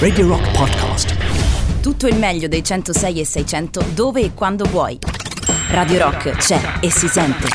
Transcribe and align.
Radio 0.00 0.26
Rock 0.26 0.50
Podcast. 0.50 1.14
Tutto 1.80 2.08
il 2.08 2.16
meglio 2.16 2.48
dei 2.48 2.64
106 2.64 3.20
e 3.20 3.24
600 3.24 3.84
dove 3.94 4.22
e 4.22 4.34
quando 4.34 4.64
vuoi. 4.64 4.98
Radio 5.68 5.98
Rock 5.98 6.30
c'è 6.32 6.60
e 6.80 6.90
si 6.90 7.06
sente. 7.06 7.46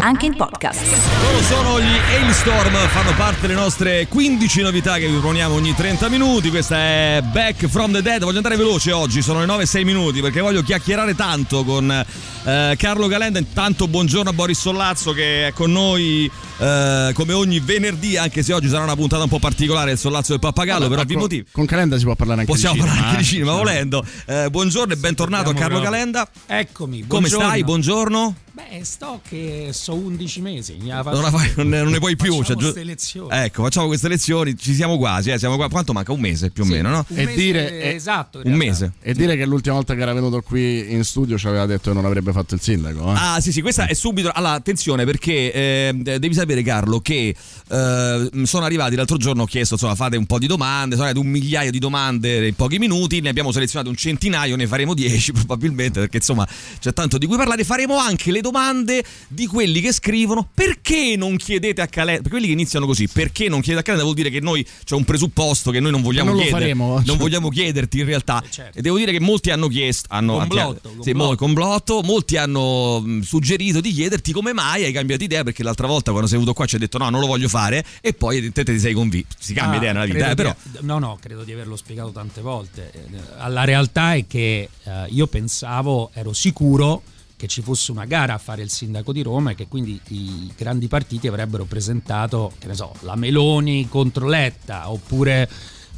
Anche 0.00 0.26
in 0.26 0.34
podcast. 0.34 0.82
Loro 1.22 1.40
sono 1.42 1.80
gli 1.80 1.96
Hailstorm, 2.10 2.74
fanno 2.88 3.14
parte 3.14 3.42
delle 3.42 3.54
nostre 3.54 4.08
15 4.08 4.62
novità 4.62 4.96
che 4.96 5.06
vi 5.06 5.12
proponiamo 5.12 5.54
ogni 5.54 5.72
30 5.72 6.08
minuti. 6.08 6.50
Questa 6.50 6.76
è 6.76 7.20
Back 7.30 7.68
from 7.68 7.92
the 7.92 8.02
Dead. 8.02 8.24
Voglio 8.24 8.38
andare 8.38 8.56
veloce 8.56 8.90
oggi, 8.90 9.22
sono 9.22 9.38
le 9.38 9.46
9 9.46 9.62
e 9.62 9.66
6 9.66 9.84
minuti 9.84 10.20
perché 10.20 10.40
voglio 10.40 10.64
chiacchierare 10.64 11.14
tanto 11.14 11.62
con 11.62 12.04
eh, 12.48 12.76
Carlo 12.76 13.06
Calenda. 13.08 13.38
Intanto 13.38 13.86
buongiorno 13.88 14.30
a 14.30 14.32
Boris 14.32 14.58
Sollazzo 14.58 15.12
che 15.12 15.48
è 15.48 15.52
con 15.52 15.70
noi 15.72 16.30
eh, 16.58 17.10
come 17.14 17.32
ogni 17.32 17.60
venerdì, 17.60 18.16
anche 18.16 18.42
se 18.42 18.52
oggi 18.52 18.68
sarà 18.68 18.82
una 18.84 18.96
puntata 18.96 19.22
un 19.22 19.28
po' 19.28 19.38
particolare 19.38 19.92
il 19.92 19.98
Sollazzo 19.98 20.32
del 20.32 20.40
Pappagallo, 20.40 20.88
Vabbè, 20.88 20.88
per 20.88 20.96
ma 20.98 21.02
ovvi 21.04 21.12
con- 21.14 21.22
motivi. 21.22 21.46
Con 21.52 21.66
Calenda 21.66 21.98
si 21.98 22.04
può 22.04 22.14
parlare 22.16 22.40
anche 22.40 22.52
Possiamo 22.52 22.74
di 22.74 22.80
cinema. 22.80 22.96
parlare 23.00 23.16
anche 23.16 23.28
di 23.28 23.28
eh. 23.28 23.38
cinema 23.38 23.56
volendo. 23.56 24.04
Eh, 24.26 24.50
buongiorno 24.50 24.92
e 24.92 24.96
bentornato 24.96 25.50
a 25.50 25.54
Carlo 25.54 25.78
proprio. 25.80 25.90
Calenda. 25.90 26.28
Eccomi, 26.46 26.98
Come 27.06 27.20
buongiorno. 27.28 27.46
stai? 27.46 27.64
Buongiorno. 27.64 28.34
Beh, 28.58 28.80
sto 28.82 29.20
che 29.28 29.68
so 29.70 29.94
11 29.94 30.40
mesi. 30.40 30.76
Non, 30.80 30.88
la 31.04 31.30
fai- 31.30 31.52
non 31.54 31.68
ne, 31.68 31.80
non 31.82 31.92
ne 31.92 31.98
puoi 32.00 32.16
più. 32.16 32.38
Facciamo 32.42 32.72
cioè, 32.72 32.82
lezioni. 32.82 33.28
Ecco, 33.30 33.62
facciamo 33.62 33.86
queste 33.86 34.08
lezioni, 34.08 34.56
ci 34.58 34.74
siamo 34.74 34.96
quasi, 34.98 35.30
eh, 35.30 35.38
siamo 35.38 35.54
qua. 35.54 35.68
Quanto 35.68 35.92
manca? 35.92 36.10
Un 36.10 36.18
mese 36.18 36.50
più 36.50 36.64
o 36.64 36.66
Sì, 36.66 36.72
meno, 36.72 36.88
no? 36.88 37.04
Un 37.06 37.18
E 37.18 37.34
dire- 37.34 37.94
esatto. 37.94 38.38
Un 38.38 38.44
realtà. 38.44 38.64
mese. 38.64 38.92
E 39.00 39.14
dire 39.14 39.36
che 39.36 39.46
l'ultima 39.46 39.76
volta 39.76 39.94
che 39.94 40.00
era 40.00 40.12
venuto 40.12 40.40
qui 40.42 40.92
in 40.92 41.04
studio 41.04 41.38
ci 41.38 41.46
aveva 41.46 41.66
detto 41.66 41.90
che 41.90 41.94
non 41.94 42.04
avrebbe 42.04 42.32
fatto 42.32 42.37
il 42.54 42.60
sindaco. 42.60 43.10
eh. 43.10 43.14
Ah, 43.16 43.40
sì, 43.40 43.52
sì, 43.52 43.60
questa 43.62 43.86
è 43.86 43.94
subito. 43.94 44.30
Allora, 44.32 44.52
attenzione, 44.52 45.04
perché 45.04 45.52
eh, 45.52 45.92
devi 46.18 46.34
sapere, 46.34 46.62
Carlo, 46.62 47.00
che 47.00 47.34
eh, 47.68 48.30
sono 48.44 48.64
arrivati 48.64 48.94
l'altro 48.96 49.16
giorno. 49.16 49.42
Ho 49.42 49.46
chiesto, 49.46 49.74
insomma, 49.74 49.94
fate 49.94 50.16
un 50.16 50.26
po' 50.26 50.38
di 50.38 50.46
domande. 50.46 50.94
Sono 50.96 51.06
arrivate 51.08 51.26
un 51.26 51.32
migliaio 51.32 51.70
di 51.70 51.78
domande 51.78 52.46
in 52.48 52.54
pochi 52.54 52.78
minuti. 52.78 53.20
Ne 53.20 53.28
abbiamo 53.28 53.52
selezionato 53.52 53.90
un 53.90 53.96
centinaio, 53.96 54.56
ne 54.56 54.66
faremo 54.66 54.94
dieci 54.94 55.32
probabilmente, 55.32 56.00
perché 56.00 56.18
insomma 56.18 56.46
c'è 56.80 56.92
tanto 56.92 57.18
di 57.18 57.26
cui 57.26 57.36
parlare. 57.36 57.64
Faremo 57.64 57.96
anche 57.98 58.30
le 58.30 58.40
domande 58.40 59.04
di 59.28 59.46
quelli 59.46 59.80
che 59.80 59.92
scrivono 59.92 60.48
perché 60.52 61.14
non 61.16 61.36
chiedete 61.36 61.80
a 61.82 61.86
Calenda. 61.86 62.22
Per 62.22 62.30
quelli 62.30 62.46
che 62.46 62.52
iniziano 62.52 62.86
così, 62.86 63.08
perché 63.08 63.48
non 63.48 63.60
chiedete 63.60 63.80
a 63.80 63.82
Calenda 63.82 64.04
vuol 64.04 64.16
dire 64.16 64.30
che 64.30 64.40
noi 64.40 64.66
c'è 64.84 64.94
un 64.94 65.04
presupposto 65.04 65.70
che 65.70 65.80
noi 65.80 65.90
non 65.90 66.02
vogliamo 66.02 66.26
non 66.30 66.36
lo 66.36 66.42
chiedere. 66.42 66.62
faremo. 66.62 66.94
Non 66.94 67.04
Cioè. 67.04 67.16
vogliamo 67.16 67.48
chiederti 67.48 67.98
in 68.00 68.04
realtà. 68.06 68.42
Certo. 68.48 68.78
E 68.78 68.82
devo 68.82 68.96
dire 68.96 69.12
che 69.12 69.20
molti 69.20 69.50
hanno 69.50 69.68
chiesto. 69.68 70.06
Hanno, 70.10 70.38
Complotto, 70.38 70.94
sì, 71.02 71.12
mo- 71.12 71.34
complotto. 71.34 71.36
complotto. 71.36 72.02
Molti 72.30 72.36
hanno 72.36 73.00
mh, 73.00 73.20
suggerito 73.22 73.80
di 73.80 73.90
chiederti 73.90 74.32
come 74.32 74.52
mai 74.52 74.84
hai 74.84 74.92
cambiato 74.92 75.24
idea, 75.24 75.44
perché 75.44 75.62
l'altra 75.62 75.86
volta 75.86 76.10
quando 76.10 76.28
sei 76.28 76.36
venuto 76.38 76.54
qua 76.54 76.66
ci 76.66 76.74
hai 76.74 76.80
detto 76.82 76.98
no, 76.98 77.08
non 77.08 77.20
lo 77.20 77.26
voglio 77.26 77.48
fare, 77.48 77.82
e 78.02 78.12
poi 78.12 78.52
te, 78.52 78.64
ti 78.64 78.78
sei 78.78 78.92
convinto. 78.92 79.34
Si 79.38 79.54
cambia 79.54 79.76
Ah, 79.78 79.80
idea 79.80 79.92
nella 79.94 80.04
vita, 80.04 80.30
eh, 80.30 80.34
però. 80.34 80.54
di- 80.62 80.78
no, 80.82 80.98
no, 80.98 81.16
credo 81.18 81.42
di 81.42 81.52
averlo 81.52 81.74
spiegato 81.76 82.10
tante 82.10 82.42
volte. 82.42 82.90
Eh, 82.92 83.48
La 83.48 83.64
realtà 83.64 84.14
è 84.14 84.26
che 84.26 84.68
eh, 84.82 85.06
io 85.08 85.26
pensavo, 85.26 86.10
ero 86.12 86.34
sicuro 86.34 87.02
che 87.34 87.46
ci 87.46 87.62
fosse 87.62 87.92
una 87.92 88.04
gara 88.04 88.34
a 88.34 88.38
fare 88.38 88.60
il 88.62 88.68
sindaco 88.70 89.12
di 89.12 89.22
Roma 89.22 89.52
e 89.52 89.54
che 89.54 89.66
quindi 89.66 89.98
i 90.08 90.52
grandi 90.54 90.86
partiti 90.86 91.28
avrebbero 91.28 91.64
presentato, 91.64 92.52
che 92.58 92.66
ne 92.66 92.74
so, 92.74 92.92
la 93.00 93.16
Meloni 93.16 93.88
contro 93.88 94.26
Letta 94.28 94.90
oppure 94.90 95.48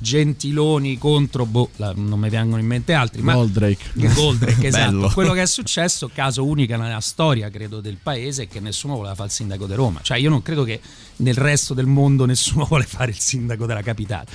Gentiloni 0.02 0.96
contro, 0.96 1.44
boh, 1.44 1.68
la- 1.76 1.92
non 1.94 2.18
mi 2.18 2.30
vengono 2.30 2.60
in 2.60 2.66
mente 2.66 2.94
altri, 2.94 3.20
ma 3.20 3.34
Goldrake. 3.34 3.92
Goldrake, 3.94 4.66
esatto. 4.68 5.10
Quello 5.12 5.32
che 5.32 5.42
è 5.42 5.46
successo, 5.46 6.10
caso 6.12 6.44
unico 6.44 6.74
nella 6.76 7.00
storia, 7.00 7.50
credo, 7.50 7.80
del 7.80 7.98
paese, 8.02 8.44
è 8.44 8.48
che 8.48 8.60
nessuno 8.60 8.96
voleva 8.96 9.14
fare 9.14 9.28
il 9.28 9.34
sindaco 9.34 9.66
di 9.66 9.74
Roma. 9.74 10.00
Cioè, 10.02 10.18
io 10.18 10.30
non 10.30 10.40
credo 10.42 10.64
che 10.64 10.80
nel 11.16 11.34
resto 11.34 11.74
del 11.74 11.84
mondo 11.86 12.24
nessuno 12.24 12.64
vuole 12.68 12.84
fare 12.84 13.10
il 13.10 13.18
sindaco 13.18 13.66
della 13.66 13.82
capitale. 13.82 14.26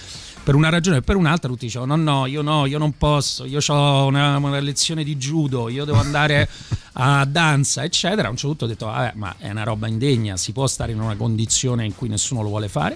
Per 0.44 0.54
una 0.54 0.70
ragione 0.70 0.98
o 0.98 1.02
per 1.02 1.16
un'altra, 1.16 1.50
tutti 1.50 1.66
dicevano: 1.66 1.96
no, 1.96 2.04
no, 2.20 2.26
io 2.28 2.44
no, 2.44 2.68
io 2.68 2.78
non 2.78 2.96
posso, 2.96 3.46
io 3.46 3.60
ho 3.66 4.06
una, 4.06 4.38
una 4.38 4.60
lezione 4.60 5.04
di 5.04 5.18
judo, 5.18 5.70
io 5.70 5.86
devo 5.86 5.98
andare 5.98 6.48
a 6.94 7.26
danza, 7.26 7.84
eccetera. 7.84 8.28
A 8.28 8.30
un 8.30 8.38
certo 8.38 8.50
punto 8.50 8.66
ho 8.66 8.68
detto: 8.68 8.86
vabbè, 8.86 9.14
ma 9.16 9.34
è 9.40 9.50
una 9.50 9.64
roba 9.64 9.88
indegna, 9.88 10.38
si 10.38 10.52
può 10.52 10.68
stare 10.68 10.92
in 10.92 11.02
una 11.02 11.16
condizione 11.16 11.84
in 11.86 11.96
cui 11.96 12.08
nessuno 12.08 12.44
lo 12.44 12.50
vuole 12.50 12.68
fare. 12.68 12.96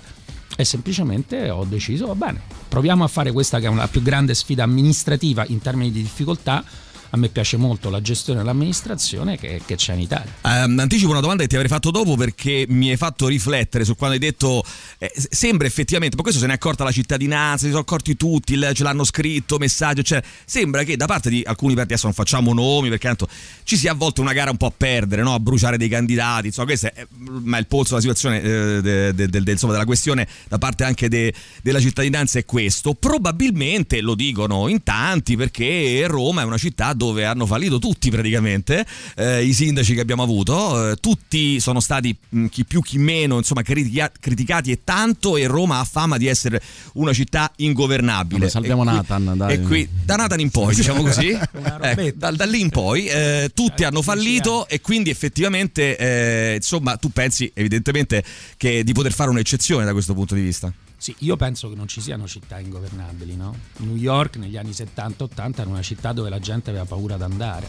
E 0.59 0.65
semplicemente 0.65 1.49
ho 1.49 1.63
deciso, 1.63 2.07
va 2.07 2.15
bene, 2.15 2.41
proviamo 2.67 3.05
a 3.05 3.07
fare 3.07 3.31
questa 3.31 3.61
che 3.61 3.67
è 3.67 3.73
la 3.73 3.87
più 3.87 4.01
grande 4.01 4.33
sfida 4.33 4.63
amministrativa 4.63 5.45
in 5.47 5.61
termini 5.61 5.89
di 5.89 6.01
difficoltà. 6.01 6.65
A 7.11 7.17
me 7.17 7.29
piace 7.29 7.57
molto 7.57 7.89
la 7.89 8.01
gestione 8.01 8.39
dell'amministrazione 8.39 9.37
che, 9.37 9.61
che 9.65 9.75
c'è 9.75 9.93
in 9.93 10.01
Italia. 10.01 10.31
Ehm, 10.43 10.77
anticipo 10.77 11.09
una 11.09 11.19
domanda 11.19 11.43
che 11.43 11.49
ti 11.49 11.55
avrei 11.55 11.69
fatto 11.69 11.91
dopo 11.91 12.15
perché 12.15 12.65
mi 12.69 12.89
hai 12.89 12.97
fatto 12.97 13.27
riflettere 13.27 13.83
su 13.83 13.95
quando 13.95 14.15
hai 14.15 14.21
detto 14.21 14.63
eh, 14.97 15.11
sembra 15.15 15.65
effettivamente, 15.65 16.15
ma 16.15 16.21
questo 16.21 16.39
se 16.39 16.45
ne 16.45 16.53
è 16.53 16.55
accorta 16.55 16.83
la 16.83 16.91
cittadinanza, 16.91 17.63
si 17.65 17.69
sono 17.69 17.81
accorti 17.81 18.15
tutti, 18.15 18.59
ce 18.73 18.83
l'hanno 18.83 19.03
scritto, 19.03 19.57
messaggio, 19.57 20.03
cioè 20.03 20.21
sembra 20.45 20.83
che 20.83 20.97
da 20.97 21.05
parte 21.05 21.29
di 21.29 21.41
alcuni 21.45 21.73
partiti, 21.73 21.93
adesso 21.93 22.07
non 22.07 22.15
facciamo 22.15 22.53
nomi 22.53 22.89
perché 22.89 23.07
tanto 23.07 23.27
ci 23.63 23.77
sia 23.77 23.91
a 23.91 23.95
volte 23.95 24.21
una 24.21 24.33
gara 24.33 24.51
un 24.51 24.57
po' 24.57 24.67
a 24.67 24.73
perdere, 24.75 25.23
no? 25.23 25.33
a 25.33 25.39
bruciare 25.39 25.77
dei 25.77 25.89
candidati, 25.89 26.47
insomma 26.47 26.67
questo 26.67 26.87
è 26.93 27.07
ma 27.17 27.57
il 27.57 27.67
polso 27.67 27.95
della 27.95 28.01
situazione, 28.01 28.41
eh, 28.41 28.81
de- 28.81 29.13
de- 29.13 29.43
de- 29.43 29.51
insomma 29.51 29.73
della 29.73 29.85
questione 29.85 30.27
da 30.47 30.57
parte 30.57 30.83
anche 30.83 31.09
de- 31.09 31.33
della 31.63 31.79
cittadinanza 31.79 32.39
è 32.39 32.45
questo, 32.45 32.93
probabilmente 32.93 34.01
lo 34.01 34.15
dicono 34.15 34.67
in 34.67 34.83
tanti 34.83 35.35
perché 35.35 36.05
Roma 36.07 36.41
è 36.41 36.45
una 36.45 36.57
città 36.57 36.93
dove 36.99 37.23
hanno 37.23 37.45
fallito 37.45 37.79
tutti 37.79 38.09
praticamente 38.11 38.85
eh, 39.15 39.43
i 39.45 39.53
sindaci 39.53 39.93
che 39.93 40.01
abbiamo 40.01 40.21
avuto, 40.21 40.91
eh, 40.91 40.95
tutti 40.97 41.59
sono 41.61 41.79
stati 41.79 42.13
mh, 42.27 42.47
chi 42.47 42.65
più 42.65 42.81
chi 42.81 42.97
meno 42.97 43.37
insomma 43.37 43.61
critica- 43.61 44.11
criticati 44.19 44.71
e 44.71 44.81
tanto 44.83 45.37
e 45.37 45.47
Roma 45.47 45.79
ha 45.79 45.85
fama 45.85 46.17
di 46.17 46.27
essere 46.27 46.61
una 46.95 47.13
città 47.13 47.51
ingovernabile. 47.55 48.39
Vabbè, 48.39 48.51
salviamo 48.51 48.81
E 48.83 48.85
qui- 48.85 48.95
Nathan, 48.95 49.33
dai. 49.37 49.53
E 49.53 49.61
qui 49.61 49.89
da 50.03 50.15
Nathan 50.17 50.39
in 50.41 50.49
poi, 50.49 50.75
diciamo 50.75 51.01
così. 51.01 51.27
Ecco, 51.81 52.11
da, 52.15 52.31
da 52.31 52.45
lì 52.45 52.59
in 52.59 52.69
poi 52.69 53.05
eh, 53.07 53.51
tutti 53.53 53.83
Eh, 53.83 53.85
hanno 53.85 54.01
fallito 54.01 54.67
e 54.67 54.81
quindi 54.81 55.09
effettivamente 55.09 55.95
eh, 55.97 56.55
insomma 56.55 56.97
tu 56.97 57.09
pensi 57.11 57.49
evidentemente 57.53 58.23
che 58.57 58.83
di 58.83 58.91
poter 58.91 59.13
fare 59.13 59.29
un'eccezione 59.29 59.85
da 59.85 59.93
questo 59.93 60.13
punto 60.13 60.35
di 60.35 60.41
vista. 60.41 60.71
Sì, 60.99 61.15
io 61.19 61.37
penso 61.37 61.69
che 61.69 61.75
non 61.75 61.87
ci 61.87 62.01
siano 62.01 62.27
città 62.27 62.59
ingovernabili, 62.59 63.37
no? 63.37 63.55
New 63.77 63.95
York 63.95 64.35
negli 64.35 64.57
anni 64.57 64.71
70-80 64.71 65.61
era 65.61 65.69
una 65.69 65.81
città 65.81 66.11
dove 66.11 66.29
la 66.29 66.39
gente 66.39 66.71
aveva 66.71 66.83
paura 66.83 67.15
di 67.15 67.23
andare. 67.23 67.67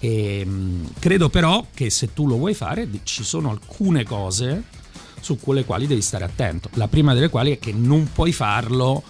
E, 0.00 0.44
mh, 0.44 0.94
credo 0.98 1.28
però 1.28 1.64
che 1.72 1.88
se 1.88 2.12
tu 2.12 2.26
lo 2.26 2.38
vuoi 2.38 2.54
fare 2.54 2.88
ci 3.04 3.22
sono 3.22 3.50
alcune 3.50 4.02
cose 4.02 4.64
su 5.20 5.38
quelle 5.38 5.64
quali 5.64 5.86
devi 5.86 6.02
stare 6.02 6.24
attento. 6.24 6.68
La 6.72 6.88
prima 6.88 7.14
delle 7.14 7.28
quali 7.28 7.52
è 7.52 7.60
che 7.60 7.72
non 7.72 8.10
puoi 8.12 8.32
farlo 8.32 9.04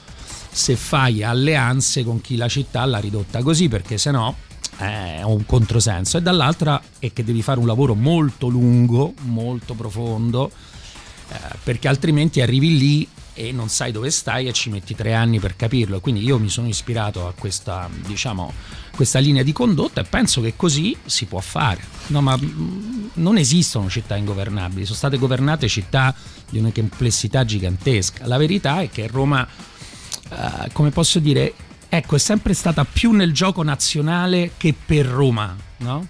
se 0.51 0.77
fai 0.77 1.23
alleanze 1.23 2.05
con 2.05 2.21
chi 2.21 2.37
la 2.37 2.49
città 2.49 2.85
l'ha 2.85 2.99
ridotta 2.99 3.43
così, 3.43 3.67
perché 3.69 3.97
sennò 3.97 4.35
eh, 4.77 5.17
è 5.17 5.23
un 5.23 5.47
controsenso. 5.47 6.19
E 6.19 6.21
dall'altra 6.21 6.83
è 6.99 7.11
che 7.15 7.25
devi 7.25 7.41
fare 7.41 7.59
un 7.59 7.67
lavoro 7.67 7.95
molto 7.95 8.49
lungo, 8.49 9.15
molto 9.23 9.73
profondo, 9.73 10.51
eh, 11.31 11.37
perché 11.65 11.89
altrimenti 11.89 12.43
arrivi 12.43 12.77
lì 12.77 13.09
e 13.35 13.53
non 13.53 13.69
sai 13.69 13.93
dove 13.93 14.11
stai 14.11 14.47
e 14.47 14.53
ci 14.53 14.71
metti 14.71 14.95
tre 14.95 15.15
anni 15.15 15.41
per 15.41 15.57
capirlo. 15.57 16.01
Quindi 16.01 16.23
io 16.23 16.39
mi 16.39 16.49
sono 16.49 16.69
ispirato 16.69 17.27
a 17.27 17.33
questa, 17.33 17.89
diciamo, 18.07 18.53
questa 18.95 19.19
linea 19.19 19.43
di 19.43 19.53
condotta 19.53 20.01
e 20.01 20.05
penso 20.05 20.41
che 20.41 20.55
così 20.57 20.97
si 21.05 21.27
può 21.27 21.41
fare. 21.41 21.81
No, 22.09 22.21
ma 22.21 22.37
mm, 22.37 23.09
non 23.15 23.39
esistono 23.39 23.89
città 23.89 24.17
ingovernabili, 24.17 24.85
sono 24.85 24.97
state 24.97 25.19
governate 25.19 25.69
città 25.69 26.15
di 26.51 26.59
una 26.59 26.71
complessità 26.73 27.45
gigantesca. 27.45 28.27
La 28.27 28.37
verità 28.37 28.81
è 28.81 28.91
che 28.91 29.07
Roma, 29.07 29.47
eh, 30.31 30.71
come 30.73 30.91
posso 30.91 31.19
dire, 31.19 31.55
ecco, 31.89 32.17
è 32.17 32.19
sempre 32.19 32.55
stata 32.55 32.85
più 32.85 33.13
nel 33.13 33.33
gioco 33.33 33.63
nazionale 33.63 34.53
che 34.57 34.75
per 34.75 35.07
Roma, 35.07 35.57
no? 35.79 36.07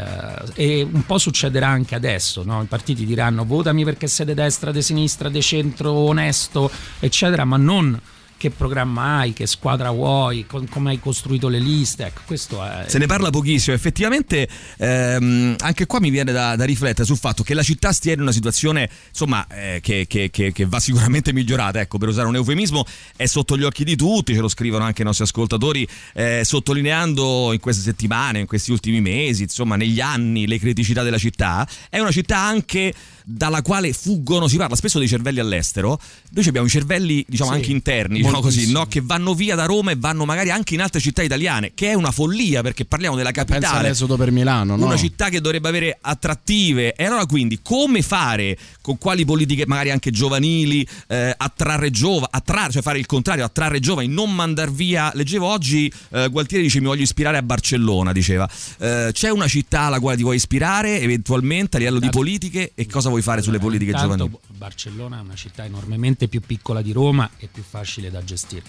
Eh, 0.00 0.80
e 0.80 0.82
un 0.82 1.04
po' 1.04 1.18
succederà 1.18 1.68
anche 1.68 1.94
adesso, 1.94 2.42
no? 2.42 2.62
i 2.62 2.66
partiti 2.66 3.04
diranno 3.04 3.44
votami 3.44 3.84
perché 3.84 4.06
sei 4.06 4.26
di 4.26 4.34
destra, 4.34 4.72
di 4.72 4.82
sinistra, 4.82 5.28
di 5.28 5.42
centro, 5.42 5.92
onesto, 5.92 6.70
eccetera, 6.98 7.44
ma 7.44 7.56
non 7.56 8.00
che 8.40 8.48
programma 8.48 9.18
hai, 9.18 9.34
che 9.34 9.46
squadra 9.46 9.90
vuoi, 9.90 10.46
con- 10.46 10.66
come 10.66 10.92
hai 10.92 10.98
costruito 10.98 11.48
le 11.48 11.58
liste. 11.58 12.06
Ecco, 12.06 12.22
questo 12.24 12.64
è. 12.64 12.84
Se 12.88 12.96
ne 12.96 13.04
parla 13.04 13.28
pochissimo, 13.28 13.76
effettivamente 13.76 14.48
ehm, 14.78 15.56
anche 15.58 15.84
qua 15.84 16.00
mi 16.00 16.08
viene 16.08 16.32
da, 16.32 16.56
da 16.56 16.64
riflettere 16.64 17.04
sul 17.04 17.18
fatto 17.18 17.42
che 17.42 17.52
la 17.52 17.62
città 17.62 17.92
stia 17.92 18.14
in 18.14 18.22
una 18.22 18.32
situazione 18.32 18.88
insomma 19.10 19.46
eh, 19.48 19.80
che, 19.82 20.06
che- 20.08 20.30
che- 20.30 20.52
che 20.52 20.64
va 20.64 20.80
sicuramente 20.80 21.34
migliorata, 21.34 21.80
ecco 21.80 21.98
per 21.98 22.08
usare 22.08 22.28
un 22.28 22.36
eufemismo, 22.36 22.86
è 23.14 23.26
sotto 23.26 23.58
gli 23.58 23.62
occhi 23.62 23.84
di 23.84 23.94
tutti, 23.94 24.32
ce 24.32 24.40
lo 24.40 24.48
scrivono 24.48 24.84
anche 24.84 25.02
i 25.02 25.04
nostri 25.04 25.24
ascoltatori, 25.24 25.86
eh, 26.14 26.40
sottolineando 26.42 27.52
in 27.52 27.60
queste 27.60 27.82
settimane, 27.82 28.38
in 28.40 28.46
questi 28.46 28.70
ultimi 28.72 29.02
mesi, 29.02 29.42
insomma 29.42 29.76
negli 29.76 30.00
anni 30.00 30.46
le 30.46 30.58
criticità 30.58 31.02
della 31.02 31.18
città, 31.18 31.68
è 31.90 31.98
una 31.98 32.10
città 32.10 32.38
anche 32.38 32.94
dalla 33.30 33.62
quale 33.62 33.92
fuggono, 33.92 34.48
si 34.48 34.56
parla 34.56 34.76
spesso 34.76 34.98
dei 34.98 35.08
cervelli 35.08 35.40
all'estero, 35.40 36.00
noi 36.30 36.46
abbiamo 36.48 36.66
i 36.66 36.70
cervelli 36.70 37.24
diciamo 37.28 37.50
Sì, 37.50 37.56
anche 37.56 37.70
interni, 37.70 38.18
diciamo 38.18 38.40
così, 38.40 38.70
no? 38.72 38.86
che 38.86 39.00
vanno 39.02 39.34
via 39.34 39.54
da 39.54 39.64
Roma 39.66 39.90
e 39.90 39.96
vanno 39.96 40.24
magari 40.24 40.50
anche 40.50 40.74
in 40.74 40.80
altre 40.80 41.00
città 41.00 41.22
italiane, 41.22 41.72
che 41.74 41.90
è 41.90 41.94
una 41.94 42.10
follia 42.10 42.62
perché 42.62 42.84
parliamo 42.84 43.16
della 43.16 43.30
Pensa 43.30 43.44
capitale. 43.54 43.86
all'esodo 43.86 44.16
per 44.16 44.30
Milano, 44.30 44.76
no? 44.76 44.86
Una 44.86 44.96
città 44.96 45.28
che 45.28 45.40
dovrebbe 45.40 45.68
avere 45.68 45.98
attrattive 46.00 46.94
e 46.94 47.04
allora 47.04 47.26
quindi 47.26 47.60
come 47.62 48.02
fare 48.02 48.56
con 48.80 48.98
quali 48.98 49.24
politiche 49.24 49.66
magari 49.66 49.90
anche 49.90 50.10
giovanili 50.10 50.86
eh, 51.08 51.34
attrarre 51.36 51.90
giovani 51.90 52.26
attrarre 52.30 52.72
cioè 52.72 52.82
fare 52.82 52.98
il 52.98 53.06
contrario 53.06 53.44
attrarre 53.44 53.78
giovani 53.80 54.08
non 54.08 54.34
mandar 54.34 54.70
via 54.70 55.10
leggevo 55.14 55.46
oggi 55.46 55.92
eh, 56.10 56.28
Gualtieri 56.28 56.64
dice 56.64 56.80
mi 56.80 56.86
voglio 56.86 57.02
ispirare 57.02 57.36
a 57.36 57.42
Barcellona 57.42 58.12
diceva 58.12 58.48
Eh, 58.78 59.10
c'è 59.12 59.30
una 59.30 59.46
città 59.46 59.82
alla 59.82 60.00
quale 60.00 60.16
ti 60.16 60.22
vuoi 60.22 60.36
ispirare 60.36 61.00
eventualmente 61.00 61.76
a 61.76 61.78
livello 61.78 61.98
di 62.00 62.08
politiche 62.10 62.72
e 62.74 62.86
cosa 62.86 63.08
vuoi 63.08 63.19
fare 63.22 63.42
sulle 63.42 63.58
politiche 63.58 63.90
Intanto, 63.90 64.16
giovanili 64.16 64.38
Barcellona 64.56 65.18
è 65.18 65.22
una 65.22 65.34
città 65.34 65.64
enormemente 65.64 66.28
più 66.28 66.40
piccola 66.40 66.82
di 66.82 66.92
Roma 66.92 67.30
e 67.38 67.48
più 67.50 67.62
facile 67.62 68.10
da 68.10 68.22
gestire. 68.22 68.62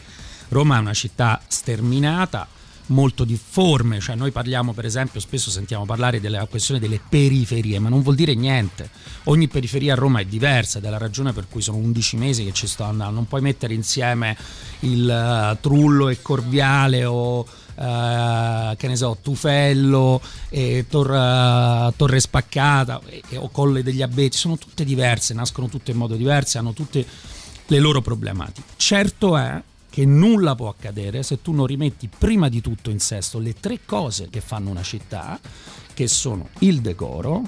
Roma 0.50 0.78
è 0.78 0.80
una 0.80 0.94
città 0.94 1.42
sterminata, 1.48 2.48
molto 2.88 3.24
difforme, 3.24 4.00
cioè 4.00 4.16
noi 4.16 4.32
parliamo 4.32 4.74
per 4.74 4.86
esempio, 4.86 5.20
spesso 5.20 5.50
sentiamo 5.50 5.86
parlare 5.86 6.20
della 6.20 6.46
questione 6.46 6.80
delle 6.80 7.00
periferie, 7.08 7.80
ma 7.80 7.90
non 7.90 8.02
vuol 8.02 8.16
dire 8.16 8.36
niente. 8.36 8.90
Ogni 9.26 9.48
periferia 9.48 9.94
a 9.94 9.96
Roma 9.96 10.20
è 10.20 10.26
diversa 10.26 10.78
ed 10.78 10.86
è 10.86 10.90
la 10.90 10.98
ragione 10.98 11.34
per 11.34 11.48
cui 11.50 11.62
sono 11.62 11.78
11 11.78 12.18
mesi 12.18 12.44
che 12.44 12.54
ci 12.54 12.68
sto 12.68 12.84
andando. 12.84 13.16
Non 13.16 13.28
puoi 13.28 13.42
mettere 13.42 13.74
insieme 13.74 14.38
il 14.82 15.10
eh, 15.10 15.58
Trullo 15.62 16.10
e 16.10 16.22
Corviale 16.22 17.06
o 17.06 17.46
eh, 17.76 18.76
che 18.78 18.88
ne 18.88 18.96
so, 18.96 19.18
Tufello, 19.22 20.22
e 20.50 20.86
Tor- 20.90 21.14
eh, 21.90 21.94
Torre 21.96 22.20
Spaccata 22.20 23.02
e- 23.08 23.22
e- 23.30 23.38
o 23.38 23.50
Colle 23.50 23.84
degli 23.84 24.02
Abeti, 24.02 24.38
sono 24.38 24.58
tutte 24.58 24.84
diverse, 24.84 25.34
nascono 25.34 25.68
tutte 25.68 25.92
in 25.92 25.98
modo 25.98 26.16
diverso, 26.16 26.58
hanno 26.58 26.74
tutte 26.74 27.06
le 27.68 27.80
loro 27.80 28.02
problematiche. 28.02 28.68
Certo 28.76 29.38
è 29.38 29.62
che 29.90 30.06
nulla 30.06 30.56
può 30.56 30.70
accadere 30.70 31.22
se 31.22 31.42
tu 31.42 31.52
non 31.52 31.66
rimetti 31.66 32.10
prima 32.16 32.48
di 32.48 32.62
tutto 32.62 32.90
in 32.90 33.00
sesto 33.00 33.40
le 33.40 33.54
tre 33.60 33.80
cose 33.86 34.30
che 34.30 34.40
fanno 34.40 34.70
una 34.70 34.84
città, 34.84 35.40
che 35.94 36.08
sono 36.08 36.48
il 36.60 36.80
decoro, 36.80 37.44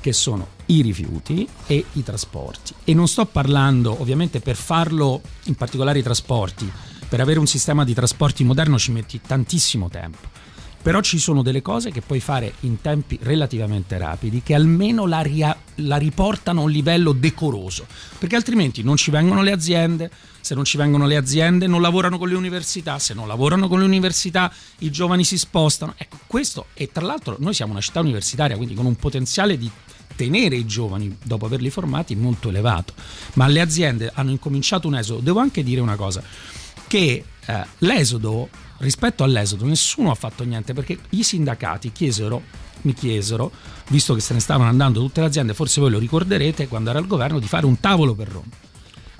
che 0.00 0.12
sono 0.12 0.48
i 0.66 0.82
rifiuti 0.82 1.48
e 1.66 1.84
i 1.92 2.02
trasporti. 2.02 2.74
E 2.84 2.94
non 2.94 3.08
sto 3.08 3.24
parlando, 3.26 3.98
ovviamente 4.00 4.40
per 4.40 4.56
farlo, 4.56 5.20
in 5.44 5.54
particolare 5.54 6.00
i 6.00 6.02
trasporti, 6.02 6.70
per 7.08 7.20
avere 7.20 7.38
un 7.38 7.46
sistema 7.46 7.84
di 7.84 7.94
trasporti 7.94 8.44
moderno 8.44 8.78
ci 8.78 8.92
metti 8.92 9.20
tantissimo 9.20 9.88
tempo. 9.88 10.42
Però 10.84 11.00
ci 11.00 11.18
sono 11.18 11.40
delle 11.40 11.62
cose 11.62 11.90
che 11.90 12.02
puoi 12.02 12.20
fare 12.20 12.52
in 12.60 12.82
tempi 12.82 13.18
relativamente 13.22 13.96
rapidi 13.96 14.42
che 14.42 14.52
almeno 14.52 15.06
la, 15.06 15.22
ria- 15.22 15.56
la 15.76 15.96
riportano 15.96 16.60
a 16.60 16.64
un 16.64 16.70
livello 16.70 17.12
decoroso, 17.12 17.86
perché 18.18 18.36
altrimenti 18.36 18.82
non 18.82 18.96
ci 18.96 19.10
vengono 19.10 19.42
le 19.42 19.52
aziende, 19.52 20.10
se 20.42 20.54
non 20.54 20.64
ci 20.64 20.76
vengono 20.76 21.06
le 21.06 21.16
aziende 21.16 21.66
non 21.66 21.80
lavorano 21.80 22.18
con 22.18 22.28
le 22.28 22.34
università, 22.34 22.98
se 22.98 23.14
non 23.14 23.26
lavorano 23.26 23.66
con 23.66 23.78
le 23.78 23.86
università 23.86 24.52
i 24.80 24.90
giovani 24.90 25.24
si 25.24 25.38
spostano. 25.38 25.94
Ecco, 25.96 26.18
questo 26.26 26.66
e 26.74 26.90
tra 26.92 27.06
l'altro 27.06 27.36
noi 27.38 27.54
siamo 27.54 27.72
una 27.72 27.80
città 27.80 28.00
universitaria, 28.00 28.56
quindi 28.56 28.74
con 28.74 28.84
un 28.84 28.96
potenziale 28.96 29.56
di 29.56 29.70
tenere 30.16 30.56
i 30.56 30.66
giovani 30.66 31.16
dopo 31.22 31.46
averli 31.46 31.70
formati 31.70 32.14
molto 32.14 32.50
elevato, 32.50 32.92
ma 33.34 33.46
le 33.46 33.60
aziende 33.62 34.10
hanno 34.14 34.32
incominciato 34.32 34.86
un 34.86 34.96
esodo. 34.96 35.20
Devo 35.20 35.40
anche 35.40 35.62
dire 35.62 35.80
una 35.80 35.96
cosa, 35.96 36.22
che 36.94 37.24
eh, 37.46 37.66
l'esodo, 37.78 38.48
rispetto 38.76 39.24
all'esodo, 39.24 39.64
nessuno 39.64 40.12
ha 40.12 40.14
fatto 40.14 40.44
niente 40.44 40.74
perché 40.74 40.96
i 41.10 41.24
sindacati 41.24 41.90
chiesero, 41.90 42.40
mi 42.82 42.94
chiesero, 42.94 43.50
visto 43.88 44.14
che 44.14 44.20
se 44.20 44.32
ne 44.32 44.38
stavano 44.38 44.68
andando 44.68 45.00
tutte 45.00 45.18
le 45.18 45.26
aziende, 45.26 45.54
forse 45.54 45.80
voi 45.80 45.90
lo 45.90 45.98
ricorderete, 45.98 46.68
quando 46.68 46.90
era 46.90 47.00
al 47.00 47.08
governo, 47.08 47.40
di 47.40 47.48
fare 47.48 47.66
un 47.66 47.80
tavolo 47.80 48.14
per 48.14 48.28
Roma. 48.28 48.46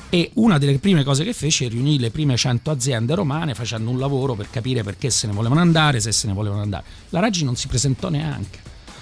E 0.08 0.30
una 0.34 0.56
delle 0.58 0.78
prime 0.78 1.02
cose 1.02 1.24
che 1.24 1.32
fece 1.32 1.66
è 1.66 1.68
riunire 1.68 2.02
le 2.02 2.10
prime 2.12 2.36
100 2.36 2.70
aziende 2.70 3.16
romane 3.16 3.54
facendo 3.54 3.90
un 3.90 3.98
lavoro 3.98 4.34
per 4.36 4.50
capire 4.50 4.84
perché 4.84 5.10
se 5.10 5.26
ne 5.26 5.32
volevano 5.32 5.60
andare, 5.60 5.98
se 5.98 6.12
se 6.12 6.28
ne 6.28 6.32
volevano 6.32 6.62
andare. 6.62 6.84
La 7.08 7.18
Raggi 7.18 7.42
non 7.42 7.56
si 7.56 7.66
presentò 7.66 8.08
neanche, 8.08 8.60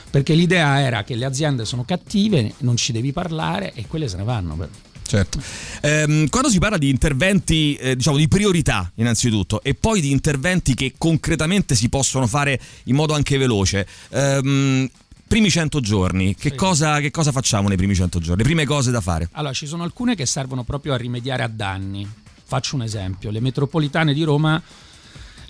perché 0.09 0.33
l'idea 0.33 0.81
era 0.81 1.05
che 1.05 1.15
le 1.15 1.27
aziende 1.27 1.67
sono 1.67 1.85
cattive, 1.85 2.55
non 2.61 2.77
ci 2.77 2.93
devi 2.93 3.13
parlare 3.13 3.75
e 3.75 3.87
quelle 3.87 4.09
se 4.09 4.17
ne 4.17 4.25
vanno. 4.25 4.55
però. 4.55 4.92
Certo. 5.13 5.43
Ehm, 5.83 6.29
quando 6.31 6.49
si 6.49 6.59
parla 6.59 6.79
di 6.79 6.89
interventi, 6.89 7.75
eh, 7.75 7.97
diciamo 7.97 8.17
di 8.17 8.29
priorità 8.29 8.91
innanzitutto, 8.95 9.63
e 9.63 9.75
poi 9.75 10.01
di 10.01 10.11
interventi 10.11 10.73
che 10.73 10.95
concretamente 10.97 11.75
si 11.75 11.91
possono 11.91 12.27
fare 12.27 12.59
in 12.85 12.95
modo 12.95 13.13
anche 13.13 13.37
veloce, 13.37 13.87
ehm, 14.09 14.89
primi 15.29 15.51
100 15.51 15.81
giorni, 15.81 16.35
che, 16.35 16.49
Sì. 16.51 16.57
cosa, 16.57 16.99
che 17.01 17.11
cosa 17.11 17.31
facciamo 17.31 17.69
nei 17.69 17.77
primi 17.77 17.95
100 17.95 18.21
giorni? 18.21 18.39
Le 18.39 18.45
prime 18.45 18.65
cose 18.65 18.91
da 18.91 19.03
fare? 19.03 19.29
Allora, 19.33 19.53
ci 19.53 19.67
sono 19.67 19.83
alcune 19.83 20.15
che 20.15 20.25
servono 20.25 20.63
proprio 20.63 20.95
a 20.95 20.97
rimediare 20.97 21.43
a 21.43 21.49
danni. 21.49 22.11
Faccio 22.45 22.77
un 22.77 22.83
esempio, 22.83 23.31
le 23.31 23.41
metropolitane 23.41 24.15
di 24.15 24.23
Roma 24.23 24.63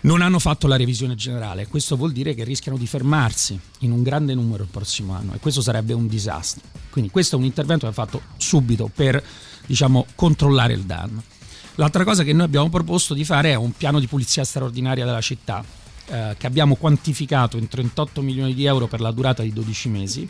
non 0.03 0.23
hanno 0.23 0.41
fatto 0.41 0.67
la 0.67 0.76
revisione 0.76 1.15
generale, 1.15 1.69
questo 1.69 1.97
vuol 1.97 2.11
dire 2.11 2.35
che 2.35 2.43
rischiano 2.43 2.76
di 2.76 2.87
fermarsi 2.88 3.58
in 3.81 3.93
un 3.93 4.03
grande 4.03 4.35
numero 4.35 4.65
il 4.65 4.69
prossimo 4.69 5.15
anno 5.15 5.35
e 5.35 5.38
questo 5.38 5.61
sarebbe 5.61 5.93
un 5.93 6.08
disastro. 6.08 6.62
Quindi 6.91 7.11
questo 7.11 7.37
è 7.37 7.38
un 7.38 7.44
intervento 7.44 7.87
che 7.87 7.93
va 7.94 8.05
fatto 8.05 8.23
subito 8.37 8.91
per 8.93 9.23
diciamo, 9.72 10.04
controllare 10.14 10.74
il 10.74 10.82
danno. 10.82 11.22
L'altra 11.76 12.04
cosa 12.04 12.24
che 12.24 12.34
noi 12.34 12.44
abbiamo 12.44 12.69
proposto 12.69 13.14
di 13.14 13.24
fare 13.24 13.52
è 13.52 13.54
un 13.54 13.72
piano 13.72 14.00
di 14.00 14.06
pulizia 14.06 14.44
straordinaria 14.44 15.06
della 15.06 15.22
città 15.22 15.64
eh, 16.10 16.34
che 16.36 16.46
abbiamo 16.46 16.74
quantificato 16.74 17.56
in 17.56 17.69
38 17.69 18.20
milioni 18.20 18.52
di 18.52 18.66
euro 18.66 18.86
per 18.86 19.00
la 19.00 19.10
durata 19.12 19.42
di 19.42 19.50
12 19.50 19.88
mesi, 19.88 20.28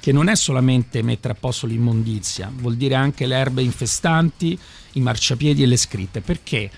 che 0.00 0.10
non 0.10 0.26
è 0.26 0.34
solamente 0.34 1.02
mettere 1.02 1.34
a 1.34 1.36
posto 1.38 1.68
l'immondizia, 1.68 2.50
vuol 2.52 2.74
dire 2.74 2.96
anche 2.96 3.26
le 3.26 3.36
erbe 3.36 3.62
infestanti, 3.62 4.58
i 4.94 5.00
marciapiedi 5.00 5.62
e 5.62 5.66
le 5.66 5.76
scritte. 5.76 6.20
Perché? 6.20 6.68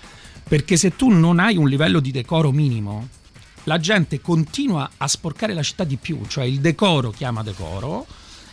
Perché 0.47 0.77
se 0.77 0.95
tu 0.95 1.09
non 1.09 1.39
hai 1.39 1.57
un 1.57 1.67
livello 1.67 1.99
di 1.99 2.11
decoro 2.11 2.51
minimo, 2.51 3.07
la 3.63 3.79
gente 3.79 4.21
continua 4.21 4.87
a 4.97 5.07
sporcare 5.07 5.55
la 5.55 5.63
città 5.63 5.83
di 5.83 5.95
più, 5.95 6.21
cioè 6.27 6.43
il 6.43 6.59
decoro 6.59 7.09
chiama 7.09 7.41
decoro 7.41 8.05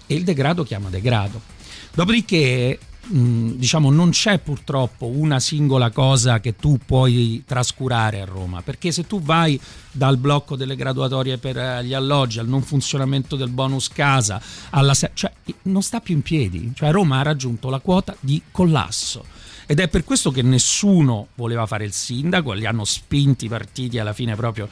e 0.06 0.14
il 0.14 0.24
degrado 0.24 0.62
chiama 0.62 0.88
degrado. 0.88 1.58
Dopodiché, 1.92 2.78
mh, 3.06 3.52
diciamo, 3.52 3.90
non 3.90 4.10
c'è 4.10 4.38
purtroppo 4.38 5.06
una 5.06 5.40
singola 5.40 5.90
cosa 5.90 6.40
che 6.40 6.56
tu 6.56 6.78
puoi 6.84 7.42
trascurare 7.46 8.20
a 8.20 8.24
Roma, 8.24 8.62
perché 8.62 8.92
se 8.92 9.06
tu 9.06 9.20
vai 9.20 9.60
dal 9.90 10.16
blocco 10.16 10.56
delle 10.56 10.76
graduatorie 10.76 11.38
per 11.38 11.58
eh, 11.58 11.84
gli 11.84 11.94
alloggi 11.94 12.38
al 12.38 12.48
non 12.48 12.62
funzionamento 12.62 13.36
del 13.36 13.50
bonus 13.50 13.88
casa, 13.88 14.40
alla 14.70 14.94
se- 14.94 15.10
cioè, 15.14 15.32
non 15.62 15.82
sta 15.82 16.00
più 16.00 16.14
in 16.14 16.22
piedi, 16.22 16.72
cioè 16.74 16.90
Roma 16.90 17.20
ha 17.20 17.22
raggiunto 17.22 17.70
la 17.70 17.80
quota 17.80 18.14
di 18.20 18.40
collasso. 18.50 19.24
Ed 19.66 19.78
è 19.78 19.86
per 19.86 20.02
questo 20.02 20.32
che 20.32 20.42
nessuno 20.42 21.28
voleva 21.36 21.64
fare 21.64 21.84
il 21.84 21.92
sindaco, 21.92 22.52
li 22.52 22.66
hanno 22.66 22.84
spinti 22.84 23.44
i 23.44 23.48
partiti 23.48 24.00
alla 24.00 24.12
fine 24.12 24.34
proprio, 24.34 24.68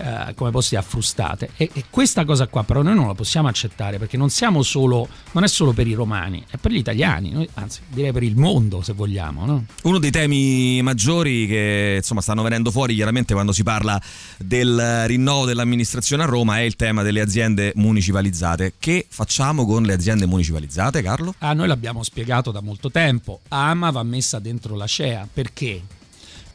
eh, 0.00 0.34
come 0.34 0.50
posso 0.50 0.70
dire. 0.70 1.50
E, 1.56 1.70
e 1.72 1.84
questa 1.90 2.24
cosa 2.24 2.46
qua 2.46 2.64
però 2.64 2.82
noi 2.82 2.94
non 2.94 3.06
la 3.06 3.14
possiamo 3.14 3.48
accettare 3.48 3.98
perché 3.98 4.16
non 4.16 4.30
siamo 4.30 4.62
solo, 4.62 5.08
non 5.32 5.44
è 5.44 5.48
solo 5.48 5.72
per 5.72 5.86
i 5.86 5.94
romani, 5.94 6.44
è 6.48 6.56
per 6.56 6.72
gli 6.72 6.76
italiani, 6.76 7.30
noi- 7.30 7.48
anzi 7.54 7.80
direi 7.88 8.12
per 8.12 8.22
il 8.22 8.36
mondo 8.36 8.82
se 8.82 8.92
vogliamo. 8.92 9.44
No? 9.46 9.64
Uno 9.82 9.98
dei 9.98 10.10
temi 10.10 10.80
maggiori 10.82 11.46
che 11.46 11.94
insomma 11.98 12.20
stanno 12.20 12.42
venendo 12.42 12.70
fuori 12.70 12.94
chiaramente 12.94 13.34
quando 13.34 13.52
si 13.52 13.62
parla 13.62 14.00
del 14.38 15.06
rinnovo 15.06 15.44
dell'amministrazione 15.44 16.22
a 16.22 16.26
Roma 16.26 16.58
è 16.58 16.62
il 16.62 16.76
tema 16.76 17.02
delle 17.02 17.20
aziende 17.20 17.72
municipalizzate. 17.76 18.74
Che 18.78 19.06
facciamo 19.08 19.66
con 19.66 19.82
le 19.82 19.92
aziende 19.92 20.26
municipalizzate, 20.26 21.02
Carlo? 21.02 21.34
Ah, 21.38 21.52
noi 21.52 21.68
l'abbiamo 21.68 22.02
spiegato 22.02 22.50
da 22.50 22.60
molto 22.60 22.90
tempo. 22.90 23.40
Ama 23.48 23.90
va 23.90 24.02
messa 24.02 24.38
dentro 24.38 24.76
la 24.76 24.86
CEA 24.86 25.28
perché? 25.32 25.98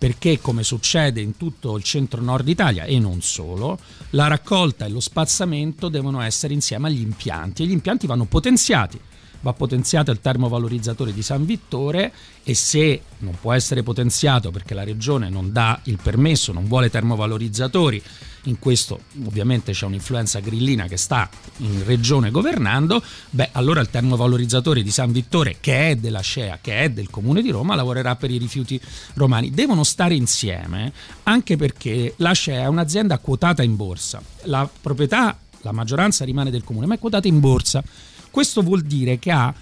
Perché, 0.05 0.39
come 0.39 0.61
succede 0.61 1.19
in 1.19 1.35
tutto 1.35 1.75
il 1.75 1.81
centro-nord 1.81 2.47
Italia 2.47 2.83
e 2.83 2.99
non 2.99 3.23
solo, 3.23 3.79
la 4.11 4.27
raccolta 4.27 4.85
e 4.85 4.89
lo 4.89 4.99
spazzamento 4.99 5.89
devono 5.89 6.21
essere 6.21 6.53
insieme 6.53 6.89
agli 6.89 7.01
impianti 7.01 7.63
e 7.63 7.65
gli 7.65 7.71
impianti 7.71 8.05
vanno 8.05 8.25
potenziati. 8.25 8.99
Va 9.41 9.53
potenziato 9.53 10.11
il 10.11 10.21
termovalorizzatore 10.21 11.11
di 11.11 11.23
San 11.23 11.43
Vittore 11.43 12.13
e 12.43 12.53
se 12.53 13.01
non 13.17 13.35
può 13.41 13.51
essere 13.53 13.81
potenziato 13.81 14.51
perché 14.51 14.75
la 14.75 14.83
regione 14.83 15.31
non 15.31 15.51
dà 15.51 15.79
il 15.85 15.97
permesso, 15.99 16.53
non 16.53 16.67
vuole 16.67 16.91
termovalorizzatori, 16.91 17.99
in 18.45 18.59
questo 18.59 19.01
ovviamente 19.25 19.71
c'è 19.71 19.85
un'influenza 19.85 20.39
grillina 20.39 20.87
che 20.87 20.97
sta 20.97 21.29
in 21.57 21.83
regione 21.85 22.31
governando, 22.31 23.01
beh 23.29 23.49
allora 23.53 23.81
il 23.81 23.89
termovalorizzatore 23.89 24.83
di 24.83 24.91
San 24.91 25.11
Vittore 25.11 25.57
che 25.59 25.91
è 25.91 25.95
della 25.95 26.21
SCEA, 26.21 26.59
che 26.61 26.79
è 26.81 26.89
del 26.89 27.09
comune 27.09 27.41
di 27.41 27.49
Roma, 27.49 27.75
lavorerà 27.75 28.15
per 28.15 28.31
i 28.31 28.37
rifiuti 28.37 28.79
romani. 29.13 29.51
Devono 29.51 29.83
stare 29.83 30.15
insieme 30.15 30.91
anche 31.23 31.55
perché 31.55 32.13
la 32.17 32.33
SCEA 32.33 32.63
è 32.63 32.67
un'azienda 32.67 33.17
quotata 33.19 33.63
in 33.63 33.75
borsa, 33.75 34.21
la 34.43 34.69
proprietà, 34.81 35.37
la 35.61 35.71
maggioranza 35.71 36.25
rimane 36.25 36.51
del 36.51 36.63
comune, 36.63 36.85
ma 36.85 36.95
è 36.95 36.99
quotata 36.99 37.27
in 37.27 37.39
borsa. 37.39 37.83
Questo 38.29 38.61
vuol 38.61 38.81
dire 38.81 39.17
che 39.17 39.31
ha, 39.31 39.53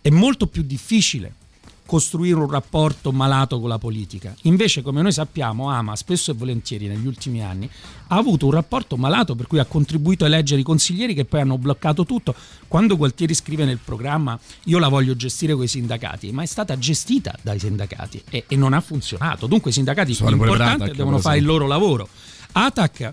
è 0.00 0.10
molto 0.10 0.46
più 0.46 0.62
difficile 0.62 1.42
costruire 1.86 2.38
un 2.38 2.50
rapporto 2.50 3.12
malato 3.12 3.60
con 3.60 3.68
la 3.68 3.78
politica. 3.78 4.34
Invece, 4.42 4.82
come 4.82 5.02
noi 5.02 5.12
sappiamo, 5.12 5.70
Ama 5.70 5.96
spesso 5.96 6.30
e 6.30 6.34
volentieri 6.34 6.86
negli 6.86 7.06
ultimi 7.06 7.42
anni 7.42 7.68
ha 8.08 8.16
avuto 8.16 8.46
un 8.46 8.52
rapporto 8.52 8.96
malato 8.96 9.34
per 9.34 9.46
cui 9.46 9.58
ha 9.58 9.64
contribuito 9.64 10.24
a 10.24 10.26
eleggere 10.26 10.60
i 10.60 10.64
consiglieri 10.64 11.14
che 11.14 11.24
poi 11.24 11.40
hanno 11.40 11.58
bloccato 11.58 12.04
tutto. 12.04 12.34
Quando 12.68 12.96
Gualtieri 12.96 13.34
scrive 13.34 13.64
nel 13.64 13.78
programma 13.82 14.38
io 14.64 14.78
la 14.78 14.88
voglio 14.88 15.14
gestire 15.16 15.54
con 15.54 15.64
i 15.64 15.68
sindacati, 15.68 16.32
ma 16.32 16.42
è 16.42 16.46
stata 16.46 16.78
gestita 16.78 17.34
dai 17.42 17.58
sindacati 17.58 18.22
e, 18.30 18.44
e 18.48 18.56
non 18.56 18.72
ha 18.72 18.80
funzionato. 18.80 19.46
Dunque 19.46 19.70
i 19.70 19.74
sindacati 19.74 20.14
sono 20.14 20.30
importanti 20.30 20.90
devono 20.92 21.18
fare 21.18 21.38
il 21.38 21.44
loro 21.44 21.66
lavoro. 21.66 22.08
Atac 22.52 23.12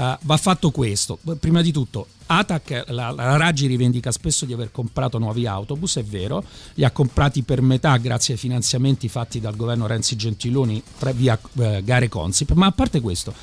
uh, 0.00 0.16
va 0.22 0.36
fatto 0.36 0.70
questo. 0.70 1.18
Prima 1.38 1.60
di 1.60 1.72
tutto, 1.72 2.06
Atac, 2.26 2.84
la, 2.88 3.10
la, 3.10 3.36
Raggi 3.36 3.66
rivendica 3.66 4.10
spesso 4.10 4.46
di 4.46 4.52
aver 4.52 4.70
comprato 4.72 5.18
nuovi 5.18 5.46
autobus, 5.46 5.96
è 5.96 6.04
vero, 6.04 6.42
li 6.74 6.84
ha 6.84 6.90
comprati 6.90 7.42
per 7.42 7.60
metà 7.60 7.96
grazie 7.98 8.34
ai 8.34 8.40
finanziamenti 8.40 9.08
fatti 9.08 9.40
dal 9.40 9.56
governo 9.56 9.86
Renzi 9.86 10.16
Gentiloni 10.16 10.82
via 11.14 11.38
eh, 11.58 11.82
gare 11.84 12.08
Consip, 12.08 12.52
ma 12.52 12.66
a 12.66 12.72
parte 12.72 13.00
questo, 13.00 13.34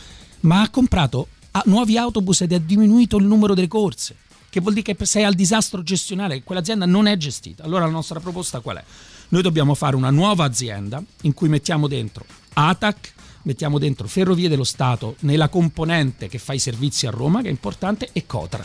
ma 0.42 0.62
ha 0.62 0.70
comprato 0.70 1.28
nuovi 1.66 1.98
autobus 1.98 2.42
ed 2.42 2.54
ha 2.54 2.60
diminuito 2.60 3.18
il 3.18 3.26
numero 3.26 3.54
delle 3.54 3.68
corse, 3.68 4.16
che 4.50 4.60
vuol 4.60 4.74
dire 4.74 4.94
che 4.94 5.06
sei 5.06 5.24
al 5.24 5.34
disastro 5.34 5.84
gestionale, 5.84 6.44
quell'azienda 6.44 6.86
non 6.86 7.08
è 7.08 7.18
gestita. 7.18 7.64
Allora 7.64 7.86
la 7.86 7.92
nostra 7.92 8.20
proposta 8.20 8.60
qual 8.60 8.78
è? 8.78 8.84
Noi 9.30 9.42
dobbiamo 9.42 9.74
fare 9.74 9.96
una 9.96 10.10
nuova 10.10 10.46
azienda 10.46 11.04
in 11.24 11.34
cui 11.34 11.50
mettiamo 11.50 11.88
dentro 11.88 12.26
Atac, 12.54 13.14
mettiamo 13.48 13.80
dentro 13.80 14.10
Ferrovie 14.10 14.50
dello 14.50 14.66
Stato 14.66 15.16
nella 15.22 15.48
componente 15.48 16.28
che 16.28 16.38
fa 16.38 16.52
i 16.52 16.60
servizi 16.60 17.08
a 17.08 17.12
Roma, 17.12 17.42
che 17.42 17.48
è 17.48 17.52
importante, 17.52 18.10
e 18.12 18.26
Cotra. 18.28 18.64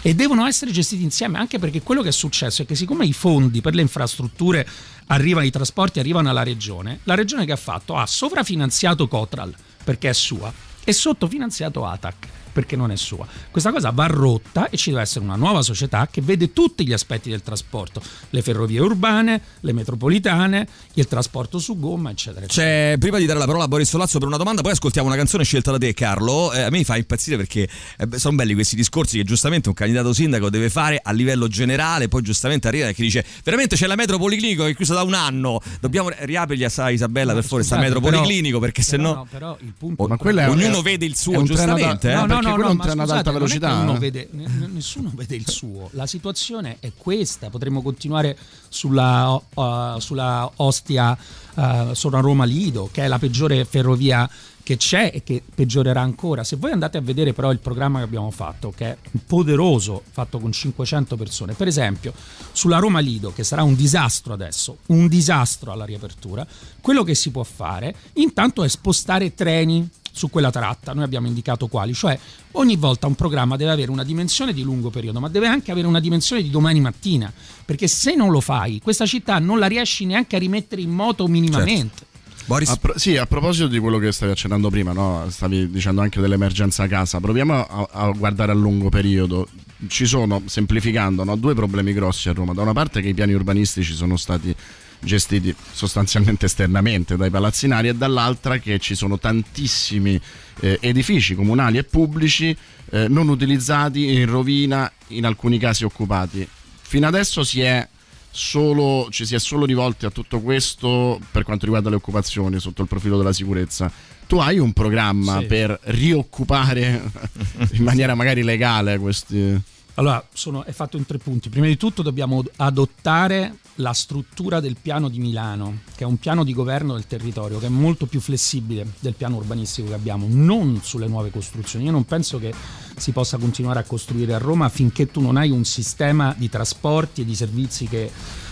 E 0.00 0.14
devono 0.14 0.46
essere 0.46 0.70
gestiti 0.70 1.02
insieme, 1.02 1.38
anche 1.38 1.58
perché 1.58 1.82
quello 1.82 2.00
che 2.00 2.08
è 2.08 2.12
successo 2.12 2.62
è 2.62 2.66
che 2.66 2.74
siccome 2.74 3.04
i 3.04 3.12
fondi 3.12 3.60
per 3.60 3.74
le 3.74 3.82
infrastrutture 3.82 4.66
arrivano, 5.06 5.46
i 5.46 5.50
trasporti 5.50 6.00
arrivano 6.00 6.30
alla 6.30 6.42
regione, 6.42 7.00
la 7.04 7.14
regione 7.14 7.44
che 7.44 7.52
ha 7.52 7.56
fatto 7.56 7.94
ha 7.94 8.06
sovrafinanziato 8.06 9.06
Cotral 9.06 9.54
perché 9.84 10.08
è 10.08 10.14
sua 10.14 10.52
e 10.82 10.92
sottofinanziato 10.92 11.84
ATAC 11.86 12.28
perché 12.52 12.76
non 12.76 12.90
è 12.90 12.96
sua. 12.96 13.26
Questa 13.50 13.72
cosa 13.72 13.90
va 13.90 14.06
rotta 14.06 14.68
e 14.68 14.76
ci 14.76 14.90
deve 14.90 15.02
essere 15.02 15.24
una 15.24 15.36
nuova 15.36 15.62
società 15.62 16.08
che 16.10 16.20
vede 16.20 16.52
tutti 16.52 16.86
gli 16.86 16.92
aspetti 16.92 17.30
del 17.30 17.42
trasporto, 17.42 18.02
le 18.30 18.42
ferrovie 18.42 18.80
urbane, 18.80 19.40
le 19.60 19.72
metropolitane, 19.72 20.66
il 20.94 21.06
trasporto 21.06 21.58
su 21.58 21.78
gomma, 21.78 22.10
eccetera. 22.10 22.44
eccetera. 22.44 22.68
C'è, 22.68 22.98
prima 22.98 23.18
di 23.18 23.26
dare 23.26 23.38
la 23.38 23.46
parola 23.46 23.64
a 23.64 23.68
Boris 23.68 23.88
Solazzo 23.88 24.18
per 24.18 24.28
una 24.28 24.36
domanda, 24.36 24.62
poi 24.62 24.72
ascoltiamo 24.72 25.08
una 25.08 25.16
canzone 25.16 25.44
scelta 25.44 25.70
da 25.70 25.78
te 25.78 25.94
Carlo, 25.94 26.52
eh, 26.52 26.62
a 26.62 26.70
me 26.70 26.78
mi 26.78 26.84
fa 26.84 26.96
impazzire 26.96 27.36
perché 27.36 27.68
eh, 27.98 28.18
sono 28.18 28.36
belli 28.36 28.54
questi 28.54 28.76
discorsi 28.76 29.16
che 29.16 29.24
giustamente 29.24 29.68
un 29.68 29.74
candidato 29.74 30.12
sindaco 30.12 30.50
deve 30.50 30.68
fare 30.68 31.00
a 31.02 31.12
livello 31.12 31.48
generale, 31.48 32.08
poi 32.08 32.22
giustamente 32.22 32.68
arriva 32.68 32.88
e 32.88 32.94
chi 32.94 33.02
dice 33.02 33.24
veramente 33.42 33.76
c'è 33.76 33.86
la 33.86 33.96
metro 33.96 34.18
policlinico 34.18 34.64
che 34.64 34.70
è 34.70 34.74
chiusa 34.74 34.94
da 34.94 35.02
un 35.02 35.14
anno, 35.14 35.60
dobbiamo 35.80 36.10
riaprirgli 36.16 36.64
a 36.64 36.90
Isabella 36.90 37.32
no, 37.32 37.40
per 37.40 37.64
sta 37.64 37.78
metro 37.78 38.00
policlinico 38.00 38.58
perché 38.58 38.82
se 38.82 38.96
no... 38.96 39.26
Però 39.30 39.56
il 39.60 39.72
punto... 39.76 40.06
Ma 40.06 40.16
è, 40.16 40.48
ognuno 40.48 40.80
è, 40.80 40.82
vede 40.82 41.04
il 41.06 41.16
suo 41.16 41.42
giustamente. 41.42 42.08
Da, 42.08 42.24
eh? 42.24 42.26
no, 42.26 42.40
no, 42.48 42.54
quello 42.54 42.68
è 42.68 42.72
un 42.72 42.78
treno 42.78 43.02
ad 43.02 43.10
alta 43.10 43.30
velocità. 43.30 43.94
Eh? 43.94 43.98
Vede, 43.98 44.28
nessuno 44.32 45.10
vede 45.14 45.36
il 45.36 45.48
suo. 45.48 45.88
La 45.92 46.06
situazione 46.06 46.76
è 46.80 46.92
questa. 46.96 47.50
Potremmo 47.50 47.82
continuare 47.82 48.36
sulla, 48.68 49.40
uh, 49.54 49.98
sulla 49.98 50.50
Ostia, 50.56 51.16
uh, 51.54 51.92
sopra 51.94 52.20
Roma 52.20 52.44
Lido, 52.44 52.88
che 52.92 53.04
è 53.04 53.08
la 53.08 53.18
peggiore 53.18 53.64
ferrovia 53.64 54.28
che 54.62 54.76
c'è 54.76 55.10
e 55.12 55.22
che 55.22 55.42
peggiorerà 55.54 56.00
ancora. 56.00 56.44
Se 56.44 56.56
voi 56.56 56.70
andate 56.70 56.98
a 56.98 57.00
vedere 57.00 57.32
però 57.32 57.50
il 57.50 57.58
programma 57.58 57.98
che 57.98 58.04
abbiamo 58.04 58.30
fatto, 58.30 58.72
che 58.74 58.86
è 58.86 58.96
poderoso, 59.26 60.02
fatto 60.10 60.38
con 60.38 60.52
500 60.52 61.16
persone, 61.16 61.54
per 61.54 61.66
esempio 61.66 62.12
sulla 62.52 62.78
Roma 62.78 63.00
Lido, 63.00 63.32
che 63.32 63.44
sarà 63.44 63.62
un 63.62 63.74
disastro 63.74 64.32
adesso, 64.32 64.78
un 64.86 65.08
disastro 65.08 65.72
alla 65.72 65.84
riapertura, 65.84 66.46
quello 66.80 67.02
che 67.02 67.14
si 67.14 67.30
può 67.30 67.42
fare 67.42 67.94
intanto 68.14 68.62
è 68.62 68.68
spostare 68.68 69.34
treni 69.34 69.88
su 70.12 70.30
quella 70.30 70.50
tratta, 70.50 70.92
noi 70.92 71.04
abbiamo 71.04 71.26
indicato 71.26 71.66
quali, 71.66 71.94
cioè 71.94 72.18
ogni 72.52 72.76
volta 72.76 73.06
un 73.06 73.14
programma 73.14 73.56
deve 73.56 73.70
avere 73.70 73.90
una 73.90 74.04
dimensione 74.04 74.52
di 74.52 74.62
lungo 74.62 74.90
periodo, 74.90 75.18
ma 75.18 75.28
deve 75.28 75.48
anche 75.48 75.72
avere 75.72 75.86
una 75.86 76.00
dimensione 76.00 76.42
di 76.42 76.50
domani 76.50 76.80
mattina, 76.80 77.32
perché 77.64 77.88
se 77.88 78.14
non 78.14 78.30
lo 78.30 78.40
fai, 78.40 78.80
questa 78.80 79.06
città 79.06 79.38
non 79.38 79.58
la 79.58 79.66
riesci 79.66 80.04
neanche 80.04 80.36
a 80.36 80.38
rimettere 80.38 80.82
in 80.82 80.90
moto 80.90 81.26
minimamente. 81.26 81.96
Certo. 81.96 82.10
Boris? 82.44 82.68
A 82.68 82.76
pro- 82.76 82.98
sì, 82.98 83.16
a 83.16 83.26
proposito 83.26 83.68
di 83.68 83.78
quello 83.78 83.98
che 83.98 84.12
stavi 84.12 84.32
accennando 84.32 84.68
prima, 84.68 84.92
no? 84.92 85.26
stavi 85.30 85.70
dicendo 85.70 86.00
anche 86.00 86.20
dell'emergenza 86.20 86.86
casa, 86.86 87.20
proviamo 87.20 87.66
a, 87.66 87.88
a, 87.90 88.10
guardare 88.10 88.52
a 88.52 88.54
lungo 88.54 88.88
periodo. 88.88 89.48
Ci 89.86 90.06
sono, 90.06 90.42
semplificando, 90.46 91.24
no? 91.24 91.36
due 91.36 91.54
problemi 91.54 91.92
grossi 91.92 92.28
a 92.28 92.32
Roma. 92.32 92.52
Da 92.52 92.62
una 92.62 92.72
parte 92.72 93.00
che 93.00 93.08
i 93.08 93.14
piani 93.14 93.32
urbanistici 93.32 93.94
sono 93.94 94.16
stati 94.16 94.54
gestiti 95.02 95.54
sostanzialmente 95.72 96.46
esternamente 96.46 97.16
dai 97.16 97.30
palazzinari 97.30 97.88
e 97.88 97.94
dall'altra 97.94 98.58
che 98.58 98.78
ci 98.78 98.94
sono 98.94 99.18
tantissimi 99.18 100.20
eh, 100.60 100.78
edifici 100.80 101.34
comunali 101.34 101.78
e 101.78 101.84
pubblici 101.84 102.56
eh, 102.90 103.08
non 103.08 103.28
utilizzati 103.28 104.14
in 104.14 104.26
rovina, 104.26 104.90
in 105.08 105.26
alcuni 105.26 105.58
casi 105.58 105.84
occupati. 105.84 106.46
Fino 106.82 107.06
adesso 107.06 107.42
si 107.42 107.60
è 107.60 107.86
solo, 108.30 109.08
ci 109.10 109.26
si 109.26 109.34
è 109.34 109.38
solo 109.38 109.64
rivolti 109.64 110.06
a 110.06 110.10
tutto 110.10 110.40
questo 110.40 111.20
per 111.30 111.42
quanto 111.42 111.64
riguarda 111.64 111.90
le 111.90 111.96
occupazioni 111.96 112.58
sotto 112.58 112.82
il 112.82 112.88
profilo 112.88 113.16
della 113.16 113.32
sicurezza. 113.32 113.90
Tu 114.26 114.36
hai 114.38 114.58
un 114.58 114.72
programma 114.72 115.40
sì. 115.40 115.46
per 115.46 115.78
rioccupare 115.84 117.02
in 117.72 117.82
maniera 117.82 118.14
magari 118.14 118.42
legale 118.42 118.98
questi... 118.98 119.60
Allora, 119.96 120.26
sono, 120.32 120.64
è 120.64 120.72
fatto 120.72 120.96
in 120.96 121.04
tre 121.04 121.18
punti. 121.18 121.50
Prima 121.50 121.66
di 121.66 121.76
tutto 121.76 122.00
dobbiamo 122.00 122.42
adottare 122.56 123.56
la 123.76 123.92
struttura 123.92 124.60
del 124.60 124.76
piano 124.80 125.08
di 125.08 125.18
Milano, 125.18 125.80
che 125.94 126.04
è 126.04 126.06
un 126.06 126.18
piano 126.18 126.44
di 126.44 126.52
governo 126.52 126.94
del 126.94 127.06
territorio 127.06 127.58
che 127.58 127.66
è 127.66 127.70
molto 127.70 128.06
più 128.06 128.20
flessibile 128.20 128.86
del 129.00 129.14
piano 129.14 129.36
urbanistico 129.36 129.88
che 129.88 129.94
abbiamo, 129.94 130.26
non 130.28 130.80
sulle 130.82 131.06
nuove 131.06 131.30
costruzioni. 131.30 131.86
Io 131.86 131.90
non 131.90 132.04
penso 132.04 132.38
che 132.38 132.52
si 132.96 133.12
possa 133.12 133.38
continuare 133.38 133.78
a 133.78 133.84
costruire 133.84 134.34
a 134.34 134.38
Roma 134.38 134.68
finché 134.68 135.10
tu 135.10 135.20
non 135.20 135.36
hai 135.36 135.50
un 135.50 135.64
sistema 135.64 136.34
di 136.36 136.48
trasporti 136.48 137.22
e 137.22 137.24
di 137.24 137.34
servizi 137.34 137.86
che, 137.86 138.10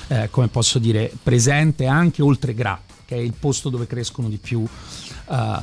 eh, 0.08 0.28
come 0.30 0.48
posso 0.48 0.78
dire, 0.78 1.12
presente 1.22 1.86
anche 1.86 2.22
oltre 2.22 2.54
Gra, 2.54 2.80
che 3.04 3.16
è 3.16 3.18
il 3.18 3.34
posto 3.38 3.68
dove 3.68 3.86
crescono 3.86 4.28
di 4.28 4.38
più 4.38 4.60
uh, 4.60 4.66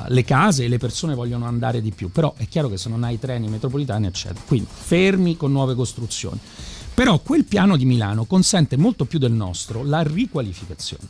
le 0.07 0.23
case 0.23 0.65
e 0.65 0.67
le 0.67 0.77
persone 0.77 1.15
vogliono 1.15 1.45
andare 1.45 1.81
di 1.81 1.91
più, 1.91 2.11
però 2.11 2.33
è 2.35 2.47
chiaro 2.47 2.67
che 2.67 2.77
se 2.77 2.89
non 2.89 3.03
hai 3.03 3.17
treni 3.19 3.47
metropolitani 3.47 4.05
eccetera, 4.05 4.41
quindi 4.45 4.67
fermi 4.69 5.37
con 5.37 5.51
nuove 5.51 5.73
costruzioni. 5.73 6.39
Però 6.97 7.19
quel 7.19 7.45
piano 7.45 7.77
di 7.77 7.85
Milano 7.85 8.25
consente 8.25 8.75
molto 8.75 9.05
più 9.05 9.19
del 9.19 9.31
nostro 9.31 9.83
la 9.83 10.01
riqualificazione. 10.01 11.07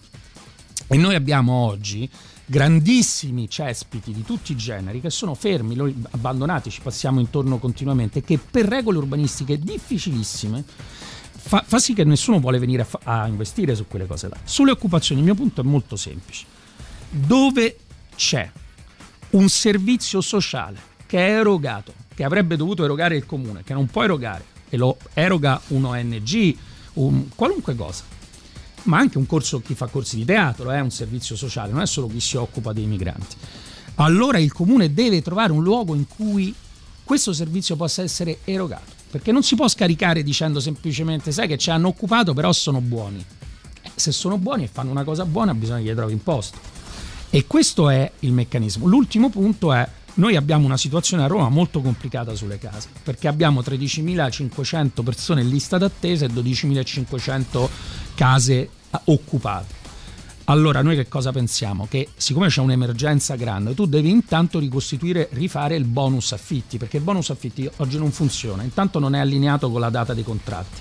E 0.86 0.98
noi 0.98 1.16
abbiamo 1.16 1.54
oggi 1.54 2.10
grandissimi 2.44 3.50
cespiti 3.50 4.12
di 4.12 4.22
tutti 4.22 4.52
i 4.52 4.58
generi 4.58 5.00
che 5.00 5.10
sono 5.10 5.34
fermi, 5.34 5.78
abbandonati, 6.10 6.72
ci 6.72 6.82
passiamo 6.82 7.22
intorno 7.22 7.58
continuamente, 7.58 8.22
che 8.22 8.38
per 8.38 8.66
regole 8.66 8.98
urbanistiche 8.98 9.58
difficilissime 9.58 10.62
fa, 10.68 11.64
fa 11.66 11.80
sì 11.80 11.94
che 11.94 12.04
nessuno 12.04 12.42
vuole 12.42 12.60
venire 12.60 12.82
a, 12.82 12.86
fa, 12.86 13.00
a 13.04 13.26
investire 13.26 13.74
su 13.74 13.88
quelle 13.88 14.08
cose 14.08 14.28
là. 14.28 14.38
Sulle 14.44 14.72
occupazioni 14.72 15.22
il 15.22 15.28
mio 15.28 15.36
punto 15.36 15.62
è 15.62 15.64
molto 15.64 15.96
semplice. 15.96 16.46
Dove 17.10 17.78
c'è 18.14 18.52
un 19.30 19.48
servizio 19.48 20.20
sociale 20.20 20.82
che 21.06 21.26
è 21.26 21.40
erogato, 21.40 21.94
che 22.14 22.26
avrebbe 22.26 22.58
dovuto 22.58 22.84
erogare 22.84 23.16
il 23.16 23.26
comune, 23.26 23.64
che 23.64 23.74
non 23.74 23.86
può 23.86 24.04
erogare 24.04 24.56
e 24.70 24.78
lo 24.78 24.98
eroga 25.14 25.62
un 25.68 25.86
ONG, 25.86 26.58
un, 26.94 27.30
qualunque 27.36 27.76
cosa, 27.76 28.04
ma 28.84 28.98
anche 28.98 29.18
un 29.18 29.26
corso, 29.26 29.62
chi 29.62 29.76
fa 29.76 29.88
corsi 29.88 30.18
di 30.18 30.26
teatro, 30.26 30.72
è 30.72 30.78
eh, 30.78 30.82
un 30.82 30.92
servizio 30.92 31.36
sociale, 31.36 31.72
non 31.72 31.82
è 31.82 31.88
solo 31.88 32.08
chi 32.08 32.20
si 32.20 32.38
occupa 32.38 32.74
dei 32.74 32.86
migranti. 32.86 33.36
Allora 33.96 34.38
il 34.38 34.52
comune 34.52 34.94
deve 34.94 35.22
trovare 35.22 35.52
un 35.52 35.64
luogo 35.64 35.96
in 35.96 36.08
cui 36.08 36.54
questo 37.04 37.34
servizio 37.34 37.76
possa 37.76 38.04
essere 38.04 38.40
erogato, 38.44 38.92
perché 39.10 39.32
non 39.32 39.44
si 39.44 39.56
può 39.56 39.68
scaricare 39.68 40.24
dicendo 40.24 40.60
semplicemente 40.60 41.32
sai 41.32 41.48
che 41.48 41.58
ci 41.58 41.70
hanno 41.70 41.88
occupato 41.88 42.34
però 42.34 42.52
sono 42.52 42.82
buoni. 42.82 43.24
Eh, 43.82 43.92
se 43.96 44.12
sono 44.12 44.38
buoni 44.38 44.64
e 44.64 44.68
fanno 44.68 44.92
una 44.92 45.04
cosa 45.04 45.26
buona 45.26 45.54
bisogna 45.54 45.82
che 45.82 45.92
gli 45.92 45.96
trovi 45.96 46.14
in 46.14 46.24
posto. 46.24 46.76
E 47.30 47.46
questo 47.46 47.90
è 47.90 48.10
il 48.20 48.32
meccanismo. 48.32 48.86
L'ultimo 48.86 49.30
punto 49.30 49.74
è 49.74 49.88
noi 50.18 50.36
abbiamo 50.36 50.66
una 50.66 50.78
situazione 50.78 51.24
a 51.24 51.28
Roma 51.28 51.50
molto 51.50 51.82
complicata 51.82 52.34
sulle 52.36 52.58
case, 52.58 52.90
perché 53.04 53.28
abbiamo 53.28 53.62
13.500 53.62 55.04
persone 55.04 55.42
in 55.42 55.50
lista 55.50 55.78
d'attesa 55.78 56.26
e 56.26 56.30
12.500 56.30 57.70
case 58.16 58.54
eh, 58.56 58.70
occupate. 59.06 59.86
Allora, 60.46 60.82
noi 60.82 60.96
che 60.96 61.08
cosa 61.08 61.32
pensiamo? 61.32 61.88
Che 61.90 62.10
siccome 62.16 62.48
c'è 62.48 62.62
un'emergenza 62.62 63.36
grande, 63.36 63.76
tu 63.76 63.86
devi 63.86 64.10
intanto 64.10 64.60
ricostituire, 64.60 65.30
rifare 65.34 65.76
il 65.76 65.84
bonus 65.84 66.32
affitti, 66.32 66.78
perché 66.78 66.98
il 66.98 67.04
bonus 67.04 67.30
affitti 67.30 67.70
oggi 67.78 67.98
non 67.98 68.12
funziona, 68.12 68.64
intanto 68.64 68.98
non 68.98 69.14
è 69.14 69.20
allineato 69.20 69.70
con 69.70 69.82
la 69.82 69.90
data 69.90 70.14
dei 70.14 70.24
contratti. 70.24 70.80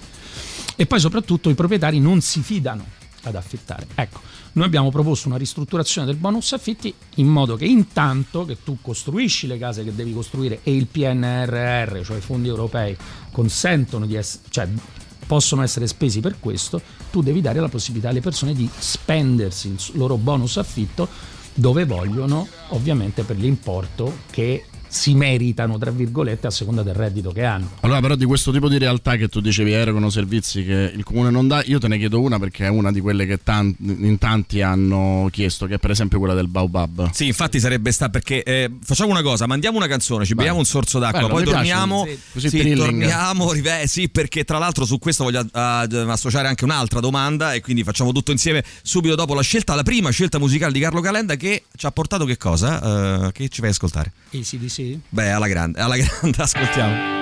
E 0.77 0.87
poi 0.87 1.01
soprattutto 1.01 1.51
i 1.51 1.55
proprietari 1.55 2.01
non 2.01 2.21
si 2.21 2.41
fidano 2.41 3.05
ad 3.29 3.35
affittare. 3.35 3.87
Ecco, 3.95 4.21
noi 4.53 4.67
abbiamo 4.67 4.91
proposto 4.91 5.29
una 5.29 5.37
ristrutturazione 5.37 6.07
del 6.07 6.17
bonus 6.17 6.53
affitti 6.53 6.93
in 7.17 7.27
modo 7.27 7.57
che 7.57 7.65
intanto 7.65 8.45
che 8.45 8.63
tu 8.63 8.79
costruisci 8.81 9.47
le 9.47 9.59
case 9.59 9.85
che 9.85 9.95
devi 9.95 10.13
costruire 10.13 10.61
e 10.63 10.75
il 10.75 10.87
PNRR, 10.87 12.03
cioè 12.03 12.17
i 12.17 12.21
fondi 12.21 12.49
europei, 12.49 12.97
consentono 13.33 14.07
di 14.07 14.15
essere, 14.15 14.45
cioè 14.51 14.69
possono 15.27 15.63
essere 15.63 15.87
spesi 15.87 16.21
per 16.21 16.39
questo, 16.39 16.81
tu 17.11 17.21
devi 17.21 17.41
dare 17.41 17.61
la 17.61 17.69
possibilità 17.69 18.11
alle 18.11 18.21
persone 18.21 18.55
di 18.55 18.69
spendersi 18.79 19.69
il 19.69 19.79
loro 19.95 20.17
bonus 20.17 20.57
affitto 20.57 21.09
dove 21.53 21.85
vogliono, 21.85 22.47
ovviamente 22.69 23.25
per 23.25 23.39
l'importo 23.39 24.19
che 24.31 24.67
si 24.89 25.15
meritano, 25.15 25.79
tra 25.79 25.91
virgolette, 25.91 26.47
a 26.47 26.51
seconda 26.51 26.83
del 26.83 26.95
reddito 26.95 27.31
che 27.33 27.45
hanno. 27.45 27.71
Allora, 27.81 28.01
però, 28.01 28.15
di 28.15 28.25
questo 28.25 28.53
tipo 28.53 28.69
di 28.69 28.79
realtà 28.79 29.17
che 29.17 29.29
tu 29.29 29.41
dicevi 29.41 29.73
erogano 29.73 30.11
servizi 30.11 30.65
che 30.65 30.93
il 30.95 31.05
comune 31.05 31.31
non 31.31 31.49
dà, 31.49 31.63
io 31.65 31.79
te 31.79 31.89
ne 31.89 31.99
chiedo 31.99 32.21
una 32.21 32.39
perché 32.39 32.67
è 32.67 32.69
una 32.69 32.93
di 32.93 33.01
quelle 33.01 33.27
che 33.27 33.43
tanti, 33.43 33.77
in 33.81 34.19
tanti 34.19 34.63
hanno 34.63 35.29
chiesto, 35.31 35.67
che 35.67 35.75
è 35.75 35.79
per 35.79 35.91
esempio 35.91 36.19
quella 36.19 36.35
del 36.35 36.49
Baobab. 36.49 37.11
Sì, 37.13 37.27
infatti 37.27 37.61
sarebbe 37.61 37.93
sta 37.93 38.09
perché 38.09 38.43
eh, 38.43 38.71
facciamo 38.83 39.11
una 39.11 39.23
cosa, 39.23 39.47
mandiamo 39.47 39.77
una 39.77 39.89
canzone, 39.89 40.25
ci 40.25 40.35
beviamo 40.35 40.59
un 40.59 40.65
sorso 40.65 40.99
d'acqua, 40.99 41.21
Bello, 41.21 41.33
poi 41.33 41.43
mi 41.43 41.49
piace, 41.49 41.69
torniamo. 41.69 42.05
sì. 42.07 42.19
Così 42.33 42.49
sì, 42.49 42.75
torniamo, 42.75 43.53
rive- 43.53 43.87
sì, 43.87 44.09
perché 44.09 44.45
tra 44.45 44.59
l'altro 44.59 44.85
su 44.85 44.99
questo 44.99 45.25
voglio 45.25 45.41
uh, 45.41 45.49
associare 46.09 46.49
anche 46.49 46.65
un'altra 46.65 47.01
domanda 47.01 47.53
e 47.53 47.61
quindi 47.61 47.83
facciamo 47.83 48.13
tutto 48.13 48.33
insieme 48.33 48.65
subito 48.83 49.15
dopo 49.15 49.35
la 49.35 49.43
scelta, 49.43 49.75
la 49.75 49.83
prima 49.83 50.11
scelta 50.11 50.39
musicale 50.39 50.73
di 50.73 50.81
Carlo 50.81 51.01
Calenda 51.01 51.37
che 51.37 51.65
ci 51.77 51.87
ha 51.87 51.91
portato 51.91 52.25
che 52.25 52.37
cosa? 52.37 53.27
Eh, 53.27 53.33
che 53.33 53.49
ci 53.49 53.61
fai 53.61 53.71
ascoltare? 53.71 54.13
ACDC? 54.83 54.99
Beh, 55.09 55.31
alla 55.31 55.49
grande, 55.49 55.81
alla 55.81 55.97
grande, 56.01 56.37
ascoltiamo. 56.43 57.15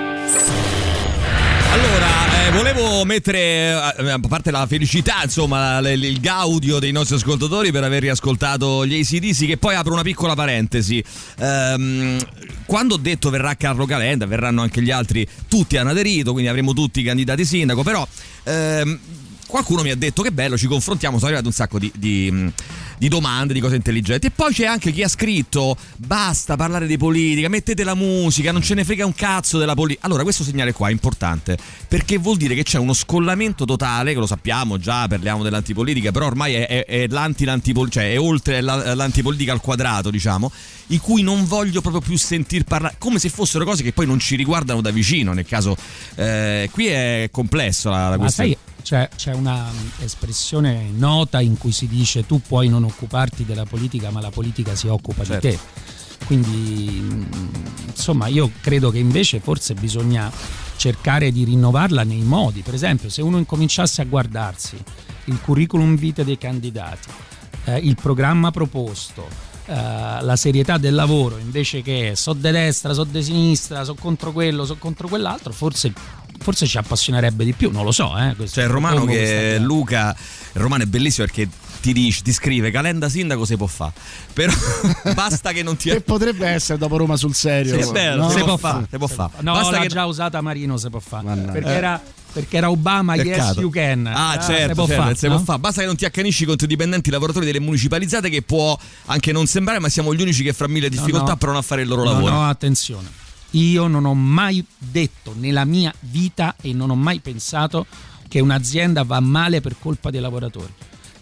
Allora, 1.71 2.47
eh, 2.47 2.51
volevo 2.51 3.03
mettere, 3.03 3.93
eh, 3.97 4.09
a 4.09 4.19
parte 4.19 4.49
la 4.49 4.65
felicità, 4.65 5.21
insomma, 5.23 5.81
l- 5.81 5.87
il 6.03 6.19
gaudio 6.21 6.79
dei 6.79 6.91
nostri 6.93 7.15
ascoltatori 7.17 7.71
per 7.71 7.83
aver 7.83 8.01
riascoltato 8.01 8.85
gli 8.85 8.97
ACDC, 8.99 9.45
che 9.45 9.57
poi 9.57 9.75
apro 9.75 9.91
una 9.91 10.01
piccola 10.01 10.35
parentesi. 10.35 11.03
Ehm, 11.39 12.17
quando 12.65 12.93
ho 12.93 12.97
detto 12.97 13.29
verrà 13.29 13.55
Carlo 13.55 13.85
Calenda, 13.85 14.25
verranno 14.25 14.61
anche 14.61 14.81
gli 14.81 14.91
altri, 14.91 15.27
tutti 15.49 15.75
hanno 15.75 15.89
aderito, 15.89 16.31
quindi 16.31 16.49
avremo 16.49 16.73
tutti 16.73 17.01
i 17.01 17.03
candidati 17.03 17.45
sindaco, 17.45 17.83
però... 17.83 18.07
ehm, 18.43 18.99
Qualcuno 19.47 19.83
mi 19.83 19.91
ha 19.91 19.95
detto 19.95 20.23
che 20.23 20.31
bello, 20.31 20.57
ci 20.57 20.65
confrontiamo, 20.65 21.15
sono 21.17 21.27
arrivate 21.27 21.47
un 21.47 21.53
sacco 21.53 21.77
di, 21.77 21.89
di- 21.95 22.51
di 22.97 23.07
domande, 23.07 23.53
di 23.53 23.59
cose 23.59 23.75
intelligenti. 23.75 24.27
E 24.27 24.31
poi 24.31 24.53
c'è 24.53 24.65
anche 24.65 24.91
chi 24.91 25.03
ha 25.03 25.07
scritto: 25.07 25.77
basta 25.97 26.55
parlare 26.55 26.87
di 26.87 26.97
politica, 26.97 27.49
mettete 27.49 27.83
la 27.83 27.95
musica, 27.95 28.51
non 28.51 28.61
ce 28.61 28.73
ne 28.73 28.83
frega 28.83 29.05
un 29.05 29.13
cazzo 29.13 29.57
della 29.57 29.73
politica. 29.73 30.05
Allora, 30.05 30.23
questo 30.23 30.43
segnale 30.43 30.73
qua 30.73 30.89
è 30.89 30.91
importante 30.91 31.57
perché 31.87 32.17
vuol 32.17 32.37
dire 32.37 32.55
che 32.55 32.63
c'è 32.63 32.77
uno 32.77 32.93
scollamento 32.93 33.65
totale, 33.65 34.13
che 34.13 34.19
lo 34.19 34.27
sappiamo 34.27 34.77
già, 34.77 35.07
parliamo 35.07 35.43
dell'antipolitica, 35.43 36.11
però 36.11 36.27
ormai 36.27 36.53
è, 36.55 36.67
è, 36.67 36.85
è 36.85 37.07
l'anti 37.07 37.45
l'antipolitica, 37.45 38.01
cioè 38.01 38.11
è 38.11 38.19
oltre 38.19 38.61
la- 38.61 38.93
l'antipolitica 38.95 39.51
al 39.51 39.61
quadrato, 39.61 40.09
diciamo, 40.09 40.51
in 40.87 40.99
cui 40.99 41.21
non 41.21 41.45
voglio 41.45 41.81
proprio 41.81 42.01
più 42.01 42.17
sentir 42.17 42.63
parlare, 42.63 42.95
come 42.97 43.19
se 43.19 43.29
fossero 43.29 43.65
cose 43.65 43.83
che 43.83 43.93
poi 43.93 44.05
non 44.05 44.19
ci 44.19 44.35
riguardano 44.35 44.81
da 44.81 44.91
vicino. 44.91 45.33
Nel 45.33 45.45
caso, 45.45 45.75
eh, 46.15 46.69
qui 46.71 46.87
è 46.87 47.29
complesso 47.31 47.89
la, 47.89 48.09
la 48.09 48.17
questione. 48.17 48.49
sai, 48.49 48.73
c'è, 48.85 49.09
c'è 49.15 49.33
una 49.33 49.71
mm, 49.71 50.03
espressione 50.03 50.91
nota 50.91 51.41
in 51.41 51.57
cui 51.57 51.71
si 51.71 51.87
dice 51.87 52.23
tu 52.27 52.39
puoi 52.39 52.69
non 52.69 52.83
occuparti 52.83 53.43
della 53.43 53.65
politica, 53.65 54.11
ma 54.11 54.21
la 54.21 54.29
politica 54.29 54.75
si 54.75 54.87
occupa 54.87 55.23
Certo. 55.23 55.47
di 55.47 55.55
te. 55.55 55.59
Quindi, 56.27 56.99
mm, 57.01 57.23
insomma, 57.87 58.27
io 58.27 58.51
credo 58.61 58.91
che 58.91 58.99
invece 58.99 59.39
forse 59.39 59.73
bisogna 59.73 60.31
cercare 60.75 61.31
di 61.31 61.45
rinnovarla 61.45 62.03
nei 62.03 62.21
modi. 62.21 62.61
Per 62.61 62.75
esempio, 62.75 63.09
se 63.09 63.23
uno 63.23 63.39
incominciasse 63.39 64.03
a 64.03 64.05
guardarsi 64.05 64.77
il 65.25 65.41
curriculum 65.41 65.97
vitae 65.97 66.23
dei 66.23 66.37
candidati, 66.37 67.09
eh, 67.63 67.79
il 67.79 67.95
programma 67.95 68.51
proposto, 68.51 69.27
eh, 69.65 69.73
la 69.73 70.35
serietà 70.35 70.77
del 70.77 70.93
lavoro, 70.93 71.39
invece 71.39 71.81
che 71.81 72.11
so 72.15 72.33
di 72.33 72.51
destra, 72.51 72.93
so 72.93 73.03
di 73.03 73.23
sinistra, 73.23 73.83
so 73.83 73.95
contro 73.95 74.31
quello, 74.31 74.63
so 74.63 74.75
contro 74.75 75.07
quell'altro, 75.07 75.51
forse, 75.53 75.91
forse 76.39 76.65
ci 76.67 76.77
appassionerebbe 76.77 77.43
di 77.43 77.53
più, 77.53 77.71
non 77.71 77.83
lo 77.83 77.91
so. 77.91 78.15
Eh, 78.17 78.35
questo- 78.35 78.59
C'è 78.59 78.65
il 78.65 78.71
romano 78.71 79.05
che. 79.05 79.57
Luca, 79.59 80.15
il 80.53 80.61
romano 80.61 80.83
è 80.83 80.85
bellissimo 80.85 81.25
perché 81.27 81.47
ti 81.81 81.93
dice, 81.93 82.21
ti 82.23 82.31
scrive 82.33 82.71
Calenda 82.71 83.09
sindaco 83.09 83.45
si 83.45 83.55
può 83.57 83.67
fare. 83.67 83.93
Però 84.33 84.51
basta 85.13 85.51
che 85.51 85.61
non 85.63 85.75
ti 85.77 85.89
Che 85.89 86.01
potrebbe 86.01 86.47
essere 86.47 86.77
dopo 86.79 86.97
Roma 86.97 87.15
sul 87.17 87.33
serio. 87.35 87.79
Sì, 87.81 87.87
è 87.89 87.91
bello, 87.91 88.23
no? 88.23 88.29
si 88.29 88.37
Se 88.37 88.43
può 88.43 88.57
fare, 88.57 88.81
fa. 88.81 88.87
si 88.91 88.97
può 88.97 89.07
fare. 89.07 89.31
No, 89.41 89.53
Basta 89.53 89.71
l'ha 89.71 89.79
che 89.81 89.87
già 89.87 90.05
usata 90.05 90.41
Marino, 90.41 90.77
se 90.77 90.89
può 90.89 90.99
fare. 90.99 91.23
Perché, 91.51 91.69
Eh. 91.69 91.73
era, 91.73 92.01
perché 92.33 92.57
era 92.57 92.69
Obama, 92.71 93.15
yes 93.15 93.25
Peccato. 93.37 93.61
you 93.61 93.69
can. 93.69 94.07
Ah, 94.07 94.35
Eh, 94.35 94.41
certo, 94.41 94.67
se 94.67 94.73
può 94.73 94.87
certo, 94.87 95.03
fa, 95.03 95.15
se 95.15 95.27
no? 95.27 95.35
può 95.35 95.43
fa. 95.45 95.59
Basta 95.59 95.81
che 95.81 95.87
non 95.87 95.95
ti 95.95 96.05
accanisci 96.05 96.45
contro 96.45 96.65
i 96.65 96.69
dipendenti 96.69 97.11
lavoratori 97.11 97.45
delle 97.45 97.59
municipalizzate, 97.59 98.29
che 98.29 98.41
può 98.41 98.75
anche 99.05 99.31
non 99.31 99.45
sembrare, 99.45 99.79
ma 99.79 99.87
siamo 99.89 100.13
gli 100.15 100.21
unici 100.21 100.41
che 100.43 100.53
fra 100.53 100.67
mille 100.67 100.89
difficoltà 100.89 101.31
no. 101.31 101.37
provano 101.37 101.59
a 101.59 101.63
fare 101.63 101.83
il 101.83 101.87
loro 101.87 102.03
No, 102.03 102.11
lavoro. 102.13 102.33
no, 102.33 102.49
attenzione. 102.49 103.07
Io 103.55 103.87
non 103.87 104.03
ho 104.03 104.13
mai 104.13 104.65
detto 104.77 105.33
nella 105.33 105.63
mia 105.63 105.93
vita 106.01 106.55
e 106.59 106.73
non 106.73 106.89
ho 106.89 106.95
mai 106.95 107.19
pensato 107.19 107.85
che 108.27 108.41
un'azienda 108.41 109.03
va 109.03 109.21
male 109.21 109.61
per 109.61 109.77
colpa 109.79 110.09
dei 110.09 110.19
lavoratori. 110.19 110.73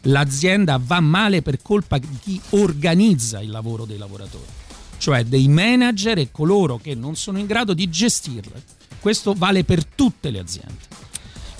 L'azienda 0.08 0.80
va 0.84 1.00
male 1.00 1.44
per 1.44 1.62
colpa 1.62 2.00
di 2.00 2.18
chi 2.20 2.42
organizza 2.52 3.40
il 3.40 3.52
lavoro 3.52 3.86
dei 3.86 3.98
lavoratori, 3.98 4.50
cioè 4.98 5.24
dei 5.24 5.48
manager 5.48 6.18
e 6.18 6.32
coloro 6.32 6.78
che 6.78 6.96
non 6.96 7.16
sono 7.16 7.38
in 7.38 7.46
grado 7.46 7.74
di 7.74 7.88
gestirla. 7.88 8.60
Questo 9.00 9.34
vale 9.34 9.64
per 9.64 9.86
tutte 9.86 10.32
le 10.32 10.40
aziende. 10.40 10.82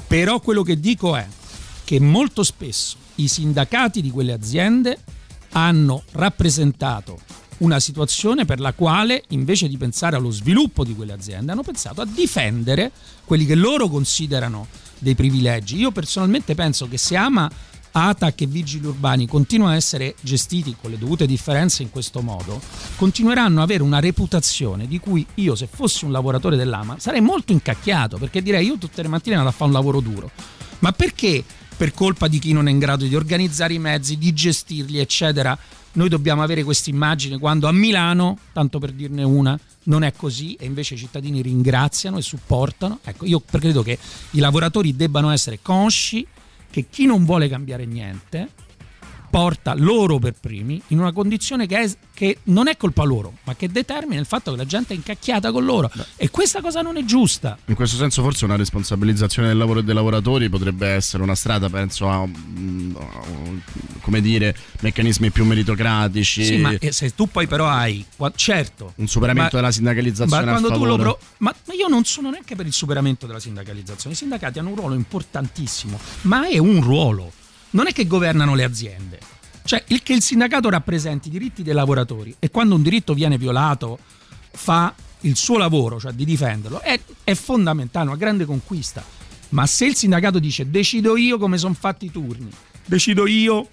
Però 0.08 0.40
quello 0.40 0.64
che 0.64 0.80
dico 0.80 1.16
è 1.16 1.28
che 1.84 2.00
molto 2.00 2.42
spesso 2.42 2.98
i 3.16 3.28
sindacati 3.28 4.02
di 4.02 4.10
quelle 4.10 4.34
aziende 4.34 4.98
hanno 5.52 6.04
rappresentato 6.14 7.20
una 7.64 7.80
situazione 7.80 8.46
per 8.46 8.60
la 8.60 8.74
quale 8.74 9.24
invece 9.30 9.68
di 9.68 9.78
pensare 9.78 10.16
allo 10.16 10.32
sviluppo 10.32 10.84
di 10.84 10.94
quelle 10.94 11.14
aziende 11.14 11.52
hanno 11.52 11.64
pensato 11.64 12.02
a 12.02 12.06
difendere 12.06 12.92
quelli 13.26 13.46
che 13.46 13.56
loro 13.56 13.88
considerano 13.88 14.68
dei 15.00 15.16
privilegi. 15.16 15.78
Io 15.78 15.92
personalmente 15.92 16.56
penso 16.56 16.88
che 16.88 16.98
se 16.98 17.16
ama 17.16 17.50
ATAC 17.96 18.42
e 18.42 18.46
vigili 18.48 18.88
urbani 18.88 19.28
continuano 19.28 19.74
a 19.74 19.76
essere 19.76 20.16
gestiti 20.22 20.76
con 20.80 20.92
le 20.92 20.98
dovute 20.98 21.26
differenze 21.26 21.84
in 21.84 21.90
questo 21.90 22.22
modo, 22.22 22.60
continueranno 22.96 23.62
ad 23.62 23.70
avere 23.70 23.84
una 23.84 24.00
reputazione 24.00 24.88
di 24.88 25.00
cui 25.00 25.26
io 25.36 25.56
se 25.56 25.68
fossi 25.72 26.04
un 26.04 26.12
lavoratore 26.12 26.58
dell'AMA 26.58 26.98
sarei 27.00 27.22
molto 27.22 27.52
incacchiato 27.52 28.18
perché 28.18 28.42
direi 28.42 28.66
io 28.66 28.78
tutte 28.78 29.02
le 29.02 29.08
mattine 29.08 29.36
vado 29.36 29.50
a 29.50 29.52
fare 29.52 29.70
un 29.70 29.76
lavoro 29.76 30.00
duro. 30.00 30.32
Ma 30.80 30.92
perché 30.92 31.44
per 31.84 31.94
colpa 31.94 32.30
di 32.30 32.40
chi 32.40 32.54
non 32.54 32.70
è 32.70 32.72
in 32.72 32.80
grado 32.80 33.04
di 33.06 33.14
organizzare 33.14 33.74
i 33.74 33.78
mezzi, 33.78 34.18
di 34.18 34.34
gestirli, 34.34 35.00
eccetera, 35.00 35.58
noi 35.94 36.08
dobbiamo 36.08 36.42
avere 36.42 36.64
questa 36.64 36.90
immagine 36.90 37.38
quando 37.38 37.68
a 37.68 37.74
Milano, 37.74 38.38
tanto 38.54 38.80
per 38.80 38.94
dirne 38.94 39.22
una, 39.24 39.60
non 39.84 40.04
è 40.04 40.14
così 40.14 40.54
e 40.54 40.64
invece 40.66 40.94
i 40.94 40.98
cittadini 40.98 41.42
ringraziano 41.42 42.18
e 42.18 42.22
supportano. 42.22 43.00
Ecco, 43.04 43.26
io 43.26 43.42
credo 43.46 43.84
che 43.84 44.00
i 44.32 44.40
lavoratori 44.40 44.96
debbano 44.96 45.30
essere 45.30 45.60
consci 45.62 46.26
che 46.72 46.86
chi 46.90 47.06
non 47.06 47.26
vuole 47.26 47.50
cambiare 47.50 47.86
niente 47.86 48.52
porta 49.34 49.74
loro 49.76 50.20
per 50.20 50.34
primi 50.40 50.80
in 50.90 51.00
una 51.00 51.12
condizione 51.12 51.66
che, 51.66 51.80
è- 51.80 51.92
che 52.14 52.38
non 52.44 52.68
è 52.68 52.78
colpa 52.78 53.02
loro, 53.04 53.34
ma 53.46 53.56
che 53.56 53.68
determina 53.68 54.20
il 54.20 54.28
fatto 54.28 54.52
che 54.52 54.58
la 54.58 54.66
gente 54.66 54.94
è 54.94 54.96
incacchiata 54.96 55.52
con 55.52 55.66
loro. 55.66 55.90
E 56.18 56.30
questa 56.30 56.62
cosa 56.62 56.82
non 56.82 56.98
è 56.98 57.04
giusta. 57.04 57.58
In 57.66 57.74
questo 57.74 57.98
senso 57.98 58.22
forse 58.22 58.46
una 58.46 58.56
responsabilizzazione 58.56 59.48
del 59.48 59.58
lavoro 59.58 59.80
e 59.80 59.84
dei 59.84 59.96
lavoratori 59.96 60.50
potrebbe 60.50 60.88
essere 60.90 61.24
una 61.24 61.34
strada, 61.34 61.68
penso 61.68 62.08
a, 62.08 62.28
mm, 62.28 62.96
come 64.02 64.22
dire, 64.22 64.56
meccanismi 64.82 65.32
più 65.32 65.46
meritocratici, 65.46 66.46
Sì, 66.46 66.58
ma 66.58 66.76
eh, 66.78 66.92
se 66.92 67.16
tu 67.16 67.28
poi 67.28 67.48
però 67.48 67.68
hai, 67.68 68.06
certo, 68.36 68.94
un 68.98 69.08
superamento 69.08 69.56
Ma- 69.56 69.62
della 69.62 69.72
sindacalizzazione 69.74 70.46
Ma 70.46 70.52
a 70.52 70.60
quando 70.60 70.68
tu 70.78 70.86
lo 70.86 70.92
favore. 70.98 71.02
pro- 71.02 71.20
ma, 71.40 71.56
ma 71.66 71.74
io 71.74 71.88
non 71.88 72.04
sono 72.06 72.30
neanche 72.30 72.56
per 72.56 72.68
il 72.68 72.74
superamento 72.74 73.26
della 73.26 73.40
sindacalizzazione. 73.40 74.14
I 74.14 74.18
sindacati 74.18 74.60
hanno 74.60 74.70
un 74.70 74.76
ruolo 74.76 74.94
importantissimo, 74.94 76.00
ma 76.22 76.48
è 76.48 76.60
un 76.60 76.82
ruolo. 76.82 77.32
Non 77.74 77.88
è 77.88 77.92
che 77.92 78.08
governano 78.08 78.56
le 78.56 78.64
aziende. 78.64 79.20
Cioè, 79.64 79.84
il 79.88 80.04
che 80.04 80.14
il 80.14 80.22
sindacato 80.22 80.70
rappresenti 80.70 81.30
i 81.30 81.32
diritti 81.32 81.64
dei 81.64 81.74
lavoratori 81.74 82.36
e 82.40 82.50
quando 82.50 82.76
un 82.76 82.82
diritto 82.82 83.14
viene 83.14 83.38
violato 83.38 83.98
fa 84.52 84.94
il 85.22 85.36
suo 85.36 85.58
lavoro, 85.58 86.00
cioè 86.00 86.12
di 86.12 86.26
difenderlo, 86.26 86.82
è, 86.82 87.00
è 87.24 87.34
fondamentale, 87.34 88.08
una 88.08 88.18
grande 88.18 88.46
conquista. 88.46 89.04
Ma 89.50 89.66
se 89.66 89.86
il 89.86 89.96
sindacato 89.96 90.40
dice 90.40 90.70
decido 90.70 91.16
io 91.16 91.38
come 91.38 91.58
sono 91.58 91.74
fatti 91.74 92.06
i 92.06 92.12
turni, 92.12 92.50
decido 92.86 93.26
io 93.26 93.68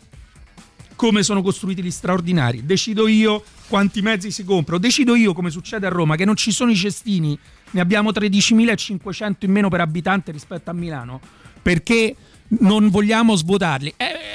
come 0.94 1.22
sono 1.22 1.42
costruiti 1.42 1.82
gli 1.82 1.90
straordinari, 1.90 2.64
decido 2.66 3.08
io 3.08 3.42
quanti 3.68 4.02
mezzi 4.02 4.30
si 4.30 4.44
comprano, 4.44 4.80
decido 4.80 5.14
io 5.14 5.32
come 5.32 5.50
succede 5.50 5.86
a 5.86 5.88
Roma 5.90 6.14
che 6.14 6.26
non 6.26 6.36
ci 6.36 6.52
sono 6.52 6.70
i 6.70 6.76
cestini, 6.76 7.38
ne 7.70 7.80
abbiamo 7.80 8.10
13.500 8.10 9.34
in 9.40 9.50
meno 9.50 9.68
per 9.68 9.80
abitante 9.80 10.30
rispetto 10.30 10.70
a 10.70 10.74
Milano, 10.74 11.20
perché 11.62 12.14
non 12.58 12.90
vogliamo 12.90 13.34
svuotarli. 13.36 13.94
Eh, 13.96 14.28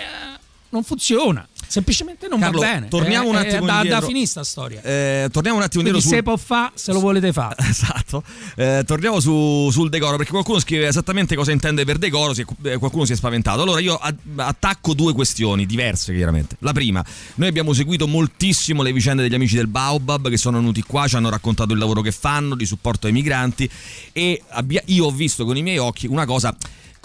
non 0.70 0.84
funziona, 0.84 1.48
semplicemente 1.68 2.28
non 2.28 2.38
Carlo, 2.38 2.60
va 2.60 2.66
bene. 2.66 2.88
torniamo 2.90 3.28
Eh, 3.28 3.30
un 3.30 3.36
eh, 3.36 3.40
attimo 3.40 3.66
da, 3.66 3.76
indietro. 3.76 4.00
da 4.02 4.06
finire 4.06 4.26
sta 4.26 4.44
storia. 4.44 4.82
Eh, 4.82 5.30
torniamo 5.32 5.58
un 5.58 5.64
attimo 5.64 5.84
Quindi 5.84 6.00
indietro 6.00 6.02
sul... 6.02 6.10
se 6.18 6.22
può 6.24 6.36
fare, 6.36 6.72
se 6.76 6.92
lo 6.92 7.00
volete 7.00 7.32
fare. 7.32 7.56
Esatto, 7.66 8.24
Eh, 8.58 8.84
torniamo 8.86 9.22
su- 9.22 9.70
sul 9.72 9.88
decoro 9.90 10.18
perché 10.18 10.32
qualcuno 10.34 10.60
scrive 10.60 10.88
esattamente 10.88 11.34
cosa 11.36 11.54
intende 11.54 11.86
per 11.86 11.98
decoro, 11.98 12.34
si 12.34 12.42
è- 12.42 12.68
eh, 12.72 12.78
qualcuno 12.78 13.06
si 13.06 13.14
è 13.14 13.16
spaventato. 13.16 13.62
Allora 13.62 13.80
io 13.80 13.98
attacco 14.36 14.94
due 14.94 15.14
questioni 15.14 15.66
diverse 15.66 16.14
chiaramente. 16.14 16.58
La 16.60 16.74
prima, 16.74 17.02
noi 17.36 17.48
abbiamo 17.48 17.72
seguito 17.72 18.06
moltissimo 18.06 18.82
le 18.84 18.92
vicende 18.92 19.22
degli 19.22 19.36
amici 19.36 19.56
del 19.56 19.68
Baobab 19.68 20.28
che 20.30 20.38
sono 20.38 20.58
venuti 20.58 20.82
qua, 20.82 21.08
ci 21.08 21.16
hanno 21.16 21.30
raccontato 21.30 21.72
il 21.72 21.80
lavoro 21.80 22.02
che 22.02 22.12
fanno 22.12 22.54
di 22.54 22.66
supporto 22.66 23.08
ai 23.08 23.14
migranti 23.14 23.70
e 24.12 24.42
abbia- 24.50 24.82
io 24.88 25.06
ho 25.06 25.12
visto 25.12 25.46
con 25.46 25.56
i 25.56 25.62
miei 25.62 25.78
occhi 25.78 26.06
una 26.08 26.26
cosa 26.26 26.54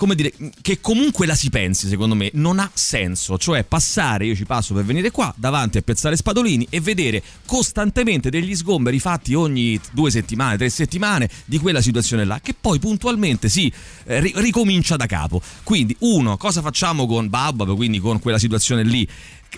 come 0.01 0.15
dire, 0.15 0.33
che 0.63 0.81
comunque 0.81 1.27
la 1.27 1.35
si 1.35 1.51
pensi, 1.51 1.87
secondo 1.87 2.15
me, 2.15 2.31
non 2.33 2.59
ha 2.59 2.71
senso. 2.73 3.37
Cioè, 3.37 3.65
passare, 3.65 4.25
io 4.25 4.35
ci 4.35 4.47
passo 4.47 4.73
per 4.73 4.83
venire 4.83 5.11
qua 5.11 5.31
davanti 5.37 5.77
a 5.77 5.83
Piazzale 5.83 6.17
Spadolini 6.17 6.67
e 6.71 6.81
vedere 6.81 7.23
costantemente 7.45 8.31
degli 8.31 8.57
sgomberi 8.57 8.99
fatti 8.99 9.35
ogni 9.35 9.79
due 9.93 10.11
settimane, 10.11 10.57
tre 10.57 10.71
settimane 10.71 11.29
di 11.45 11.59
quella 11.59 11.83
situazione 11.83 12.25
là, 12.25 12.41
che 12.41 12.55
poi 12.59 12.79
puntualmente 12.79 13.51
si 13.51 13.71
eh, 14.05 14.21
ricomincia 14.37 14.97
da 14.97 15.05
capo. 15.05 15.43
Quindi, 15.65 15.95
uno, 15.99 16.39
cosa 16.39 16.63
facciamo 16.63 17.07
con 17.07 17.29
Babab, 17.29 17.77
quindi 17.77 17.99
con 17.99 18.21
quella 18.21 18.39
situazione 18.39 18.83
lì? 18.83 19.07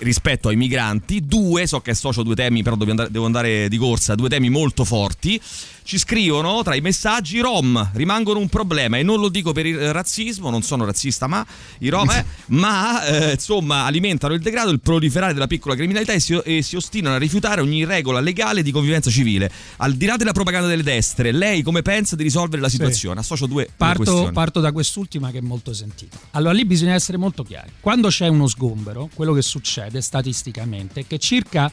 rispetto 0.01 0.49
ai 0.49 0.57
migranti, 0.57 1.27
due, 1.27 1.67
so 1.67 1.81
che 1.81 1.91
associo 1.91 2.23
due 2.23 2.35
temi, 2.35 2.63
però 2.63 2.77
devo 2.77 2.91
andare, 2.91 3.11
devo 3.11 3.27
andare 3.27 3.69
di 3.69 3.77
corsa, 3.77 4.15
due 4.15 4.31
temi 4.31 4.49
molto 4.49 4.85
forti 4.87 5.39
ci 5.83 5.99
scrivono 5.99 6.63
tra 6.63 6.75
i 6.75 6.81
messaggi 6.81 7.41
rom 7.41 7.91
rimangono 7.95 8.39
un 8.39 8.49
problema 8.49 8.99
e 8.99 9.03
non 9.03 9.21
lo 9.21 9.29
dico 9.29 9.53
per 9.53 9.67
il 9.67 9.93
razzismo, 9.93 10.51
non 10.51 10.63
sono 10.63 10.85
razzista 10.85 11.27
ma 11.27 11.45
i 11.79 11.89
rom 11.89 12.11
eh, 12.11 12.25
ma 12.53 13.05
eh, 13.05 13.33
insomma 13.33 13.85
alimentano 13.85 14.35
il 14.35 14.41
degrado, 14.41 14.71
il 14.71 14.81
proliferare 14.81 15.33
della 15.33 15.47
piccola 15.47 15.75
criminalità 15.75 16.13
e 16.13 16.21
si, 16.21 16.35
e 16.45 16.63
si, 16.63 16.77
ostinano 16.77 17.17
a 17.17 17.19
rifiutare 17.19 17.61
ogni 17.61 17.85
regola 17.85 18.21
legale 18.21 18.63
di 18.63 18.71
convivenza 18.71 19.11
civile. 19.11 19.51
Al 19.79 19.95
di 19.95 20.07
là 20.07 20.17
della 20.17 20.33
propaganda 20.33 20.69
delle 20.69 20.83
destre, 20.83 21.33
lei 21.33 21.63
come 21.63 21.83
pensa 21.83 22.17
di 22.17 22.23
risolvere 22.23 22.63
la 22.63 22.69
situazione? 22.69 23.17
Sì. 23.17 23.21
Associo 23.33 23.47
due 23.47 23.69
parto, 23.77 24.31
parto 24.33 24.61
da 24.61 24.73
quest'ultima 24.73 25.31
che 25.31 25.39
è 25.39 25.43
molto 25.43 25.73
sentita. 25.73 26.19
Allora 26.33 26.53
lì 26.53 26.65
bisogna 26.65 26.95
essere 26.95 27.19
molto 27.19 27.43
chiari. 27.43 27.71
Quando 27.81 28.09
c'è 28.09 28.29
uno 28.29 28.47
sgombero, 28.47 29.09
quello 29.15 29.33
che 29.33 29.43
succede 29.43 30.01
statisticamente 30.01 31.01
è 31.01 31.07
che 31.07 31.19
circa 31.19 31.71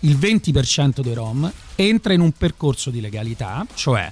il 0.00 0.16
20% 0.16 1.00
dei 1.00 1.14
Rom 1.14 1.52
entra 1.86 2.12
in 2.12 2.20
un 2.20 2.32
percorso 2.32 2.90
di 2.90 3.00
legalità, 3.00 3.66
cioè 3.74 4.10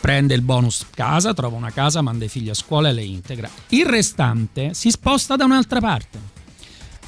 prende 0.00 0.34
il 0.34 0.42
bonus 0.42 0.86
casa, 0.90 1.34
trova 1.34 1.56
una 1.56 1.72
casa, 1.72 2.00
manda 2.00 2.24
i 2.24 2.28
figli 2.28 2.48
a 2.48 2.54
scuola 2.54 2.88
e 2.88 2.92
le 2.92 3.02
integra. 3.02 3.50
Il 3.70 3.86
restante 3.86 4.74
si 4.74 4.90
sposta 4.90 5.36
da 5.36 5.44
un'altra 5.44 5.80
parte. 5.80 6.18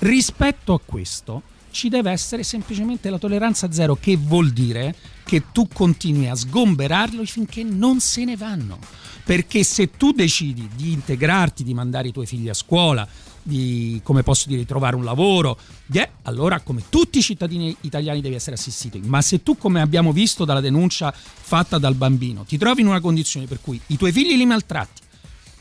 Rispetto 0.00 0.74
a 0.74 0.80
questo 0.84 1.42
ci 1.70 1.88
deve 1.88 2.10
essere 2.10 2.42
semplicemente 2.42 3.10
la 3.10 3.18
tolleranza 3.18 3.70
zero, 3.70 3.96
che 4.00 4.16
vuol 4.16 4.50
dire 4.50 4.94
che 5.24 5.44
tu 5.52 5.68
continui 5.72 6.28
a 6.28 6.34
sgomberarlo 6.34 7.24
finché 7.24 7.62
non 7.62 8.00
se 8.00 8.24
ne 8.24 8.36
vanno. 8.36 8.78
Perché 9.24 9.62
se 9.62 9.90
tu 9.90 10.12
decidi 10.12 10.68
di 10.74 10.92
integrarti, 10.92 11.62
di 11.62 11.74
mandare 11.74 12.08
i 12.08 12.12
tuoi 12.12 12.26
figli 12.26 12.48
a 12.48 12.54
scuola, 12.54 13.06
di, 13.48 13.98
come 14.02 14.22
posso 14.22 14.46
dire, 14.46 14.66
trovare 14.66 14.94
un 14.94 15.04
lavoro, 15.04 15.58
yeah, 15.86 16.08
allora 16.24 16.60
come 16.60 16.84
tutti 16.90 17.18
i 17.18 17.22
cittadini 17.22 17.74
italiani 17.80 18.20
devi 18.20 18.34
essere 18.34 18.56
assistito. 18.56 18.98
Ma 19.04 19.22
se 19.22 19.42
tu, 19.42 19.56
come 19.56 19.80
abbiamo 19.80 20.12
visto 20.12 20.44
dalla 20.44 20.60
denuncia 20.60 21.12
fatta 21.12 21.78
dal 21.78 21.94
bambino, 21.94 22.44
ti 22.44 22.58
trovi 22.58 22.82
in 22.82 22.88
una 22.88 23.00
condizione 23.00 23.46
per 23.46 23.60
cui 23.62 23.80
i 23.86 23.96
tuoi 23.96 24.12
figli 24.12 24.36
li 24.36 24.44
maltratti, 24.44 25.00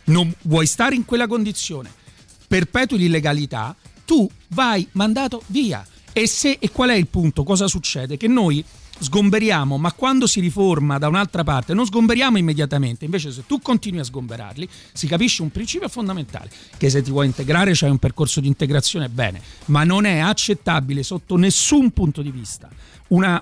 non 0.05 0.33
vuoi 0.43 0.65
stare 0.65 0.95
in 0.95 1.05
quella 1.05 1.27
condizione, 1.27 1.89
perpetui 2.45 2.97
l'illegalità, 2.97 3.73
tu 4.03 4.29
vai 4.49 4.85
mandato 4.91 5.41
via. 5.47 5.85
E, 6.11 6.27
se, 6.27 6.57
e 6.59 6.69
qual 6.71 6.89
è 6.89 6.95
il 6.95 7.07
punto? 7.07 7.43
Cosa 7.43 7.67
succede? 7.67 8.17
Che 8.17 8.27
noi 8.27 8.63
sgomberiamo, 8.99 9.77
ma 9.77 9.91
quando 9.93 10.27
si 10.27 10.39
riforma 10.39 10.97
da 10.97 11.07
un'altra 11.07 11.43
parte 11.43 11.73
non 11.73 11.85
sgomberiamo 11.85 12.37
immediatamente, 12.37 13.05
invece 13.05 13.31
se 13.31 13.45
tu 13.45 13.59
continui 13.59 13.99
a 13.99 14.03
sgomberarli 14.03 14.67
si 14.93 15.07
capisce 15.07 15.41
un 15.41 15.51
principio 15.51 15.87
fondamentale, 15.87 16.49
che 16.77 16.89
se 16.89 17.01
ti 17.01 17.11
vuoi 17.11 17.27
integrare 17.27 17.71
c'è 17.71 17.87
un 17.87 17.97
percorso 17.97 18.39
di 18.39 18.47
integrazione 18.47 19.09
bene, 19.09 19.41
ma 19.65 19.83
non 19.83 20.05
è 20.05 20.19
accettabile 20.19 21.03
sotto 21.03 21.35
nessun 21.37 21.91
punto 21.91 22.21
di 22.21 22.31
vista 22.31 22.69
un 23.09 23.41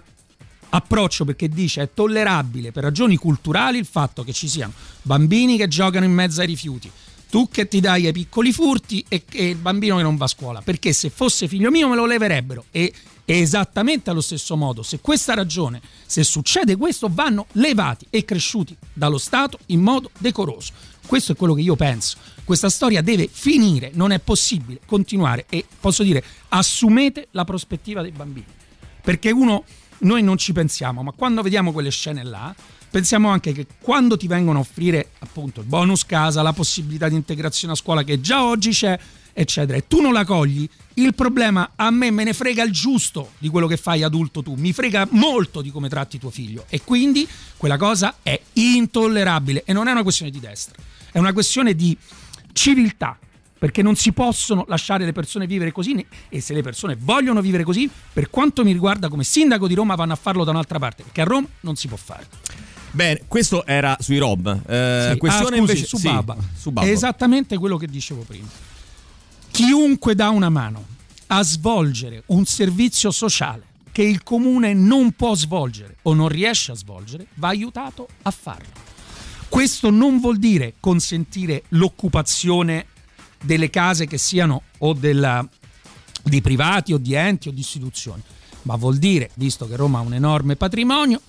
approccio 0.70 1.26
perché 1.26 1.48
dice 1.48 1.84
è 1.84 1.89
tollerabile 1.94 2.72
per 2.72 2.84
ragioni 2.84 3.15
culturali 3.15 3.78
il 3.78 3.86
fatto 3.86 4.24
che 4.24 4.34
ci 4.34 4.48
siano 4.48 4.74
bambini 5.02 5.58
che 5.58 5.68
giocano 5.68 6.06
in 6.06 6.12
mezzo 6.12 6.41
ai 6.41 6.48
rifiuti, 6.48 6.91
tu 7.30 7.48
che 7.50 7.68
ti 7.68 7.80
dai 7.80 8.06
ai 8.06 8.12
piccoli 8.13 8.52
furti 8.52 9.04
e, 9.08 9.24
e, 9.32 9.50
il 9.50 9.56
bambino 9.56 9.98
che 9.98 10.04
non 10.04 10.18
va 10.18 10.26
a 10.26 10.30
scuola. 10.30 10.62
Perché 10.62 10.94
se 10.94 11.10
fosse 11.10 11.48
figlio 11.48 11.70
mio 11.70 11.89
me 11.89 11.96
lo 11.96 12.06
leverebbero. 12.06 12.65
E 12.72 12.94
esattamente 13.26 14.10
allo 14.10 14.22
stesso 14.22 14.56
modo, 14.56 14.84
se 14.84 15.00
questa 15.00 15.34
ragione, 15.34 15.82
se 16.06 16.24
succede 16.24 16.76
questo, 16.76 17.10
vanno 17.12 17.48
levati 17.54 18.06
e 18.10 18.24
cresciuti 18.24 18.76
dallo 18.94 19.18
Stato 19.18 19.60
in 19.68 19.82
modo 19.82 20.12
decoroso. 20.20 20.72
Questo 21.06 21.34
è 21.34 21.36
quello 21.36 21.54
che 21.54 21.62
io 21.62 21.76
penso. 21.76 22.18
Questa 22.44 22.70
storia 22.70 23.02
deve 23.02 23.28
finire, 23.32 23.92
non 23.94 24.12
è 24.12 24.20
possibile 24.20 24.80
continuare 24.86 25.46
e 25.50 25.66
posso 25.80 26.04
dire 26.04 26.24
assumete 26.50 27.28
la 27.32 27.44
prospettiva 27.44 28.02
dei 28.02 28.12
bambini. 28.12 28.46
Perché 29.02 29.32
uno, 29.32 29.64
noi 30.00 30.24
non 30.24 30.38
ci 30.38 30.52
pensiamo, 30.54 31.04
ma 31.04 31.12
quando 31.12 31.42
vediamo 31.42 31.72
quelle 31.72 31.92
scene 31.92 32.24
là, 32.24 32.54
pensiamo 32.90 33.30
anche 33.30 33.52
che 33.52 33.68
quando 33.82 34.18
ti 34.18 34.28
vengono 34.28 34.60
a 34.60 34.62
offrire 34.62 35.12
appunto 35.20 35.62
il 35.62 35.68
bonus 35.68 36.06
casa, 36.06 36.42
la 36.42 36.54
possibilità 36.54 37.10
di 37.10 37.16
integrazione 37.16 37.74
a 37.74 37.76
scuola 37.76 38.04
che 38.04 38.22
già 38.22 38.44
oggi 38.46 38.70
c'è, 38.70 38.98
eccetera, 39.38 39.78
e 39.78 39.86
tu 39.86 40.00
non 40.00 40.13
la 40.13 40.24
cogli, 40.24 40.67
il 40.95 41.13
problema 41.13 41.71
a 41.76 41.91
me 41.91 42.10
me 42.10 42.24
ne 42.24 42.32
frega 42.32 42.63
il 42.63 42.71
giusto 42.71 43.32
di 43.38 43.50
quello 43.50 43.67
che 43.67 43.76
fai 43.76 44.02
adulto 44.02 44.41
tu, 44.41 44.54
mi 44.56 44.71
frega 44.71 45.10
molto 45.12 45.62
di 45.62 45.71
come 45.71 45.89
tratti 45.89 46.17
tuo 46.17 46.30
figlio 46.30 46.65
e 46.69 46.82
quindi 46.84 47.28
quella 47.58 47.76
cosa 47.76 48.15
è 48.24 48.39
intollerabile 48.54 49.63
e 49.65 49.74
non 49.74 49.89
è 49.89 49.91
una 49.91 50.04
questione 50.04 50.32
di 50.32 50.39
destra, 50.39 50.82
è 51.12 51.19
una 51.19 51.34
questione 51.34 51.76
di 51.76 51.98
civiltà, 52.54 53.19
perché 53.58 53.82
non 53.82 53.95
si 53.95 54.13
possono 54.13 54.63
lasciare 54.69 55.04
le 55.04 55.12
persone 55.12 55.48
vivere 55.48 55.74
così 55.74 56.06
e 56.30 56.39
se 56.39 56.54
le 56.54 56.62
persone 56.62 56.95
vogliono 56.98 57.41
vivere 57.41 57.63
così, 57.63 57.89
per 58.13 58.30
quanto 58.30 58.63
mi 58.63 58.71
riguarda 58.71 59.10
come 59.10 59.26
sindaco 59.26 59.67
di 59.67 59.74
Roma 59.74 59.95
vanno 59.95 60.13
a 60.13 60.17
farlo 60.17 60.45
da 60.45 60.52
un'altra 60.52 60.80
parte, 60.80 61.04
perché 61.04 61.21
a 61.21 61.26
Roma 61.26 61.48
non 61.62 61.76
si 61.76 61.89
può 61.89 61.98
fare. 61.98 62.28
Bene, 62.91 63.24
questo 63.28 63.65
era 63.65 63.98
sui 64.00 64.17
Rob. 64.17 64.48
Eh, 64.48 65.10
sì. 65.12 65.17
Questione 65.17 65.58
ah, 65.58 65.60
scusi, 65.60 65.60
invece 65.60 65.86
su 65.86 65.98
sì, 65.98 66.08
Baba. 66.08 66.38
su 66.56 66.71
Babbo. 66.71 66.88
È 66.88 66.91
esattamente 66.91 67.58
quello 67.58 67.76
che 67.76 67.88
dicevo 67.88 68.21
prima. 68.21 68.48
Chiunque 69.56 70.15
dà 70.15 70.32
una 70.32 70.50
mano 70.50 70.86
a 71.28 71.41
svolgere 71.41 72.24
un 72.26 72.44
servizio 72.44 73.10
sociale 73.10 73.63
che 73.94 74.02
il 74.02 74.22
comune 74.22 74.74
non 74.74 75.13
può 75.13 75.34
svolgere 75.34 75.96
o 76.02 76.13
non 76.13 76.28
riesce 76.28 76.74
a 76.74 76.76
svolgere, 76.76 77.28
va 77.36 77.48
aiutato 77.48 78.06
a 78.24 78.32
farlo. 78.32 78.68
Questo 79.48 79.89
non 79.91 80.20
vuol 80.20 80.39
dire 80.39 80.74
consentire 80.82 81.63
l'occupazione 81.70 82.88
delle 83.41 83.70
case 83.70 84.08
che 84.08 84.18
siano 84.18 84.63
o 84.80 84.91
della, 84.91 85.48
di 86.22 86.41
privati 86.41 86.91
o 86.91 86.98
di 86.98 87.13
enti 87.13 87.48
o 87.48 87.54
di 87.54 87.62
istituzioni, 87.62 88.22
ma 88.63 88.76
vuol 88.76 88.98
dire, 88.98 89.30
visto 89.36 89.70
che 89.70 89.78
Roma 89.78 90.00
ha 90.00 90.02
un 90.02 90.15
enorme 90.15 90.58
patrimonio, 90.58 91.22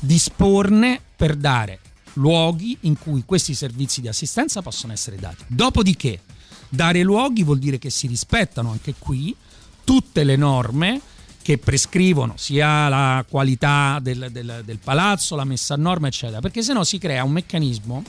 disporne 0.00 1.00
per 1.14 1.36
dare 1.36 1.78
luoghi 2.14 2.76
in 2.80 2.98
cui 2.98 3.22
questi 3.24 3.54
servizi 3.54 4.00
di 4.00 4.08
assistenza 4.08 4.62
possono 4.62 4.92
essere 4.92 5.14
dati. 5.14 5.44
Dopodiché, 5.46 6.22
dare 6.68 7.02
luoghi 7.02 7.42
vuol 7.42 7.58
dire 7.58 7.78
che 7.78 7.90
si 7.90 8.06
rispettano 8.06 8.70
anche 8.70 8.94
qui 8.98 9.34
tutte 9.84 10.24
le 10.24 10.36
norme 10.36 11.00
che 11.42 11.56
prescrivono 11.56 12.34
sia 12.36 12.88
la 12.88 13.24
qualità 13.28 13.98
del, 14.02 14.28
del, 14.30 14.62
del 14.64 14.78
palazzo, 14.78 15.34
la 15.34 15.44
messa 15.44 15.74
a 15.74 15.76
norma, 15.78 16.08
eccetera, 16.08 16.40
perché 16.40 16.62
se 16.62 16.74
no 16.74 16.84
si 16.84 16.98
crea 16.98 17.24
un 17.24 17.32
meccanismo 17.32 18.04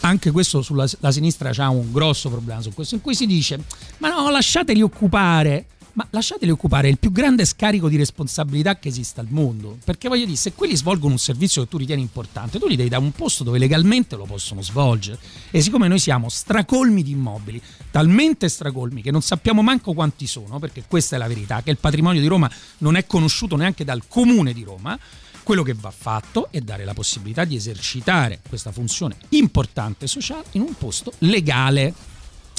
anche 0.00 0.30
questo 0.30 0.62
sulla 0.62 0.86
sinistra 0.86 1.50
c'ha 1.52 1.68
un 1.68 1.92
grosso 1.92 2.30
problema 2.30 2.62
su 2.62 2.72
questo, 2.72 2.94
in 2.94 3.00
cui 3.00 3.14
si 3.14 3.26
dice: 3.26 3.62
Ma 3.98 4.08
no, 4.08 4.30
lasciateli 4.30 4.80
occupare 4.80 5.66
ma 5.94 6.06
lasciateli 6.10 6.50
occupare 6.50 6.88
il 6.88 6.98
più 6.98 7.10
grande 7.10 7.44
scarico 7.44 7.88
di 7.88 7.96
responsabilità 7.96 8.78
che 8.78 8.88
esista 8.88 9.20
al 9.20 9.28
mondo. 9.30 9.78
Perché 9.84 10.08
voglio 10.08 10.24
dire, 10.24 10.36
se 10.36 10.52
quelli 10.52 10.76
svolgono 10.76 11.12
un 11.12 11.18
servizio 11.18 11.62
che 11.62 11.68
tu 11.68 11.76
ritieni 11.76 12.02
importante, 12.02 12.58
tu 12.58 12.66
li 12.66 12.76
devi 12.76 12.88
da 12.88 12.98
un 12.98 13.12
posto 13.12 13.44
dove 13.44 13.58
legalmente 13.58 14.16
lo 14.16 14.24
possono 14.24 14.62
svolgere. 14.62 15.18
E 15.50 15.60
siccome 15.60 15.88
noi 15.88 15.98
siamo 15.98 16.28
stracolmi 16.28 17.02
di 17.02 17.12
immobili, 17.12 17.60
talmente 17.90 18.48
stracolmi 18.48 19.02
che 19.02 19.10
non 19.10 19.22
sappiamo 19.22 19.62
manco 19.62 19.92
quanti 19.92 20.26
sono, 20.26 20.58
perché 20.58 20.84
questa 20.88 21.16
è 21.16 21.18
la 21.18 21.28
verità, 21.28 21.62
che 21.62 21.70
il 21.70 21.78
patrimonio 21.78 22.20
di 22.20 22.26
Roma 22.26 22.50
non 22.78 22.96
è 22.96 23.06
conosciuto 23.06 23.56
neanche 23.56 23.84
dal 23.84 24.02
comune 24.08 24.52
di 24.52 24.64
Roma, 24.64 24.98
quello 25.44 25.62
che 25.62 25.74
va 25.74 25.90
fatto 25.90 26.48
è 26.50 26.60
dare 26.60 26.84
la 26.84 26.94
possibilità 26.94 27.44
di 27.44 27.54
esercitare 27.54 28.40
questa 28.48 28.72
funzione 28.72 29.16
importante 29.30 30.06
sociale 30.06 30.46
in 30.52 30.62
un 30.62 30.74
posto 30.76 31.12
legale. 31.18 32.13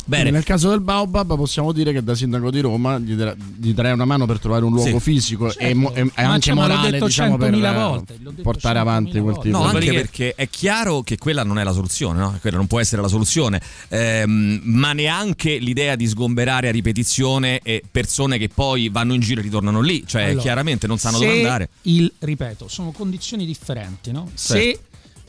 Bene. 0.07 0.29
Nel 0.29 0.43
caso 0.43 0.69
del 0.69 0.81
Baobab 0.81 1.35
possiamo 1.35 1.71
dire 1.71 1.91
che 1.91 2.03
da 2.03 2.13
sindaco 2.13 2.51
di 2.51 2.59
Roma 2.59 2.99
gli, 2.99 3.15
darei, 3.15 3.35
gli 3.57 3.73
darei 3.73 3.91
una 3.91 4.05
mano 4.05 4.27
per 4.27 4.39
trovare 4.39 4.63
un 4.63 4.71
luogo 4.71 4.99
sì. 4.99 4.99
fisico 4.99 5.49
certo. 5.49 5.63
e, 5.63 5.73
mo- 5.73 5.93
e, 5.95 6.11
anche 6.13 6.53
morale 6.53 6.91
detto 6.91 7.07
diciamo, 7.07 7.37
per 7.37 7.51
volte, 7.57 8.19
portare 8.43 8.77
avanti 8.77 9.19
quel 9.19 9.39
tipo 9.39 9.57
no, 9.57 9.71
di 9.71 9.77
anche 9.77 9.93
perché 9.93 10.35
è 10.35 10.47
chiaro 10.47 11.01
che 11.01 11.17
quella 11.17 11.43
non 11.43 11.57
è 11.57 11.63
la 11.63 11.71
soluzione, 11.71 12.19
no? 12.19 12.37
quella 12.39 12.57
non 12.57 12.67
può 12.67 12.79
essere 12.79 13.01
la 13.01 13.07
soluzione, 13.07 13.59
ehm, 13.87 14.61
ma 14.63 14.93
neanche 14.93 15.57
l'idea 15.57 15.95
di 15.95 16.07
sgomberare 16.07 16.67
a 16.67 16.71
ripetizione 16.71 17.59
e 17.63 17.81
persone 17.89 18.37
che 18.37 18.49
poi 18.49 18.89
vanno 18.89 19.15
in 19.15 19.21
giro 19.21 19.39
e 19.39 19.43
ritornano 19.43 19.81
lì, 19.81 20.03
cioè 20.05 20.25
allora, 20.25 20.41
chiaramente 20.41 20.85
non 20.85 20.99
sanno 20.99 21.17
dove 21.17 21.35
andare. 21.35 21.69
Il, 21.83 22.11
ripeto, 22.19 22.67
sono 22.67 22.91
condizioni 22.91 23.43
differenti, 23.43 24.11
no? 24.11 24.29
Certo. 24.35 24.53
Se 24.53 24.79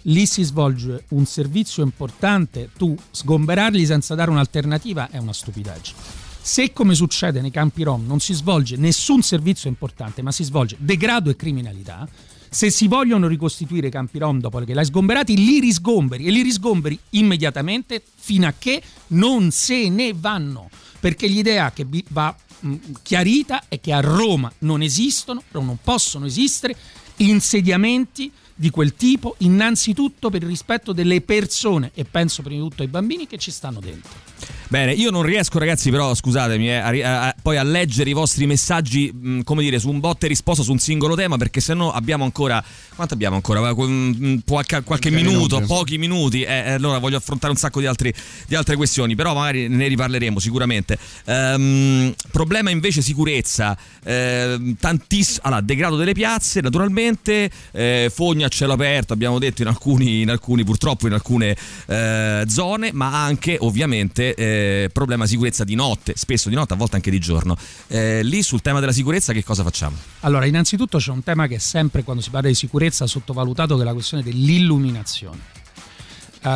lì 0.06 0.26
si 0.26 0.42
svolge 0.42 1.04
un 1.10 1.24
servizio 1.24 1.82
importante, 1.82 2.70
tu 2.76 2.96
sgomberarli 3.10 3.84
senza 3.86 4.14
dare 4.14 4.30
un'alternativa 4.30 5.10
è 5.10 5.18
una 5.18 5.32
stupidaggine. 5.32 5.98
Se 6.40 6.72
come 6.72 6.94
succede 6.94 7.40
nei 7.40 7.50
campi 7.50 7.82
rom 7.82 8.06
non 8.06 8.20
si 8.20 8.32
svolge 8.32 8.76
nessun 8.76 9.22
servizio 9.22 9.68
importante, 9.68 10.22
ma 10.22 10.30
si 10.30 10.44
svolge 10.44 10.76
degrado 10.78 11.30
e 11.30 11.36
criminalità, 11.36 12.08
Se 12.48 12.70
si 12.70 12.86
vogliono 12.86 13.26
ricostituire 13.26 13.88
i 13.88 13.90
campi 13.90 14.18
rom 14.18 14.40
dopo 14.40 14.58
che 14.60 14.72
li 14.72 14.78
hai 14.78 14.84
sgomberati, 14.84 15.36
li 15.36 15.60
risgomberi 15.60 16.26
e 16.26 16.30
li 16.30 16.42
risgomberi 16.42 16.98
immediatamente 17.10 18.02
fino 18.14 18.46
a 18.46 18.54
che 18.56 18.80
non 19.08 19.50
se 19.50 19.88
ne 19.88 20.14
vanno. 20.14 20.70
Perché 20.98 21.26
l'idea 21.26 21.72
che 21.72 21.86
va 22.10 22.34
mh, 22.60 22.74
chiarita 23.02 23.64
è 23.68 23.80
che 23.80 23.92
a 23.92 24.00
Roma 24.00 24.50
non 24.60 24.80
esistono, 24.80 25.42
non 25.50 25.78
possono 25.82 26.26
esistere 26.26 26.76
insediamenti 27.16 28.30
di 28.58 28.70
quel 28.70 28.94
tipo, 28.94 29.34
innanzitutto 29.38 30.30
per 30.30 30.42
il 30.42 30.48
rispetto 30.48 30.92
delle 30.92 31.20
persone 31.20 31.90
e 31.94 32.04
penso 32.04 32.42
prima 32.42 32.62
di 32.62 32.68
tutto 32.68 32.82
ai 32.82 32.88
bambini 32.88 33.26
che 33.26 33.36
ci 33.36 33.50
stanno 33.50 33.80
dentro. 33.80 34.55
Bene, 34.68 34.92
io 34.92 35.10
non 35.10 35.22
riesco, 35.22 35.60
ragazzi, 35.60 35.90
però 35.90 36.12
scusatemi, 36.12 36.68
eh, 36.68 36.74
a, 36.74 37.28
a, 37.28 37.34
poi 37.40 37.56
a 37.56 37.62
leggere 37.62 38.10
i 38.10 38.12
vostri 38.12 38.46
messaggi, 38.46 39.12
mh, 39.12 39.42
come 39.42 39.62
dire, 39.62 39.78
su 39.78 39.88
un 39.88 40.00
botte 40.00 40.26
e 40.26 40.28
risposta 40.28 40.64
su 40.64 40.72
un 40.72 40.80
singolo 40.80 41.14
tema, 41.14 41.36
perché 41.36 41.60
se 41.60 41.72
no 41.72 41.92
abbiamo 41.92 42.24
ancora. 42.24 42.62
Quanto 42.96 43.14
abbiamo 43.14 43.36
ancora? 43.36 43.74
Qualche, 43.74 44.82
qualche 44.82 45.10
minuto, 45.10 45.56
minuti. 45.56 45.66
pochi 45.66 45.98
minuti. 45.98 46.42
Eh, 46.42 46.52
eh, 46.52 46.70
allora 46.72 46.98
voglio 46.98 47.18
affrontare 47.18 47.52
un 47.52 47.58
sacco 47.58 47.78
di, 47.78 47.86
altri, 47.86 48.12
di, 48.48 48.54
altre 48.56 48.74
questioni, 48.74 49.14
però 49.14 49.34
magari 49.34 49.68
ne 49.68 49.86
riparleremo 49.86 50.40
sicuramente. 50.40 50.98
Um, 51.26 52.12
problema 52.32 52.70
invece 52.70 53.02
sicurezza. 53.02 53.76
Eh, 54.02 54.74
tantiss- 54.80 55.38
allora, 55.42 55.60
degrado 55.60 55.96
delle 55.96 56.14
piazze, 56.14 56.60
naturalmente, 56.60 57.50
eh, 57.70 58.10
fogna 58.12 58.46
a 58.46 58.48
cielo 58.48 58.72
aperto, 58.72 59.12
abbiamo 59.12 59.38
detto 59.38 59.62
in 59.62 59.68
alcuni, 59.68 60.22
in 60.22 60.30
alcuni 60.30 60.64
purtroppo 60.64 61.06
in 61.06 61.12
alcune 61.12 61.56
eh, 61.86 62.44
zone, 62.48 62.90
ma 62.92 63.22
anche 63.22 63.58
ovviamente 63.60 64.34
eh, 64.56 64.90
problema 64.90 65.26
sicurezza 65.26 65.64
di 65.64 65.74
notte, 65.74 66.14
spesso 66.16 66.48
di 66.48 66.54
notte, 66.54 66.74
a 66.74 66.76
volte 66.76 66.96
anche 66.96 67.10
di 67.10 67.18
giorno. 67.18 67.56
Eh, 67.88 68.22
lì 68.22 68.42
sul 68.42 68.62
tema 68.62 68.80
della 68.80 68.92
sicurezza 68.92 69.32
che 69.32 69.44
cosa 69.44 69.62
facciamo? 69.62 69.96
Allora, 70.20 70.46
innanzitutto 70.46 70.98
c'è 70.98 71.10
un 71.10 71.22
tema 71.22 71.46
che 71.46 71.56
è 71.56 71.58
sempre 71.58 72.02
quando 72.02 72.22
si 72.22 72.30
parla 72.30 72.48
di 72.48 72.54
sicurezza 72.54 73.06
sottovalutato 73.06 73.76
che 73.76 73.82
è 73.82 73.84
la 73.84 73.92
questione 73.92 74.22
dell'illuminazione. 74.22 75.54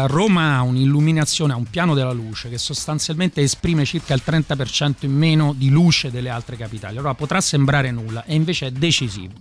Roma 0.07 0.57
ha 0.57 0.63
un'illuminazione, 0.63 1.53
ha 1.53 1.57
un 1.57 1.65
piano 1.65 1.95
della 1.95 2.13
luce 2.13 2.49
che 2.49 2.59
sostanzialmente 2.59 3.41
esprime 3.41 3.85
circa 3.85 4.15
il 4.15 4.23
30% 4.25 4.95
in 5.01 5.13
meno 5.13 5.53
di 5.53 5.69
luce 5.69 6.13
delle 6.13 6.29
altre 6.29 6.57
capitali. 6.57 6.97
Allora 6.97 7.15
potrà 7.15 7.41
sembrare 7.41 7.91
nulla 7.91 8.25
e 8.25 8.37
invece 8.37 8.69
è 8.69 8.71
decisivo. 8.71 9.33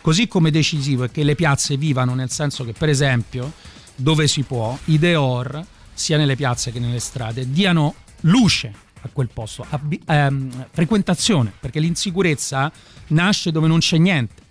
Così 0.00 0.28
come 0.28 0.52
decisivo 0.52 1.04
è 1.04 1.10
che 1.10 1.24
le 1.24 1.34
piazze 1.34 1.76
vivano 1.76 2.14
nel 2.14 2.30
senso 2.30 2.64
che 2.64 2.72
per 2.72 2.88
esempio 2.88 3.52
dove 3.96 4.28
si 4.28 4.42
può 4.42 4.78
i 4.86 4.98
Deor 4.98 5.64
sia 6.00 6.16
nelle 6.16 6.34
piazze 6.34 6.72
che 6.72 6.80
nelle 6.80 6.98
strade, 6.98 7.50
diano 7.50 7.94
luce 8.20 8.72
a 9.02 9.08
quel 9.12 9.28
posto, 9.32 9.66
abbi- 9.68 10.00
ehm, 10.06 10.68
frequentazione, 10.70 11.52
perché 11.60 11.78
l'insicurezza 11.78 12.72
nasce 13.08 13.52
dove 13.52 13.68
non 13.68 13.80
c'è 13.80 13.98
niente. 13.98 14.48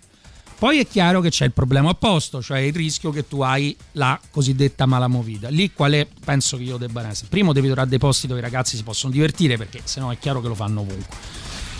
Poi 0.56 0.78
è 0.78 0.86
chiaro 0.86 1.20
che 1.20 1.30
c'è 1.30 1.46
il 1.46 1.52
problema 1.52 1.88
opposto, 1.88 2.40
cioè 2.40 2.58
il 2.58 2.72
rischio 2.72 3.10
che 3.10 3.26
tu 3.26 3.40
hai 3.40 3.74
la 3.92 4.20
cosiddetta 4.30 4.86
malamovida. 4.86 5.48
Lì 5.48 5.72
quale 5.72 6.06
penso 6.24 6.56
che 6.56 6.62
io 6.62 6.76
debba 6.76 7.08
essere? 7.08 7.28
Primo 7.30 7.52
devi 7.52 7.66
trovare 7.66 7.88
dei 7.88 7.98
posti 7.98 8.26
dove 8.26 8.40
i 8.40 8.42
ragazzi 8.42 8.76
si 8.76 8.82
possono 8.82 9.12
divertire 9.12 9.56
perché 9.56 9.80
sennò 9.82 10.10
è 10.10 10.18
chiaro 10.18 10.40
che 10.40 10.48
lo 10.48 10.54
fanno 10.54 10.80
ovunque. 10.80 11.16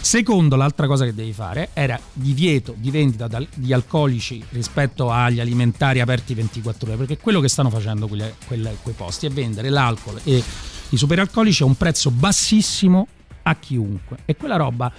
Secondo, 0.00 0.56
l'altra 0.56 0.86
cosa 0.86 1.04
che 1.04 1.14
devi 1.14 1.32
fare 1.32 1.70
era 1.72 2.00
divieto 2.12 2.74
di 2.76 2.90
vendita 2.90 3.28
di 3.54 3.72
alcolici 3.72 4.42
rispetto 4.50 5.10
agli 5.10 5.40
alimentari 5.40 6.00
aperti 6.00 6.34
24 6.34 6.88
ore, 6.88 6.96
perché 6.96 7.18
quello 7.18 7.40
che 7.40 7.48
stanno 7.48 7.70
facendo 7.70 8.08
quelle, 8.08 8.34
quelle, 8.46 8.76
quei 8.82 8.94
posti 8.94 9.26
è 9.26 9.30
vendere 9.30 9.68
l'alcol 9.68 10.20
e 10.24 10.42
i 10.88 10.96
superalcolici 10.96 11.62
a 11.62 11.66
un 11.66 11.76
prezzo 11.76 12.10
bassissimo 12.10 13.06
a 13.42 13.54
chiunque. 13.56 14.18
E 14.24 14.36
quella 14.36 14.56
roba 14.56 14.90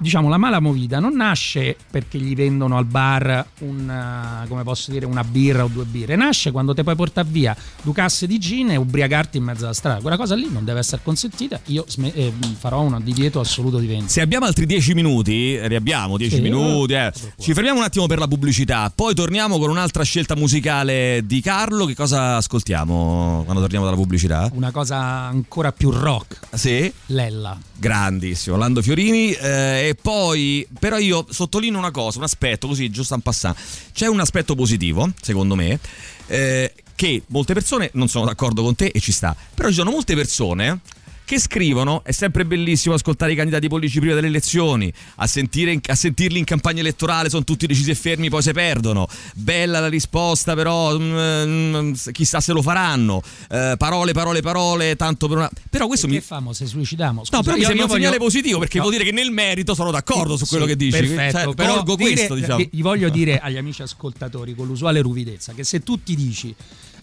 diciamo, 0.00 0.28
la 0.28 0.38
mala 0.38 0.60
movida 0.60 0.98
non 0.98 1.14
nasce 1.14 1.76
perché 1.90 2.18
gli 2.18 2.34
vendono 2.34 2.76
al 2.76 2.86
bar 2.86 3.46
un, 3.60 4.44
come 4.48 4.62
posso 4.62 4.90
dire, 4.90 5.06
una 5.06 5.22
birra 5.22 5.64
o 5.64 5.68
due 5.68 5.84
birre, 5.84 6.16
nasce 6.16 6.50
quando 6.50 6.74
ti 6.74 6.82
puoi 6.82 6.96
portare 6.96 7.28
via 7.30 7.56
due 7.82 7.92
casse 7.92 8.26
di 8.26 8.38
gin 8.38 8.70
e 8.70 8.76
ubriacarti 8.76 9.36
in 9.36 9.44
mezzo 9.44 9.64
alla 9.64 9.74
strada. 9.74 10.00
Quella 10.00 10.16
cosa 10.16 10.34
lì 10.34 10.48
non 10.50 10.64
deve 10.64 10.80
essere 10.80 11.02
consentita. 11.04 11.60
Io 11.66 11.84
sm- 11.86 12.10
eh, 12.12 12.32
farò 12.58 12.80
un 12.80 12.98
divieto 13.02 13.40
assoluto 13.40 13.78
di 13.78 13.86
vendita. 13.86 14.10
Se 14.10 14.20
abbiamo 14.20 14.46
altri 14.46 14.66
dieci 14.66 14.94
minuti, 14.94 15.58
riabbiamo 15.66 16.16
dieci 16.16 16.36
sì, 16.36 16.40
minuti, 16.40 16.94
eh. 16.94 17.12
ci 17.38 17.52
fermiamo 17.52 17.78
un 17.78 17.84
attimo 17.84 18.06
per 18.06 18.18
la 18.18 18.26
pubblicità, 18.26 18.90
poi 18.94 19.14
torniamo 19.14 19.58
con 19.58 19.70
un'altra 19.70 20.02
scelta 20.02 20.34
musicale 20.34 21.22
di 21.24 21.40
Carlo. 21.40 21.84
Che 21.84 21.94
cosa 21.94 22.36
ascoltiamo 22.36 23.42
quando 23.44 23.60
torniamo 23.60 23.84
dalla 23.84 23.96
pubblicità? 23.96 24.50
Una 24.54 24.70
cosa 24.70 24.96
ancora 24.96 25.72
più 25.72 25.90
rock. 25.90 26.38
Sì? 26.52 26.92
Lella. 27.06 27.58
Grandissimo, 27.76 28.56
Lando 28.56 28.82
Fiorini. 28.82 29.32
Eh, 29.32 29.89
poi, 29.94 30.66
però 30.78 30.98
io 30.98 31.26
sottolineo 31.28 31.78
una 31.78 31.90
cosa, 31.90 32.18
un 32.18 32.24
aspetto 32.24 32.66
così, 32.66 32.90
giusto 32.90 33.14
en 33.14 33.20
passant. 33.20 33.56
C'è 33.92 34.06
un 34.06 34.20
aspetto 34.20 34.54
positivo, 34.54 35.10
secondo 35.20 35.54
me, 35.54 35.78
eh, 36.26 36.72
che 36.94 37.22
molte 37.28 37.54
persone 37.54 37.90
non 37.94 38.08
sono 38.08 38.26
d'accordo 38.26 38.62
con 38.62 38.74
te 38.74 38.86
e 38.86 39.00
ci 39.00 39.12
sta, 39.12 39.34
però 39.54 39.68
ci 39.68 39.74
sono 39.74 39.90
molte 39.90 40.14
persone 40.14 40.80
che 41.30 41.38
scrivono 41.38 42.02
è 42.02 42.10
sempre 42.10 42.44
bellissimo 42.44 42.96
ascoltare 42.96 43.30
i 43.30 43.36
candidati 43.36 43.68
politici 43.68 44.00
prima 44.00 44.14
delle 44.14 44.26
elezioni, 44.26 44.92
a, 45.16 45.28
sentire, 45.28 45.78
a, 45.86 45.94
sentirli 45.94 46.40
in 46.40 46.44
campagna 46.44 46.80
elettorale 46.80 47.30
sono 47.30 47.44
tutti 47.44 47.68
decisi 47.68 47.92
e 47.92 47.94
fermi, 47.94 48.28
poi 48.28 48.42
si 48.42 48.50
perdono. 48.50 49.06
Bella 49.36 49.78
la 49.78 49.86
risposta, 49.86 50.54
però 50.54 50.98
mm, 50.98 51.76
mm 51.76 51.92
chissà 52.10 52.40
se 52.40 52.52
lo 52.52 52.62
faranno. 52.62 53.22
Eh, 53.48 53.76
parole, 53.78 54.10
parole, 54.10 54.40
parole, 54.40 54.96
tanto 54.96 55.28
per 55.28 55.36
una... 55.36 55.50
Però 55.70 55.86
questo 55.86 56.06
e 56.06 56.08
mi... 56.08 56.14
Che 56.16 56.20
famo 56.20 56.52
se 56.52 56.66
suicidiamo? 56.66 57.24
Scusa, 57.24 57.36
no, 57.36 57.42
però 57.44 57.56
mi 57.56 57.62
sembra 57.62 57.84
un 57.84 57.90
segnale 57.90 58.18
positivo 58.18 58.58
perché 58.58 58.78
no. 58.78 58.82
vuol 58.82 58.96
dire 58.96 59.08
che 59.08 59.14
nel 59.14 59.30
merito 59.30 59.76
sono 59.76 59.92
d'accordo 59.92 60.36
su 60.36 60.46
quello 60.46 60.64
sì, 60.64 60.70
che 60.70 60.76
dici. 60.76 60.98
Perfetto, 60.98 61.38
cioè, 61.38 61.54
però 61.54 61.84
dire, 61.84 62.12
questo, 62.12 62.34
diciamo. 62.34 62.66
Gli 62.68 62.82
voglio 62.82 63.08
dire 63.08 63.38
agli 63.38 63.56
amici 63.56 63.82
ascoltatori 63.82 64.56
con 64.56 64.66
l'usuale 64.66 65.00
ruvidezza 65.00 65.52
che 65.52 65.62
se 65.62 65.84
tu 65.84 66.02
ti 66.02 66.16
dici 66.16 66.52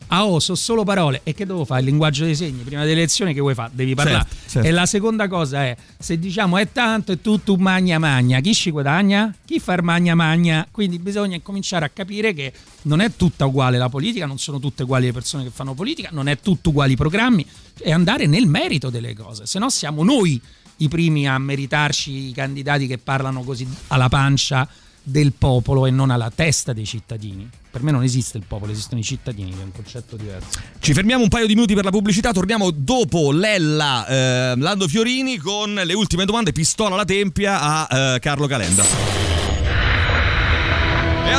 ah 0.07 0.25
oh, 0.25 0.39
sono 0.39 0.57
solo 0.57 0.83
parole 0.83 1.21
e 1.23 1.33
che 1.33 1.45
devo 1.45 1.65
fare? 1.65 1.81
Il 1.81 1.87
linguaggio 1.87 2.23
dei 2.23 2.35
segni, 2.35 2.63
prima 2.63 2.81
delle 2.81 2.93
elezioni 2.93 3.33
che 3.33 3.39
vuoi 3.39 3.53
fare? 3.53 3.71
Devi 3.73 3.95
parlare. 3.95 4.27
Certo, 4.29 4.49
certo. 4.49 4.67
E 4.67 4.71
la 4.71 4.85
seconda 4.85 5.27
cosa 5.27 5.63
è, 5.63 5.75
se 5.97 6.19
diciamo 6.19 6.57
è 6.57 6.71
tanto 6.71 7.11
e 7.11 7.21
tutto 7.21 7.55
magna 7.55 7.99
magna, 7.99 8.39
chi 8.39 8.53
ci 8.53 8.71
guadagna? 8.71 9.33
Chi 9.45 9.59
fa 9.59 9.73
il 9.73 9.83
magna 9.83 10.15
magna? 10.15 10.67
Quindi 10.69 10.99
bisogna 10.99 11.39
cominciare 11.41 11.85
a 11.85 11.89
capire 11.89 12.33
che 12.33 12.53
non 12.83 13.01
è 13.01 13.15
tutta 13.15 13.45
uguale 13.45 13.77
la 13.77 13.89
politica, 13.89 14.25
non 14.25 14.37
sono 14.39 14.59
tutte 14.59 14.83
uguali 14.83 15.07
le 15.07 15.13
persone 15.13 15.43
che 15.43 15.49
fanno 15.49 15.73
politica, 15.73 16.09
non 16.11 16.27
è 16.27 16.39
tutto 16.39 16.69
uguali 16.69 16.93
i 16.93 16.97
programmi, 16.97 17.45
e 17.79 17.91
andare 17.91 18.25
nel 18.25 18.47
merito 18.47 18.89
delle 18.89 19.13
cose, 19.13 19.45
se 19.45 19.59
no 19.59 19.69
siamo 19.69 20.03
noi 20.03 20.41
i 20.77 20.87
primi 20.87 21.27
a 21.27 21.37
meritarci 21.37 22.29
i 22.29 22.31
candidati 22.33 22.87
che 22.87 22.97
parlano 22.97 23.41
così 23.43 23.67
alla 23.87 24.09
pancia 24.09 24.67
del 25.09 25.31
popolo 25.31 25.85
e 25.85 25.91
non 25.91 26.09
alla 26.09 26.29
testa 26.33 26.73
dei 26.73 26.85
cittadini. 26.85 27.49
Per 27.71 27.81
me 27.81 27.91
non 27.91 28.03
esiste 28.03 28.37
il 28.37 28.43
popolo, 28.45 28.73
esistono 28.73 28.99
i 28.99 29.03
cittadini, 29.03 29.51
che 29.51 29.61
è 29.61 29.63
un 29.63 29.71
concetto 29.71 30.17
diverso. 30.17 30.59
Ci 30.79 30.93
fermiamo 30.93 31.23
un 31.23 31.29
paio 31.29 31.47
di 31.47 31.53
minuti 31.53 31.75
per 31.75 31.85
la 31.85 31.91
pubblicità, 31.91 32.33
torniamo 32.33 32.71
dopo 32.71 33.31
Lella 33.31 34.05
eh, 34.05 34.55
Lando 34.57 34.87
Fiorini 34.87 35.37
con 35.37 35.73
le 35.73 35.93
ultime 35.93 36.25
domande, 36.25 36.51
pistola 36.51 36.95
alla 36.95 37.05
tempia 37.05 37.87
a 37.87 38.15
eh, 38.15 38.19
Carlo 38.19 38.47
Calenda. 38.47 39.36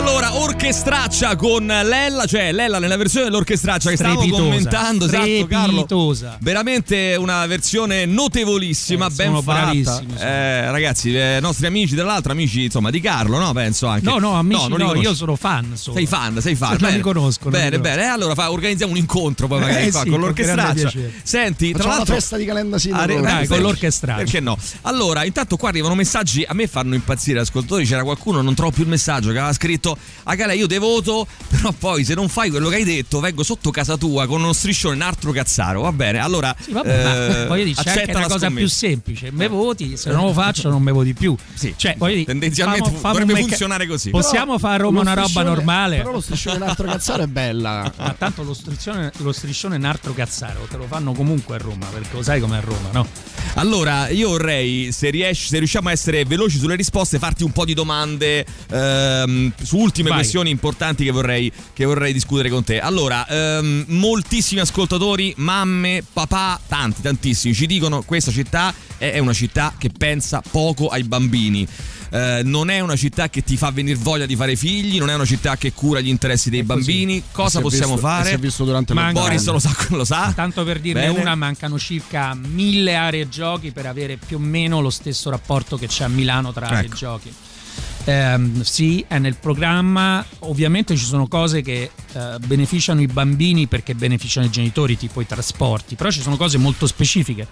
Allora, 0.08 0.36
orchestraccia 0.36 1.36
con 1.36 1.66
Lella, 1.66 2.24
cioè 2.24 2.50
Lella 2.50 2.78
nella 2.78 2.96
versione 2.96 3.26
dell'orchestraccia 3.26 3.90
che 3.90 3.96
stavamo 3.96 4.26
commentando, 4.26 5.04
esatto 5.04 5.46
Carlo. 5.46 6.16
Veramente 6.40 7.14
una 7.18 7.44
versione 7.44 8.06
notevolissima, 8.06 9.08
eh, 9.08 9.10
ben 9.10 9.42
fatta. 9.42 10.02
Eh, 10.18 10.70
ragazzi, 10.70 11.14
eh, 11.14 11.38
nostri 11.42 11.66
amici, 11.66 11.94
tra 11.94 12.04
l'altro 12.04 12.32
amici 12.32 12.64
insomma 12.64 12.88
di 12.88 13.00
Carlo, 13.00 13.38
no? 13.38 13.52
Penso 13.52 13.86
anche. 13.86 14.06
No, 14.06 14.18
no, 14.18 14.32
amici, 14.32 14.66
no, 14.68 14.76
no 14.78 14.94
io 14.94 15.14
sono 15.14 15.36
fan. 15.36 15.76
Solo. 15.76 15.98
Sei 15.98 16.06
fan, 16.06 16.40
sei 16.40 16.54
fan. 16.54 16.78
Non 16.80 16.90
li 16.90 17.00
conosco. 17.00 17.50
Bene, 17.50 17.78
bene. 17.78 18.04
E 18.04 18.06
allora 18.06 18.34
fa, 18.34 18.50
organizziamo 18.50 18.92
un 18.92 18.98
incontro 18.98 19.46
poi 19.46 19.60
magari 19.60 19.88
eh, 19.88 19.90
qua, 19.90 20.02
sì, 20.04 20.08
con 20.08 20.20
l'orchestraccia. 20.20 20.90
Senti, 21.22 21.72
tra 21.72 21.86
l'altro 21.86 22.14
la 22.14 22.20
festa 22.20 22.38
di 22.38 22.46
Calenda 22.46 22.78
Sino. 22.78 22.96
Are- 22.96 23.20
dai, 23.20 23.46
con 23.46 23.60
l'orchestraccia. 23.60 24.22
Perché 24.22 24.40
no? 24.40 24.56
Allora, 24.82 25.24
intanto 25.24 25.58
qua 25.58 25.68
arrivano 25.68 25.94
messaggi, 25.94 26.44
a 26.48 26.54
me 26.54 26.66
fanno 26.66 26.94
impazzire 26.94 27.40
ascoltatori, 27.40 27.84
c'era 27.84 28.04
qualcuno, 28.04 28.40
non 28.40 28.54
trovo 28.54 28.70
più 28.70 28.84
il 28.84 28.88
messaggio 28.88 29.32
che 29.32 29.36
aveva 29.36 29.52
scritto 29.52 29.96
a 30.24 30.34
Gale 30.34 30.54
io 30.54 30.66
te 30.66 30.78
voto 30.78 31.26
però 31.48 31.72
poi 31.72 32.04
se 32.04 32.14
non 32.14 32.28
fai 32.28 32.50
quello 32.50 32.68
che 32.68 32.76
hai 32.76 32.84
detto 32.84 33.20
vengo 33.20 33.42
sotto 33.42 33.70
casa 33.70 33.96
tua 33.96 34.26
con 34.26 34.40
uno 34.40 34.52
striscione 34.52 34.94
un 34.94 35.02
altro 35.02 35.32
cazzaro 35.32 35.82
va 35.82 35.92
bene. 35.92 36.18
Allora 36.18 36.54
sì, 36.58 36.72
vabbè, 36.72 37.42
eh, 37.42 37.46
voglio 37.46 37.64
dire 37.64 37.82
c'è 37.82 38.00
anche 38.00 38.10
una 38.10 38.26
cosa 38.26 38.46
scommessa. 38.46 38.56
più 38.56 38.68
semplice 38.68 39.30
me 39.32 39.48
voti 39.48 39.96
se 39.96 40.10
non 40.10 40.26
lo 40.26 40.32
faccio 40.32 40.68
non 40.68 40.82
me 40.82 40.92
voti 40.92 41.14
più. 41.14 41.36
Sì, 41.58 41.74
cioè, 41.76 41.96
dire, 41.98 42.24
tendenzialmente 42.24 42.84
famo, 42.84 42.98
famo 42.98 43.12
dovrebbe 43.14 43.32
meca- 43.32 43.48
funzionare 43.48 43.86
così. 43.88 44.10
Possiamo 44.10 44.56
però, 44.56 44.58
fare 44.58 44.74
a 44.74 44.76
Roma 44.78 45.00
una 45.00 45.14
roba 45.14 45.42
normale? 45.42 45.96
però 45.96 46.12
lo 46.12 46.20
striscione 46.20 46.56
un 46.56 46.62
altro 46.62 46.86
cazzaro 46.86 47.24
è 47.24 47.26
bella. 47.26 47.92
Ma 47.98 48.14
tanto 48.16 48.44
lo 48.44 48.54
striscione, 48.54 49.10
lo 49.16 49.32
striscione 49.32 49.74
un 49.76 49.84
altro 49.84 50.12
cazzaro 50.14 50.66
te 50.70 50.76
lo 50.76 50.86
fanno 50.86 51.12
comunque 51.12 51.56
a 51.56 51.58
Roma 51.58 51.86
perché 51.86 52.08
lo 52.12 52.22
sai 52.22 52.40
com'è 52.40 52.56
a 52.56 52.60
Roma 52.60 52.90
no? 52.92 53.06
allora 53.54 54.08
io 54.08 54.28
vorrei 54.28 54.92
se, 54.92 55.10
riesci, 55.10 55.48
se 55.48 55.58
riusciamo 55.58 55.88
a 55.88 55.92
essere 55.92 56.24
veloci 56.24 56.58
sulle 56.58 56.76
risposte 56.76 57.18
farti 57.18 57.44
un 57.44 57.52
po' 57.52 57.64
di 57.64 57.74
domande 57.74 58.44
ehm, 58.70 59.52
su 59.62 59.78
ultime 59.88 60.10
Vai. 60.10 60.18
questioni 60.18 60.50
importanti 60.50 61.02
che 61.04 61.10
vorrei, 61.10 61.50
che 61.72 61.84
vorrei, 61.86 62.12
discutere 62.12 62.50
con 62.50 62.62
te. 62.62 62.78
Allora, 62.78 63.26
ehm, 63.26 63.84
moltissimi 63.88 64.60
ascoltatori, 64.60 65.32
mamme, 65.38 66.04
papà, 66.12 66.60
tanti, 66.68 67.00
tantissimi, 67.02 67.54
ci 67.54 67.66
dicono 67.66 68.02
questa 68.02 68.30
città 68.30 68.74
è 68.98 69.18
una 69.18 69.32
città 69.32 69.74
che 69.78 69.90
pensa 69.96 70.42
poco 70.50 70.88
ai 70.88 71.04
bambini. 71.04 71.66
eh, 72.10 72.40
non 72.42 72.70
è 72.70 72.80
una 72.80 72.96
città 72.96 73.28
che 73.28 73.42
ti 73.44 73.56
fa 73.58 73.70
venire 73.70 73.98
voglia 74.00 74.24
di 74.24 74.34
fare 74.34 74.56
figli, 74.56 74.98
non 74.98 75.10
è 75.10 75.14
una 75.14 75.26
città 75.26 75.56
che 75.58 75.72
cura 75.72 76.00
gli 76.00 76.08
interessi 76.08 76.48
dei 76.48 76.62
bambini. 76.62 77.22
Cosa 77.30 77.60
possiamo 77.60 77.94
visto, 77.94 78.08
fare? 78.08 78.28
Si 78.30 78.34
è 78.34 78.38
visto 78.38 78.64
durante 78.64 78.94
Ma 78.94 79.06
la 79.06 79.12
Boris 79.12 79.46
lo 79.46 79.58
sa, 79.58 79.74
lo 79.90 80.04
sa. 80.04 80.32
Tanto 80.34 80.64
per 80.64 80.80
dirne 80.80 81.06
Bene. 81.06 81.20
una, 81.20 81.34
mancano 81.34 81.78
circa 81.78 82.34
mille 82.34 82.94
aree 82.94 83.28
giochi 83.28 83.72
per 83.72 83.84
avere 83.86 84.16
più 84.16 84.36
o 84.36 84.40
meno 84.40 84.80
lo 84.80 84.90
stesso 84.90 85.28
rapporto 85.28 85.76
che 85.76 85.86
c'è 85.86 86.04
a 86.04 86.08
Milano 86.08 86.50
tra 86.52 86.66
aree 86.68 86.86
Ecco. 86.86 86.94
giochi. 86.96 87.32
Ehm, 88.04 88.62
sì, 88.62 89.04
è 89.06 89.18
nel 89.18 89.36
programma. 89.36 90.24
Ovviamente 90.40 90.96
ci 90.96 91.04
sono 91.04 91.26
cose 91.28 91.62
che 91.62 91.90
eh, 92.12 92.36
beneficiano 92.46 93.00
i 93.00 93.06
bambini 93.06 93.66
perché 93.66 93.94
beneficiano 93.94 94.46
i 94.46 94.50
genitori, 94.50 94.96
tipo 94.96 95.20
i 95.20 95.26
trasporti, 95.26 95.94
però 95.94 96.10
ci 96.10 96.20
sono 96.20 96.36
cose 96.36 96.58
molto 96.58 96.86
specifiche. 96.86 97.46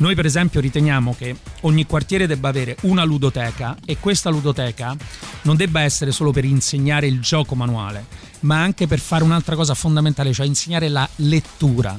Noi 0.00 0.14
per 0.14 0.24
esempio 0.24 0.60
riteniamo 0.60 1.14
che 1.14 1.36
ogni 1.62 1.84
quartiere 1.84 2.26
debba 2.26 2.48
avere 2.48 2.76
una 2.82 3.04
ludoteca 3.04 3.76
e 3.84 3.98
questa 3.98 4.30
ludoteca 4.30 4.96
non 5.42 5.56
debba 5.56 5.82
essere 5.82 6.10
solo 6.10 6.30
per 6.30 6.46
insegnare 6.46 7.06
il 7.06 7.20
gioco 7.20 7.54
manuale, 7.54 8.06
ma 8.40 8.62
anche 8.62 8.86
per 8.86 8.98
fare 8.98 9.24
un'altra 9.24 9.56
cosa 9.56 9.74
fondamentale, 9.74 10.32
cioè 10.32 10.46
insegnare 10.46 10.88
la 10.88 11.06
lettura. 11.16 11.98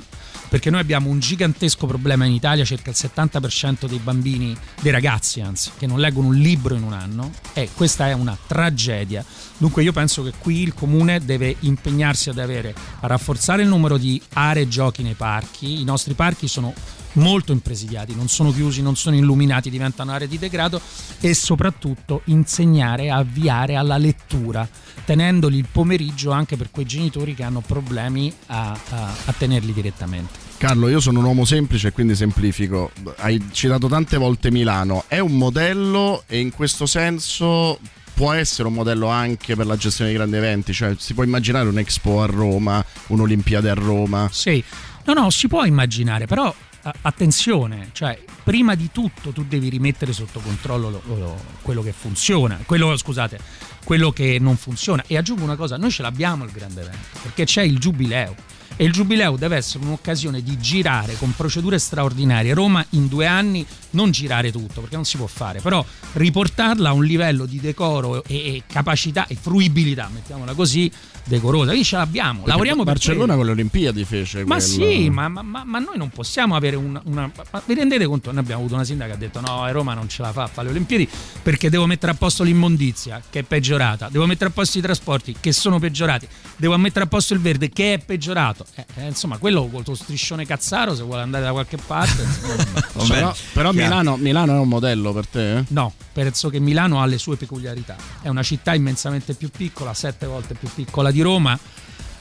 Perché 0.52 0.70
noi 0.70 0.82
abbiamo 0.82 1.08
un 1.08 1.20
gigantesco 1.20 1.88
problema 1.88 2.26
in 2.26 2.34
Italia, 2.34 2.66
circa 2.66 2.90
il 2.90 2.98
70% 3.00 3.88
dei 3.88 4.00
bambini, 4.00 4.54
dei 4.82 4.92
ragazzi 4.92 5.40
anzi, 5.40 5.72
che 5.78 5.88
non 5.88 5.98
leggono 5.98 6.28
un 6.28 6.36
libro 6.36 6.76
in 6.76 6.84
un 6.84 6.92
anno 6.92 7.32
e 7.54 7.70
questa 7.74 8.10
è 8.10 8.12
una 8.12 8.38
tragedia. 8.48 9.24
Dunque 9.58 9.82
io 9.82 9.94
penso 9.94 10.24
che 10.24 10.34
qui 10.38 10.62
il 10.62 10.74
comune 10.74 11.24
deve 11.24 11.56
impegnarsi 11.62 12.30
ad 12.30 12.38
avere, 12.38 12.76
a 13.00 13.08
rafforzare 13.08 13.62
il 13.62 13.70
numero 13.70 13.98
di 13.98 14.22
aree 14.34 14.68
giochi 14.68 15.04
nei 15.04 15.14
parchi. 15.14 15.80
I 15.80 15.86
nostri 15.86 16.16
parchi 16.16 16.50
sono 16.50 16.74
molto 17.14 17.52
impresidiati, 17.52 18.16
non 18.16 18.28
sono 18.28 18.52
chiusi, 18.52 18.82
non 18.82 18.96
sono 18.96 19.16
illuminati, 19.16 19.70
diventano 19.70 20.12
aree 20.12 20.28
di 20.28 20.38
degrado 20.38 20.82
e 21.20 21.34
soprattutto 21.34 22.22
insegnare 22.26 23.10
a 23.10 23.18
avviare 23.18 23.76
alla 23.76 23.98
lettura, 23.98 24.68
tenendoli 25.06 25.58
il 25.58 25.68
pomeriggio 25.72 26.32
anche 26.32 26.58
per 26.58 26.70
quei 26.72 26.86
genitori 26.86 27.34
che 27.36 27.44
hanno 27.44 27.62
problemi 27.62 28.34
a, 28.48 28.72
a- 28.90 29.14
a 29.26 29.34
tenerli 29.38 29.74
direttamente. 29.74 30.50
Carlo, 30.58 30.88
io 30.90 31.00
sono 31.00 31.20
un 31.20 31.26
uomo 31.26 31.44
semplice 31.44 31.88
e 31.88 31.92
quindi 31.92 32.14
semplifico. 32.16 32.92
Hai 33.18 33.48
citato 33.52 33.88
tante 33.88 34.18
volte 34.18 34.52
Milano. 34.52 35.06
È 35.08 35.18
un 35.18 35.36
modello 35.36 36.24
e 36.28 36.40
in 36.40 36.52
questo 36.52 36.86
senso 36.86 37.80
può 38.14 38.32
essere 38.32 38.68
un 38.68 38.76
modello 38.76 39.08
anche 39.08 39.56
per 39.56 39.66
la 39.66 39.76
gestione 39.76 40.12
di 40.12 40.18
grandi 40.18 40.36
eventi. 40.38 40.72
Cioè, 40.72 40.94
si 41.00 41.16
può 41.16 41.24
immaginare 41.24 41.68
un 41.68 41.80
Expo 41.80 42.22
a 42.22 42.28
Roma, 42.28 42.86
un'Olimpiade 43.08 43.72
a 43.72 43.74
Roma. 43.74 44.30
Sì, 44.32 44.64
no, 45.06 45.14
no, 45.14 45.30
si 45.32 45.48
può 45.48 45.66
immaginare, 45.66 46.28
però 46.28 46.54
attenzione, 47.02 47.90
cioè 47.92 48.20
prima 48.44 48.76
di 48.76 48.90
tutto 48.92 49.32
tu 49.32 49.44
devi 49.48 49.70
rimettere 49.70 50.14
sotto 50.14 50.40
controllo 50.40 50.90
lo- 50.90 51.02
lo- 51.16 51.42
quello 51.62 51.82
che 51.84 51.92
funziona, 51.92 52.60
quello, 52.66 52.96
scusate, 52.98 53.40
quello 53.84 54.12
che 54.12 54.38
non 54.40 54.58
funziona. 54.58 55.04
E 55.08 55.18
aggiungo 55.18 55.44
una 55.44 55.56
cosa, 55.56 55.78
noi 55.78 55.92
ce 55.92 56.02
l'abbiamo 56.02 56.44
il 56.46 56.52
grande 56.52 56.82
evento, 56.82 57.08
perché 57.22 57.46
c'è 57.46 57.62
il 57.62 57.78
giubileo. 57.78 58.36
E 58.78 58.86
il 58.86 58.94
giubileo 58.94 59.36
deve 59.36 59.58
essere 59.58 59.84
un'occasione 59.84 60.42
di 60.42 60.58
girare 60.58 61.16
con 61.18 61.36
procedure 61.36 61.78
straordinarie. 61.78 62.54
Roma 62.54 62.84
in 62.92 63.08
due 63.08 63.28
anni 63.28 63.64
non 63.92 64.10
girare 64.12 64.52
tutto, 64.52 64.80
perché 64.80 64.96
non 64.96 65.06
si 65.06 65.18
può 65.18 65.28
fare, 65.28 65.60
però 65.60 65.86
riportarla 66.14 66.90
a 66.90 66.94
un 66.94 67.04
livello 67.04 67.46
di 67.46 67.60
decoro 67.60 68.24
e, 68.24 68.36
e 68.56 68.64
capacità 68.66 69.28
e 69.28 69.36
fruibilità, 69.40 70.10
mettiamola 70.12 70.54
così, 70.54 70.90
decorosa. 71.26 71.74
Lì 71.74 71.84
ce 71.84 71.98
l'abbiamo, 71.98 72.38
Perché 72.40 72.50
lavoriamo 72.50 72.84
per 72.84 72.94
Barcellona 72.94 73.36
con 73.36 73.46
le 73.46 73.52
Olimpiadi 73.52 74.04
fece 74.06 74.46
Ma 74.46 74.56
quello. 74.56 74.62
sì, 74.62 75.10
ma- 75.10 75.28
ma- 75.28 75.44
ma 75.44 75.80
noi 75.80 75.98
non 75.98 76.10
possiamo 76.10 76.56
avere 76.56 76.71
una, 76.76 77.02
una- 77.06 77.32
ma 77.52 77.62
Vi 77.66 77.74
rendete 77.74 78.06
conto? 78.06 78.32
Noi 78.32 78.40
abbiamo 78.42 78.62
avuto 78.62 78.76
una 78.76 78.84
sindaca 78.84 79.12
che 79.12 79.16
ha 79.16 79.20
detto: 79.20 79.40
no, 79.42 79.64
a 79.64 79.72
Roma 79.72 79.94
non 79.94 80.08
ce 80.10 80.22
la 80.22 80.32
fa 80.32 80.44
a 80.44 80.48
fare 80.48 80.68
le 80.68 80.74
Olimpiadi 80.74 81.08
perché 81.42 81.70
devo 81.70 81.86
mettere 81.86 82.12
a 82.12 82.16
posto 82.16 82.44
l'immondizia, 82.44 83.22
che 83.30 83.40
è 83.40 83.44
peggiorata, 83.44 84.10
devo 84.10 84.26
mettere 84.26 84.50
a 84.50 84.54
posto 84.54 84.78
i 84.78 84.82
trasporti, 84.82 85.36
che 85.40 85.52
sono 85.52 85.80
peggiorati, 85.80 86.28
devo 86.58 86.78
mettere 86.78 87.06
a 87.06 87.08
posto 87.08 87.34
il 87.34 87.40
verde, 87.40 87.70
che 87.70 87.94
è 87.94 88.00
peggiorato. 88.00 88.66
Eh, 88.76 88.86
eh, 88.96 89.08
insomma, 89.08 89.38
quello 89.38 89.68
con 89.68 89.84
lo 89.86 89.96
striscione 89.96 90.46
cazzaro, 90.46 90.96
se 90.96 91.04
vuole 91.04 91.22
andare 91.22 91.44
da 91.44 91.52
qualche 91.52 91.78
parte. 91.78 92.22
insomma, 92.24 92.80
Vabbè, 92.94 93.08
Però, 93.08 93.36
però. 93.54 93.72
Milano, 93.72 94.18
Milano 94.18 94.56
è 94.56 94.60
un 94.60 94.68
modello 94.68 95.12
per 95.14 95.28
te? 95.28 95.58
eh? 95.58 95.64
No, 95.70 95.94
penso 96.14 96.50
che 96.50 96.60
Milano 96.60 97.02
ha 97.02 97.06
le 97.06 97.18
sue 97.18 97.36
peculiarità. 97.38 97.96
È 98.22 98.28
una 98.30 98.44
città 98.44 98.74
immensamente 98.74 99.34
più 99.34 99.50
piccola, 99.50 99.94
sette 99.94 100.26
volte 100.26 100.54
più 100.54 100.70
piccola 100.74 101.12
di 101.12 101.22
Roma. 101.22 101.58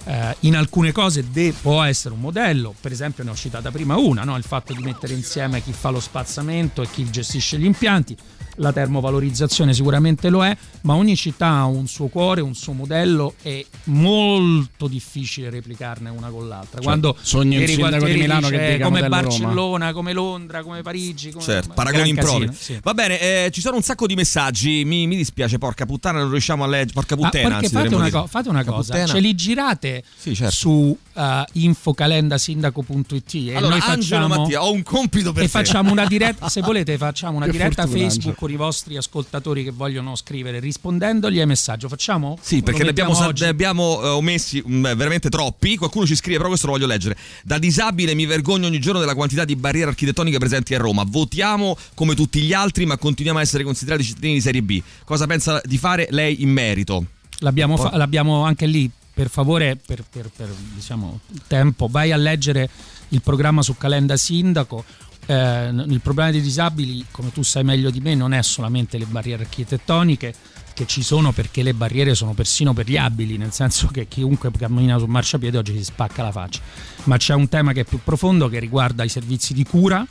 Eh, 0.05 0.37
in 0.41 0.57
alcune 0.57 0.93
cose 0.93 1.31
de- 1.31 1.53
può 1.61 1.83
essere 1.83 2.15
un 2.15 2.21
modello, 2.21 2.75
per 2.81 2.91
esempio 2.91 3.23
ne 3.23 3.31
ho 3.31 3.35
citata 3.35 3.71
prima 3.71 3.97
una, 3.97 4.25
no? 4.25 4.37
il 4.37 4.43
fatto 4.45 4.73
di 4.73 4.83
mettere 4.83 5.13
insieme 5.13 5.63
chi 5.63 5.73
fa 5.73 5.91
lo 5.91 6.01
spazzamento 6.01 6.81
e 6.83 6.89
chi 6.91 7.09
gestisce 7.11 7.59
gli 7.59 7.65
impianti, 7.67 8.17
la 8.57 8.73
termovalorizzazione 8.73 9.75
sicuramente 9.75 10.29
lo 10.31 10.45
è, 10.45 10.57
ma 10.83 10.95
ogni 10.95 11.17
città 11.17 11.49
ha 11.49 11.65
un 11.67 11.87
suo 11.87 12.07
cuore, 12.09 12.41
un 12.41 12.55
suo 12.55 12.73
modello 12.73 13.35
e 13.43 13.67
molto 13.85 14.87
difficile 14.89 15.51
replicarne 15.51 16.09
una 16.11 16.29
con 16.29 16.49
l'altra. 16.49 16.81
Quando 16.81 17.17
sogno 17.21 17.61
il 17.61 17.69
sindaco 17.69 18.07
di 18.07 18.17
Milano 18.17 18.49
che 18.49 18.59
dice 18.59 18.73
dica 18.73 18.85
come 18.85 19.01
modello 19.03 19.15
Roma. 19.15 19.29
Barcellona, 19.29 19.93
come 19.93 20.13
Londra, 20.13 20.63
come 20.63 20.83
Parigi, 20.83 21.31
come 21.31 21.45
Certo, 21.45 21.73
paragoni 21.75 22.09
impropri. 22.09 22.51
sì. 22.53 22.79
Va 22.83 22.95
bene, 22.95 23.21
eh, 23.21 23.51
ci 23.53 23.61
sono 23.61 23.77
un 23.77 23.83
sacco 23.83 24.07
di 24.07 24.15
messaggi. 24.15 24.83
Mi, 24.85 25.07
mi 25.07 25.17
dispiace, 25.17 25.59
porca 25.59 25.85
puttana, 25.87 26.21
non 26.21 26.31
riusciamo 26.31 26.65
a 26.65 26.67
leggere. 26.67 26.93
Porca 26.95 27.15
Ah, 27.15 27.19
puttana, 27.19 27.57
anzi, 27.57 27.69
fate 27.71 27.95
una, 27.95 28.11
co- 28.11 28.27
fate 28.27 28.49
una 28.49 28.65
cosa, 28.65 28.93
puttana. 28.93 29.07
ce 29.13 29.21
li 29.21 29.35
girate 29.35 29.90
Sì, 30.17 30.35
certo. 30.35 30.55
su 30.55 30.69
uh, 31.15 31.23
infocalendasindaco.it 31.53 33.35
e 33.35 33.55
Allora, 33.57 33.73
noi 33.77 33.81
facciamo 33.81 34.29
Mattia, 34.29 34.63
ho 34.63 34.73
un 34.73 34.83
compito 34.83 35.33
per 35.33 35.43
e 35.43 35.47
te. 35.47 35.51
facciamo 35.51 35.91
una 35.91 36.07
diretta, 36.07 36.49
se 36.51 36.61
volete 36.61 36.97
facciamo 36.99 37.37
una 37.37 37.47
Che 37.47 37.53
diretta 37.53 37.83
fortuna, 37.83 37.99
Facebook 37.99 38.17
Angelo. 38.19 38.37
con 38.39 38.51
i 38.51 38.57
vostri 38.57 38.97
ascoltatori 38.97 39.65
che 39.65 39.71
vogliono 39.71 40.17
scrivere 40.17 40.61
rispondendogli 40.61 41.41
ai 41.41 41.47
messaggi. 41.47 41.89
Facciamo? 41.89 42.39
Sì, 42.41 42.63
perché 42.63 42.83
ne 42.83 42.91
abbiamo, 42.91 43.17
oggi? 43.19 43.43
ne 43.43 43.49
abbiamo 43.49 44.01
eh, 44.03 44.09
omessi 44.09 44.63
mm, 44.67 44.83
veramente 44.83 45.29
troppi. 45.29 45.77
Qualcuno 45.77 46.07
ci 46.07 46.15
scrive, 46.17 46.37
però 46.37 46.49
questo 46.49 46.67
lo 46.67 46.73
voglio 46.73 46.87
leggere. 46.87 47.17
Da 47.45 47.59
disabile 47.59 48.15
mi 48.15 48.27
vergogno 48.27 48.67
ogni 48.67 48.79
giorno 48.81 49.01
della 49.01 49.15
quantità 49.15 49.45
di 49.45 49.57
barriere 49.57 49.91
architettoniche 49.91 50.39
presenti 50.39 50.75
a 50.75 50.79
Roma. 50.79 51.05
Votiamo 51.07 51.77
come 51.95 52.15
tutti 52.15 52.41
gli 52.41 52.53
altri, 52.53 52.87
ma 52.87 52.97
continuiamo 52.97 53.39
a 53.39 53.43
essere 53.43 53.65
considerati 53.65 54.05
cittadini 54.05 54.35
di 54.35 54.41
serie 54.41 54.63
B. 54.63 54.81
Cosa 55.05 55.27
pensa 55.27 55.61
di 55.65 55.79
fare 55.79 56.07
lei 56.11 56.43
in 56.43 56.51
merito? 56.51 57.05
L'abbiamo, 57.43 57.77
fa- 57.79 57.97
l'abbiamo 57.97 58.45
anche 58.45 58.67
lì, 58.67 58.91
per 59.13 59.29
favore, 59.29 59.77
per, 59.77 60.05
per- 60.09 60.31
per, 60.35 60.49
diciamo, 60.75 61.21
tempo, 61.47 61.89
vai 61.89 62.13
a 62.13 62.17
leggere 62.17 62.69
il 63.09 63.21
programma 63.23 63.63
su 63.63 63.77
Calenda 63.77 64.17
Sindaco. 64.17 64.85
Eh, 65.27 65.69
il 65.69 66.01
problema 66.03 66.31
dei 66.31 66.41
disabili, 66.41 67.05
come 67.11 67.31
tu 67.33 67.43
sai 67.43 67.63
meglio 67.65 67.91
di 67.91 68.01
me, 68.01 68.15
non 68.15 68.33
è 68.33 68.43
solamente 68.43 68.99
le 68.99 69.05
barriere 69.07 69.43
architettoniche 69.45 70.35
che 70.73 70.87
ci 70.87 71.03
sono 71.03 71.33
perché 71.33 71.63
le 71.63 71.75
barriere 71.75 72.15
sono 72.15 72.33
persino 72.33 72.73
per 72.73 72.89
gli 72.89 72.97
abili, 72.97 73.37
nel 73.37 73.53
senso 73.53 73.89
che 73.89 74.09
chiunque 74.09 74.51
cammina 74.51 74.97
sul 74.99 75.09
marciapiede 75.09 75.59
oggi 75.59 75.77
si 75.77 75.85
spacca 75.85 76.23
la 76.23 76.33
faccia. 76.33 76.61
Ma 77.05 77.17
c'è 77.19 77.35
un 77.35 77.49
tema 77.49 77.73
che 77.73 77.81
è 77.81 77.85
più 77.85 78.01
profondo 78.03 78.49
che 78.49 78.59
riguarda 78.59 79.05
i 79.05 79.09
servizi 79.09 79.53
di 79.53 79.65
cura 79.65 80.07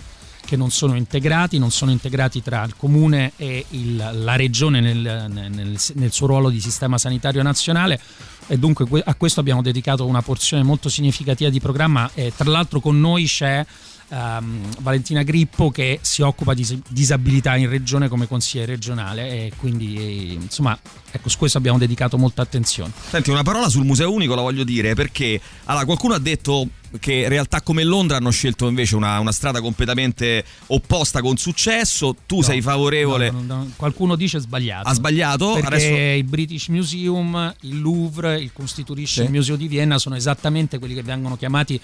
che 0.45 0.55
non 0.55 0.71
sono 0.71 0.95
integrati, 0.95 1.57
non 1.59 1.69
sono 1.71 1.91
integrati 1.91 2.41
tra 2.41 2.63
il 2.63 2.75
comune 2.75 3.33
e 3.35 3.65
il- 3.69 3.95
la 4.13 4.35
regione 4.35 4.79
nel, 4.79 5.25
nel- 5.29 5.77
nel 5.95 6.11
suo 6.11 6.27
ruolo 6.27 6.49
di 6.49 6.59
sistema 6.59 6.97
sanitario 6.97 7.41
nazionale 7.43 7.99
e 8.49 8.57
dunque 8.57 8.87
que- 8.87 9.03
a 9.05 9.13
questo 9.13 9.39
abbiamo 9.39 9.61
dedicato 9.61 10.05
una 10.05 10.23
porzione 10.23 10.63
molto 10.63 10.89
significativa 10.89 11.49
di 11.49 11.59
programma 11.59 12.09
e 12.15 12.33
tra 12.35 12.49
l'altro 12.49 12.79
con 12.79 12.99
noi 12.99 13.25
c'è 13.25 13.63
ehm, 14.09 14.79
Valentina 14.79 15.21
Grippo 15.21 15.69
che 15.69 15.99
si 16.01 16.23
occupa 16.23 16.55
di 16.55 16.63
dis- 16.63 16.79
disabilità 16.89 17.55
in 17.55 17.69
regione 17.69 18.07
come 18.07 18.27
consigliere 18.27 18.73
regionale 18.73 19.29
e 19.29 19.51
quindi 19.55 20.33
insomma 20.33 20.77
ecco 21.11 21.29
su 21.29 21.37
questo 21.37 21.59
abbiamo 21.59 21.77
dedicato 21.77 22.17
molta 22.17 22.41
attenzione. 22.41 22.91
Senti, 23.09 23.29
una 23.29 23.43
parola 23.43 23.69
sul 23.69 23.85
museo 23.85 24.11
unico 24.11 24.33
la 24.33 24.41
voglio 24.41 24.63
dire 24.63 24.95
perché 24.95 25.39
allora, 25.65 25.85
qualcuno 25.85 26.15
ha 26.15 26.19
detto 26.19 26.67
che 26.99 27.27
realtà 27.27 27.61
come 27.61 27.83
Londra 27.83 28.17
hanno 28.17 28.31
scelto 28.31 28.67
invece 28.67 28.95
una, 28.95 29.19
una 29.19 29.31
strada 29.31 29.61
completamente 29.61 30.43
opposta 30.67 31.21
con 31.21 31.37
successo. 31.37 32.15
Tu 32.25 32.37
No, 32.37 32.41
sei 32.41 32.61
favorevole. 32.61 33.29
no, 33.31 33.41
no, 33.41 33.55
no, 33.55 33.71
qualcuno 33.75 34.15
dice 34.15 34.39
sbagliato. 34.39 34.87
Ha 34.89 34.93
sbagliato? 34.93 35.53
Perché 35.53 35.67
Adesso 35.67 36.17
il 36.17 36.23
British 36.23 36.67
Museum, 36.69 37.53
il 37.61 37.79
Louvre, 37.81 38.39
il 38.39 38.51
Constitution 38.53 39.25
Sì. 39.25 39.31
Museo 39.31 39.55
di 39.55 39.67
Vienna 39.67 39.97
sono 39.99 40.15
esattamente 40.15 40.79
quelli 40.79 40.93
che 40.93 41.03
vengono 41.03 41.35
chiamati 41.37 41.79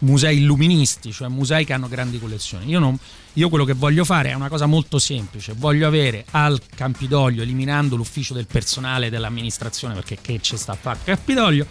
musei 0.00 0.38
illuministi, 0.38 1.12
cioè 1.12 1.28
musei 1.28 1.64
che 1.64 1.72
hanno 1.72 1.88
grandi 1.88 2.18
collezioni. 2.20 2.66
Io, 2.68 2.78
non- 2.78 2.96
io 3.34 3.48
quello 3.48 3.64
che 3.64 3.72
voglio 3.74 4.04
fare 4.04 4.30
è 4.30 4.34
una 4.34 4.48
cosa 4.48 4.66
molto 4.66 4.98
semplice, 4.98 5.54
voglio 5.56 5.86
avere 5.86 6.24
al 6.30 6.60
Campidoglio, 6.74 7.42
eliminando 7.42 7.96
l'ufficio 7.96 8.32
del 8.34 8.46
personale 8.46 9.10
dell'amministrazione, 9.10 9.94
perché 9.94 10.18
che 10.20 10.38
c'è 10.40 10.56
sta 10.56 10.72
a 10.72 10.78
fare 10.80 10.98
Campidoglio, 11.04 11.66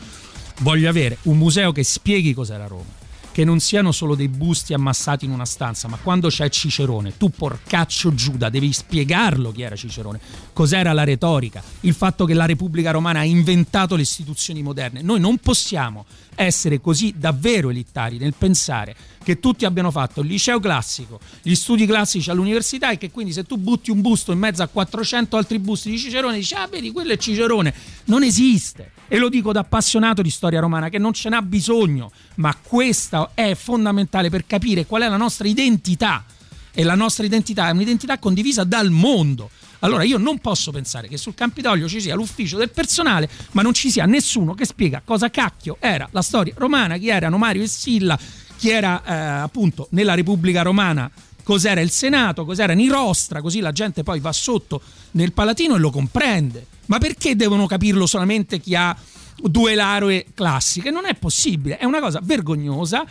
voglio 0.59 0.89
avere 0.89 1.17
un 1.23 1.37
museo 1.37 1.71
che 1.71 1.83
spieghi 1.83 2.33
cos'era 2.33 2.67
Roma. 2.67 3.05
Che 3.37 3.43
non 3.45 3.59
siano 3.59 3.91
solo 3.91 4.15
dei 4.15 4.29
busti 4.29 4.73
ammassati 4.73 5.25
in 5.25 5.31
una 5.31 5.45
stanza, 5.45 5.87
ma 5.87 5.97
quando 5.97 6.27
c'è 6.27 6.49
Cicerone, 6.49 7.17
tu 7.17 7.29
porcaccio 7.29 8.11
Giuda, 8.15 8.49
devi 8.49 8.73
spiegarlo 8.73 9.51
chi 9.51 9.61
era 9.61 9.75
Cicerone, 9.75 10.19
cos'era 10.53 10.91
la 10.91 11.03
retorica, 11.03 11.61
il 11.81 11.93
fatto 11.93 12.25
che 12.25 12.33
la 12.33 12.47
Repubblica 12.47 12.89
Romana 12.89 13.19
ha 13.19 13.23
inventato 13.23 13.95
le 13.95 14.01
istituzioni 14.01 14.63
moderne. 14.63 15.03
Noi 15.03 15.19
non 15.19 15.37
possiamo 15.37 16.07
essere 16.33 16.81
così 16.81 17.13
davvero 17.15 17.69
elitari 17.69 18.17
nel 18.17 18.33
pensare 18.35 18.95
che 19.23 19.39
tutti 19.39 19.65
abbiano 19.65 19.91
fatto 19.91 20.21
il 20.21 20.27
liceo 20.27 20.59
classico, 20.59 21.19
gli 21.43 21.53
studi 21.53 21.85
classici 21.85 22.31
all'università 22.31 22.89
e 22.89 22.97
che 22.97 23.11
quindi 23.11 23.33
se 23.33 23.43
tu 23.43 23.57
butti 23.57 23.91
un 23.91 24.01
busto 24.01 24.31
in 24.31 24.39
mezzo 24.39 24.63
a 24.63 24.67
400 24.67 25.37
altri 25.37 25.59
busti 25.59 25.91
di 25.91 25.99
Cicerone 25.99 26.37
dici 26.37 26.55
ah 26.55 26.65
vedi 26.65 26.91
quello 26.91 27.11
è 27.11 27.17
Cicerone, 27.17 27.71
non 28.05 28.23
esiste. 28.23 28.96
E 29.09 29.17
lo 29.17 29.29
dico 29.29 29.51
da 29.51 29.61
appassionato 29.61 30.21
di 30.21 30.29
storia 30.29 30.59
romana 30.59 30.89
che 30.89 30.97
non 30.97 31.13
ce 31.13 31.29
n'ha 31.29 31.41
bisogno, 31.41 32.11
ma 32.35 32.55
questa 32.61 33.31
è 33.33 33.55
fondamentale 33.55 34.29
per 34.29 34.45
capire 34.45 34.85
qual 34.85 35.03
è 35.03 35.07
la 35.07 35.17
nostra 35.17 35.47
identità 35.47 36.25
e 36.73 36.83
la 36.83 36.95
nostra 36.95 37.25
identità 37.25 37.69
è 37.69 37.71
un'identità 37.71 38.19
condivisa 38.19 38.63
dal 38.63 38.91
mondo. 38.91 39.49
Allora 39.79 40.03
io 40.03 40.17
non 40.17 40.39
posso 40.39 40.71
pensare 40.71 41.07
che 41.07 41.17
sul 41.17 41.35
Campidoglio 41.35 41.87
ci 41.87 42.01
sia 42.01 42.15
l'ufficio 42.15 42.57
del 42.57 42.69
personale, 42.69 43.29
ma 43.51 43.61
non 43.61 43.73
ci 43.73 43.89
sia 43.89 44.05
nessuno 44.05 44.53
che 44.53 44.65
spiega 44.65 45.01
cosa 45.03 45.29
cacchio 45.29 45.77
era 45.79 46.07
la 46.11 46.21
storia 46.21 46.53
romana, 46.57 46.97
chi 46.97 47.09
erano 47.09 47.37
Mario 47.37 47.63
e 47.63 47.67
Silla, 47.67 48.19
chi 48.57 48.69
era 48.69 49.03
eh, 49.05 49.13
appunto 49.41 49.87
nella 49.91 50.15
Repubblica 50.15 50.63
Romana, 50.63 51.09
cos'era 51.47 51.79
il 51.79 51.91
Senato, 51.91 52.43
cos'era 52.43 52.73
Nirostra, 52.73 53.41
così 53.41 53.61
la 53.61 53.71
gente 53.71 54.03
poi 54.03 54.19
va 54.19 54.33
sotto 54.33 54.81
nel 55.11 55.31
Palatino 55.31 55.75
e 55.75 55.79
lo 55.79 55.91
comprende. 55.91 56.65
Ma 56.87 56.97
perché 56.97 57.37
devono 57.37 57.65
capirlo 57.67 58.05
solamente 58.05 58.59
chi 58.59 58.75
ha 58.75 58.93
due 59.37 59.73
lauree 59.73 60.25
classiche? 60.33 60.91
Non 60.91 61.05
è 61.05 61.15
possibile, 61.15 61.77
è 61.77 61.85
una 61.85 62.01
cosa 62.01 62.19
vergognosa 62.21 63.05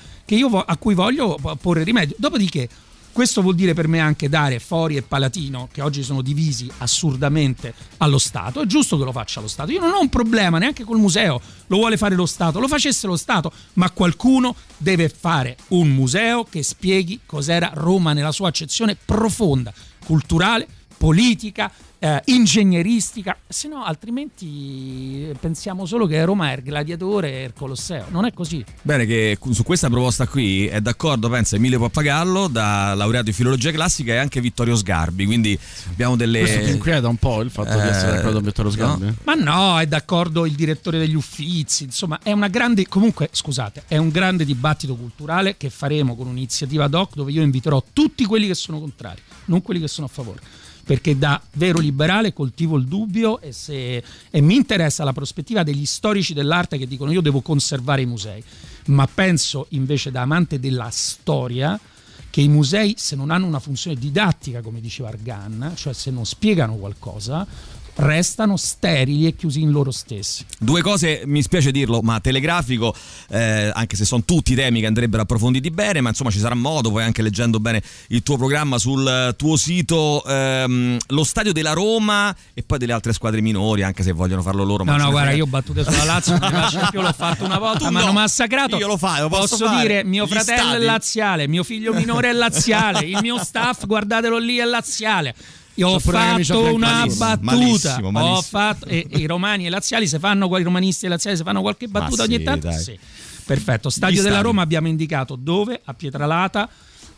vo- 0.51 0.62
a 0.62 0.76
cui 0.76 0.93
voglio 0.93 1.39
porre 1.59 1.82
rimedio. 1.82 2.14
Dopodiché 2.18 2.68
questo 3.17 3.41
vuol 3.41 3.55
dire 3.55 3.73
per 3.73 3.89
me 3.89 3.99
anche 3.99 4.29
dare 4.29 4.59
Fori 4.59 4.95
e 4.95 5.01
Palatino, 5.01 5.71
che 5.73 5.81
oggi 5.81 6.03
sono 6.03 6.21
divisi 6.21 6.71
assurdamente 6.77 7.73
allo 7.97 8.19
Stato. 8.19 8.61
È 8.61 8.67
giusto 8.67 8.99
che 8.99 9.05
lo 9.05 9.11
faccia 9.11 9.41
lo 9.41 9.49
Stato. 9.49 9.73
Io 9.73 9.81
non 9.81 9.93
ho 9.93 10.01
un 10.01 10.11
problema 10.11 10.59
neanche 10.59 10.85
col 10.85 10.99
museo, 10.99 11.41
lo 11.69 11.79
vuole 11.79 11.97
fare 11.97 12.14
lo 12.14 12.27
Stato, 12.27 12.61
lo 12.61 12.69
facesse 12.69 13.07
lo 13.07 13.17
Stato, 13.17 13.51
ma 13.75 13.91
qualcuno 13.91 14.55
deve 14.77 15.09
fare 15.09 15.57
un 15.69 15.89
museo 15.89 16.45
che 16.45 16.62
spieghi 16.62 17.21
cos'era 17.25 17.71
Roma 17.73 18.12
nella 18.12 18.33
sua 18.33 18.49
accezione 18.49 18.99
profonda, 19.03 19.73
culturale, 20.05 20.69
politica, 20.97 21.70
eh, 21.99 22.22
ingegneristica, 22.26 23.36
se 23.49 23.68
no 23.68 23.82
altrimenti 23.84 25.32
pensiamo 25.40 25.86
solo 25.86 26.07
che 26.07 26.24
Roma 26.24 26.53
è 26.53 26.57
il 26.57 26.62
gladiatore 26.62 27.40
e 27.40 27.44
il 27.44 27.53
Colosseo, 27.55 28.07
non 28.11 28.26
è 28.26 28.32
così. 28.32 28.64
Bene 28.82 29.07
che 29.07 29.38
su 29.51 29.62
questa 29.62 29.88
proposta 29.88 30.26
qui 30.26 30.66
è 30.66 30.80
d'accordo, 30.80 31.28
pensa 31.28 31.57
Emilio 31.57 31.78
Pappagallo, 31.78 32.49
da 32.49 32.94
laureato 32.94 33.28
in 33.28 33.34
filologia 33.34 33.70
classica 33.70 34.12
e 34.12 34.16
anche 34.18 34.40
Vittorio 34.40 34.76
Sgarbi, 34.76 35.24
quindi 35.24 35.59
abbiamo 35.88 36.16
delle... 36.16 36.40
Questo 36.40 36.64
ti 36.64 36.70
inquieta 36.70 37.09
un 37.09 37.16
po' 37.16 37.40
il 37.40 37.51
fatto 37.51 37.78
eh, 37.78 37.82
di 37.82 37.88
essere 37.88 38.12
d'accordo 38.12 38.34
con 38.34 38.44
Vittorio 38.44 38.70
Sgarbi? 38.70 39.05
No? 39.05 39.14
Ma 39.24 39.34
no, 39.34 39.80
è 39.80 39.86
d'accordo 39.86 40.47
il 40.47 40.55
direttore 40.55 40.99
degli 40.99 41.14
uffizi, 41.14 41.84
insomma 41.84 42.20
è 42.22 42.32
una 42.32 42.49
grande, 42.49 42.86
comunque 42.86 43.28
scusate, 43.32 43.84
è 43.88 43.97
un 43.97 44.11
grande 44.11 44.44
dibattito 44.44 44.94
culturale 44.97 45.57
che 45.57 45.70
faremo 45.70 46.14
con 46.14 46.26
un'iniziativa 46.26 46.84
ad 46.84 46.94
hoc 46.94 47.14
dove 47.14 47.32
io 47.32 47.42
inviterò 47.42 47.82
tutti 47.92 48.24
quelli 48.26 48.47
che 48.47 48.55
sono 48.55 48.78
contrari, 48.78 49.20
non 49.47 49.62
quelli 49.62 49.80
che 49.80 49.88
sono 49.88 50.07
a 50.07 50.11
favore 50.11 50.40
perché 50.87 51.18
da 51.18 51.43
vero 51.55 51.80
liberale 51.80 52.32
coltivo 52.32 52.76
il 52.76 52.84
dubbio 52.84 53.41
e, 53.41 53.51
se, 53.51 54.03
e 54.30 54.41
mi 54.41 54.55
interessa 54.55 55.03
la 55.03 55.12
prospettiva 55.12 55.64
degli 55.64 55.84
storici 55.84 56.32
dell'arte 56.32 56.78
che 56.78 56.87
dicono 56.87 57.11
io 57.11 57.20
devo 57.20 57.41
conservare 57.41 58.03
i 58.03 58.07
musei, 58.07 58.41
ma 58.87 59.09
penso 59.12 59.66
invece 59.70 60.12
da 60.12 60.20
amante 60.20 60.61
della 60.61 60.89
storia 60.91 61.78
che 62.30 62.41
i 62.41 62.49
musei 62.49 62.95
se 62.99 63.16
non 63.16 63.30
hanno 63.30 63.47
una 63.47 63.59
funzione 63.59 63.97
didattica 63.97 64.61
come 64.61 64.80
diceva 64.80 65.09
Argan, 65.09 65.72
cioè 65.74 65.93
se 65.93 66.12
non 66.12 66.24
spiegano 66.24 66.74
qualcosa, 66.74 67.45
restano 67.97 68.57
sterili 68.57 69.26
e 69.26 69.36
chiusi 69.36 69.61
in 69.61 69.70
loro 69.70 69.90
stessi. 69.90 70.44
Due 70.59 70.82
cose, 70.82 71.22
mi 71.24 71.42
spiace 71.42 71.70
dirlo, 71.70 72.01
ma 72.01 72.20
telegrafico, 72.20 72.94
eh, 73.30 73.70
anche 73.72 73.97
se 73.97 74.05
sono 74.05 74.22
tutti 74.24 74.55
temi 74.55 74.80
che 74.80 74.86
andrebbero 74.86 75.22
approfonditi 75.22 75.70
bene, 75.70 76.01
ma 76.01 76.11
insomma 76.11 76.30
ci 76.30 76.38
sarà 76.38 76.55
modo, 76.55 76.90
poi 76.90 77.05
anche 77.05 77.22
leggendo 77.22 77.59
bene 77.61 77.82
il 78.09 78.22
tuo 78.22 78.36
programma 78.36 78.78
sul 78.78 79.34
tuo 79.36 79.57
sito, 79.57 80.22
ehm, 80.26 80.99
lo 81.09 81.24
stadio 81.24 81.53
della 81.53 81.72
Roma 81.72 82.34
e 82.53 82.62
poi 82.62 82.78
delle 82.78 82.92
altre 82.92 83.12
squadre 83.12 83.40
minori, 83.40 83.82
anche 83.82 84.03
se 84.03 84.12
vogliono 84.12 84.42
farlo 84.42 84.64
loro. 84.64 84.84
No, 84.84 84.97
no, 84.97 85.11
guarda, 85.11 85.32
io 85.32 85.44
ho 85.44 85.49
battute 85.49 85.84
sulla 85.84 86.05
Lazio, 86.05 86.38
io 86.92 87.01
l'ho 87.01 87.12
fatto 87.12 87.44
una 87.44 87.59
volta, 87.59 87.88
mi 87.90 88.01
hanno 88.01 88.12
massacrato. 88.12 88.76
Io 88.76 88.86
lo 88.86 88.97
fai, 88.97 89.20
lo 89.20 89.28
posso, 89.28 89.57
posso 89.57 89.78
dire, 89.80 90.05
mio 90.05 90.26
fratello 90.26 90.68
stadi. 90.68 90.82
è 90.82 90.84
laziale, 90.84 91.49
mio 91.49 91.64
figlio 91.64 91.94
minore 91.94 92.30
è 92.30 92.32
laziale, 92.32 93.07
il 93.07 93.18
mio 93.22 93.38
staff, 93.38 93.84
guardatelo 93.86 94.36
lì, 94.38 94.59
è 94.59 94.64
laziale. 94.64 95.34
Io 95.77 95.89
ho 95.89 95.99
fatto 95.99 96.74
una 96.74 97.07
battuta. 97.07 97.39
Malissimo, 97.41 98.11
malissimo. 98.11 98.37
Ho 98.37 98.43
fatto, 98.43 98.87
e, 98.87 99.07
e, 99.09 99.18
i 99.18 99.27
romani 99.27 99.64
e 99.64 99.66
i 99.68 99.70
laziali, 99.70 100.07
se 100.09 100.18
fanno 100.18 100.55
i 100.57 100.62
romanisti 100.62 101.05
e 101.05 101.09
i 101.09 101.11
laziali, 101.11 101.37
se 101.37 101.43
fanno 101.43 101.61
qualche 101.61 101.87
battuta 101.87 102.24
sì, 102.24 102.35
ogni 102.35 102.43
tanto, 102.43 102.70
sì. 102.72 102.99
Perfetto. 103.45 103.91
Stadio 103.91 104.22
della 104.22 104.41
Roma 104.41 104.62
abbiamo 104.62 104.89
indicato 104.89 105.37
dove? 105.37 105.81
A 105.85 105.95
Pietralata, 105.95 106.68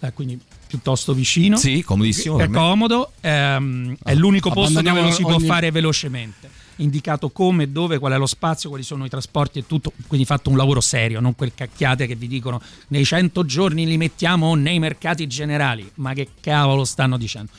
eh, 0.01 0.13
quindi 0.13 0.39
piuttosto 0.67 1.15
vicino. 1.15 1.57
Sì, 1.57 1.83
comodissimo. 1.83 2.39
È 2.39 2.49
comodo, 2.51 3.13
ehm, 3.21 3.97
è 4.05 4.15
l'unico 4.15 4.51
posto 4.51 4.81
dove 4.83 5.01
lo 5.01 5.11
si 5.11 5.23
ogni... 5.23 5.37
può 5.37 5.47
fare 5.47 5.71
velocemente. 5.71 6.67
Indicato 6.77 7.31
come, 7.31 7.73
dove, 7.73 7.99
qual 7.99 8.13
è 8.13 8.19
lo 8.19 8.27
spazio, 8.27 8.69
quali 8.69 8.85
sono 8.85 9.05
i 9.05 9.09
trasporti 9.09 9.61
e 9.61 9.67
tutto. 9.67 9.93
Quindi 10.07 10.27
fatto 10.27 10.51
un 10.51 10.57
lavoro 10.57 10.81
serio, 10.81 11.19
non 11.19 11.35
quel 11.35 11.53
cacchiate 11.55 12.07
che 12.07 12.15
vi 12.15 12.29
dicono 12.29 12.61
nei 12.89 13.05
100 13.05 13.45
giorni 13.45 13.87
li 13.87 13.97
mettiamo 13.97 14.55
nei 14.55 14.79
mercati 14.79 15.27
generali. 15.27 15.91
Ma 15.95 16.13
che 16.13 16.29
cavolo 16.41 16.85
stanno 16.85 17.17
dicendo? 17.17 17.51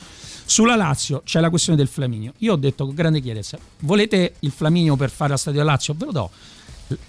Sulla 0.50 0.74
Lazio 0.74 1.22
c'è 1.24 1.38
la 1.38 1.48
questione 1.48 1.78
del 1.78 1.86
Flaminio. 1.86 2.32
Io 2.38 2.54
ho 2.54 2.56
detto 2.56 2.84
con 2.84 2.92
grande 2.92 3.20
chiarezza, 3.20 3.56
volete 3.82 4.34
il 4.40 4.50
Flaminio 4.50 4.96
per 4.96 5.08
fare 5.08 5.30
la 5.30 5.36
stadio 5.36 5.62
Lazio? 5.62 5.94
Ve 5.94 6.06
lo 6.06 6.10
do. 6.10 6.30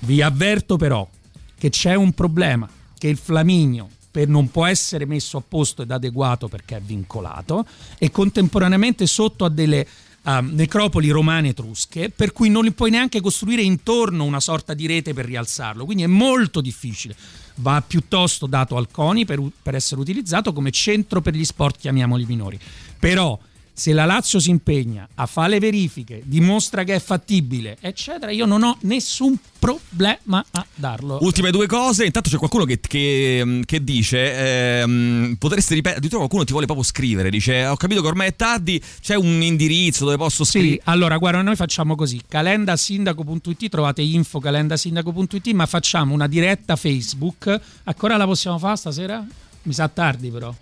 Vi 0.01 0.21
avverto 0.21 0.77
però 0.77 1.09
che 1.57 1.71
c'è 1.71 1.95
un 1.95 2.11
problema, 2.11 2.69
che 2.99 3.07
il 3.07 3.17
Flaminio 3.17 3.89
per 4.11 4.27
non 4.27 4.51
può 4.51 4.67
essere 4.67 5.05
messo 5.07 5.37
a 5.37 5.43
posto 5.45 5.81
ed 5.81 5.89
adeguato 5.89 6.49
perché 6.49 6.77
è 6.77 6.81
vincolato 6.81 7.65
e 7.97 8.11
contemporaneamente 8.11 9.07
sotto 9.07 9.43
a 9.43 9.49
delle 9.49 9.87
um, 10.23 10.51
necropoli 10.51 11.09
romane 11.09 11.49
etrusche 11.49 12.11
per 12.11 12.33
cui 12.33 12.49
non 12.49 12.63
li 12.63 12.73
puoi 12.73 12.91
neanche 12.91 13.21
costruire 13.21 13.63
intorno 13.63 14.23
una 14.23 14.39
sorta 14.39 14.75
di 14.75 14.85
rete 14.85 15.13
per 15.13 15.25
rialzarlo 15.25 15.85
quindi 15.85 16.03
è 16.03 16.07
molto 16.07 16.59
difficile 16.59 17.15
va 17.55 17.81
piuttosto 17.85 18.47
dato 18.47 18.75
al 18.75 18.91
CONI 18.91 19.23
per, 19.23 19.41
per 19.61 19.75
essere 19.75 20.01
utilizzato 20.01 20.51
come 20.51 20.71
centro 20.71 21.21
per 21.21 21.33
gli 21.33 21.45
sport 21.45 21.77
chiamiamoli 21.79 22.25
minori 22.25 22.59
però 23.01 23.37
se 23.73 23.93
la 23.93 24.05
Lazio 24.05 24.39
si 24.39 24.51
impegna 24.51 25.07
a 25.15 25.25
fare 25.25 25.49
le 25.49 25.59
verifiche, 25.59 26.21
dimostra 26.23 26.83
che 26.83 26.93
è 26.93 26.99
fattibile, 26.99 27.77
eccetera, 27.81 28.29
io 28.29 28.45
non 28.45 28.61
ho 28.61 28.77
nessun 28.81 29.35
problema 29.57 30.45
a 30.51 30.63
darlo. 30.75 31.17
Ultime 31.21 31.49
due 31.49 31.65
cose, 31.65 32.05
intanto 32.05 32.29
c'è 32.29 32.37
qualcuno 32.37 32.65
che, 32.65 32.79
che, 32.79 33.61
che 33.65 33.83
dice, 33.83 34.81
ehm, 34.81 35.35
potreste 35.39 35.73
ripetere, 35.73 35.97
addirittura 35.97 36.19
qualcuno 36.19 36.43
ti 36.43 36.51
vuole 36.51 36.67
proprio 36.67 36.85
scrivere, 36.85 37.31
dice 37.31 37.65
ho 37.65 37.75
capito 37.75 38.01
che 38.01 38.07
ormai 38.07 38.27
è 38.27 38.35
tardi, 38.35 38.79
c'è 39.01 39.15
un 39.15 39.41
indirizzo 39.41 40.05
dove 40.05 40.17
posso 40.17 40.43
scrivere. 40.43 40.73
Sì, 40.73 40.81
allora 40.83 41.17
guarda, 41.17 41.41
noi 41.41 41.55
facciamo 41.55 41.95
così, 41.95 42.21
calendasindaco.it, 42.27 43.67
trovate 43.67 44.03
info 44.03 44.39
calendasindaco.it, 44.39 45.47
ma 45.53 45.65
facciamo 45.65 46.13
una 46.13 46.27
diretta 46.27 46.75
Facebook, 46.75 47.59
ancora 47.85 48.15
la 48.15 48.25
possiamo 48.25 48.59
fare 48.59 48.75
stasera? 48.75 49.25
Mi 49.63 49.73
sa 49.73 49.87
tardi 49.87 50.29
però. 50.29 50.53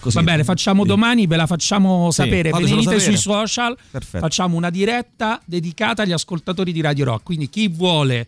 Così. 0.00 0.16
Va 0.16 0.22
bene, 0.22 0.44
facciamo 0.44 0.84
domani, 0.84 1.26
ve 1.26 1.36
la 1.36 1.46
facciamo 1.46 2.10
sapere. 2.10 2.50
Sì, 2.52 2.62
Venite 2.62 2.82
sapere. 2.82 3.00
sui 3.00 3.16
social, 3.16 3.76
Perfetto. 3.90 4.18
facciamo 4.18 4.56
una 4.56 4.70
diretta 4.70 5.40
dedicata 5.44 6.02
agli 6.02 6.12
ascoltatori 6.12 6.72
di 6.72 6.80
Radio 6.80 7.04
Rock. 7.04 7.22
Quindi 7.24 7.48
chi 7.50 7.68
vuole 7.68 8.26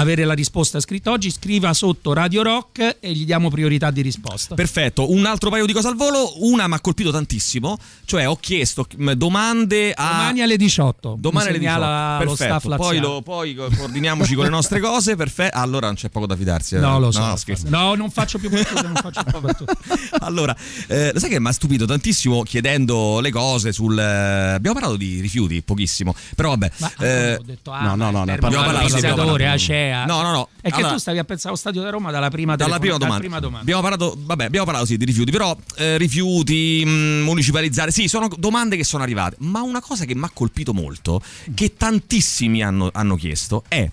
avere 0.00 0.24
la 0.24 0.34
risposta 0.34 0.78
scritta 0.80 1.10
oggi, 1.10 1.30
scriva 1.30 1.72
sotto 1.74 2.12
Radio 2.12 2.42
Rock 2.42 2.98
e 3.00 3.12
gli 3.12 3.24
diamo 3.24 3.50
priorità 3.50 3.90
di 3.90 4.00
risposta. 4.00 4.54
Perfetto, 4.54 5.12
un 5.12 5.26
altro 5.26 5.50
paio 5.50 5.66
di 5.66 5.72
cose 5.72 5.88
al 5.88 5.96
volo, 5.96 6.44
una 6.46 6.68
mi 6.68 6.74
ha 6.74 6.80
colpito 6.80 7.10
tantissimo, 7.10 7.76
cioè 8.04 8.28
ho 8.28 8.36
chiesto 8.36 8.86
domande 9.16 9.92
a... 9.92 10.10
Domani 10.10 10.42
alle 10.42 10.56
18. 10.56 11.16
Domani 11.18 11.48
alle 11.48 11.58
18. 11.58 12.36
Perfetto. 12.36 12.76
Poi, 12.76 12.98
lo, 12.98 13.22
poi 13.22 13.54
coordiniamoci 13.54 14.34
con 14.34 14.44
le 14.44 14.50
nostre 14.50 14.80
cose, 14.80 15.16
perfetto. 15.16 15.56
Allora 15.58 15.86
non 15.86 15.96
c'è 15.96 16.08
poco 16.08 16.26
da 16.26 16.36
fidarsi. 16.36 16.76
Eh. 16.76 16.78
No, 16.78 16.98
lo 16.98 17.10
so. 17.10 17.20
No, 17.20 17.34
no, 17.66 17.94
non 17.94 18.10
faccio 18.10 18.38
più 18.38 18.50
battute, 18.50 18.82
non 18.82 18.94
faccio 18.94 19.24
più 19.24 19.40
battute. 19.40 19.72
allora, 20.20 20.56
eh, 20.86 21.12
sai 21.16 21.28
che 21.28 21.40
mi 21.40 21.48
ha 21.48 21.52
stupito 21.52 21.86
tantissimo 21.86 22.42
chiedendo 22.42 23.20
le 23.20 23.30
cose 23.30 23.72
sul... 23.72 23.98
Eh, 23.98 24.54
abbiamo 24.54 24.78
parlato 24.78 24.96
di 24.96 25.20
rifiuti 25.20 25.60
pochissimo, 25.62 26.14
però 26.36 26.50
vabbè... 26.50 26.70
Ma, 26.78 26.92
eh, 27.00 27.34
ho 27.34 27.42
detto, 27.42 27.72
ah, 27.72 27.82
no, 27.82 27.96
no, 27.96 28.10
no, 28.10 28.24
no, 28.24 28.32
abbiamo 28.32 28.64
parlato 28.64 29.36
di 29.36 29.44
Acea, 29.44 29.87
idea. 29.88 30.04
No, 30.04 30.22
no, 30.22 30.30
no. 30.30 30.48
È 30.60 30.68
che 30.68 30.76
allora, 30.76 30.92
tu 30.92 30.98
stavi 30.98 31.18
a 31.18 31.24
pensare 31.24 31.48
allo 31.48 31.56
stadio 31.56 31.82
da 31.82 31.90
Roma 31.90 32.10
dalla 32.10 32.30
prima, 32.30 32.56
dalla 32.56 32.78
prima, 32.78 32.96
domanda. 32.96 33.18
prima 33.18 33.40
domanda. 33.40 33.62
Abbiamo 33.62 33.80
parlato, 33.80 34.16
vabbè, 34.18 34.44
abbiamo 34.44 34.64
parlato 34.64 34.86
sì, 34.86 34.96
di 34.96 35.04
rifiuti, 35.04 35.30
però 35.30 35.56
eh, 35.76 35.98
rifiuti, 35.98 36.82
mh, 36.84 36.90
mm, 36.90 37.22
municipalizzare, 37.22 37.90
sì, 37.90 38.08
sono 38.08 38.28
domande 38.36 38.76
che 38.76 38.84
sono 38.84 39.02
arrivate. 39.02 39.36
Ma 39.40 39.62
una 39.62 39.80
cosa 39.80 40.04
che 40.04 40.14
mi 40.14 40.24
ha 40.24 40.30
colpito 40.32 40.72
molto, 40.72 41.20
che 41.54 41.74
tantissimi 41.76 42.62
hanno, 42.62 42.90
hanno 42.92 43.16
chiesto, 43.16 43.64
è 43.68 43.90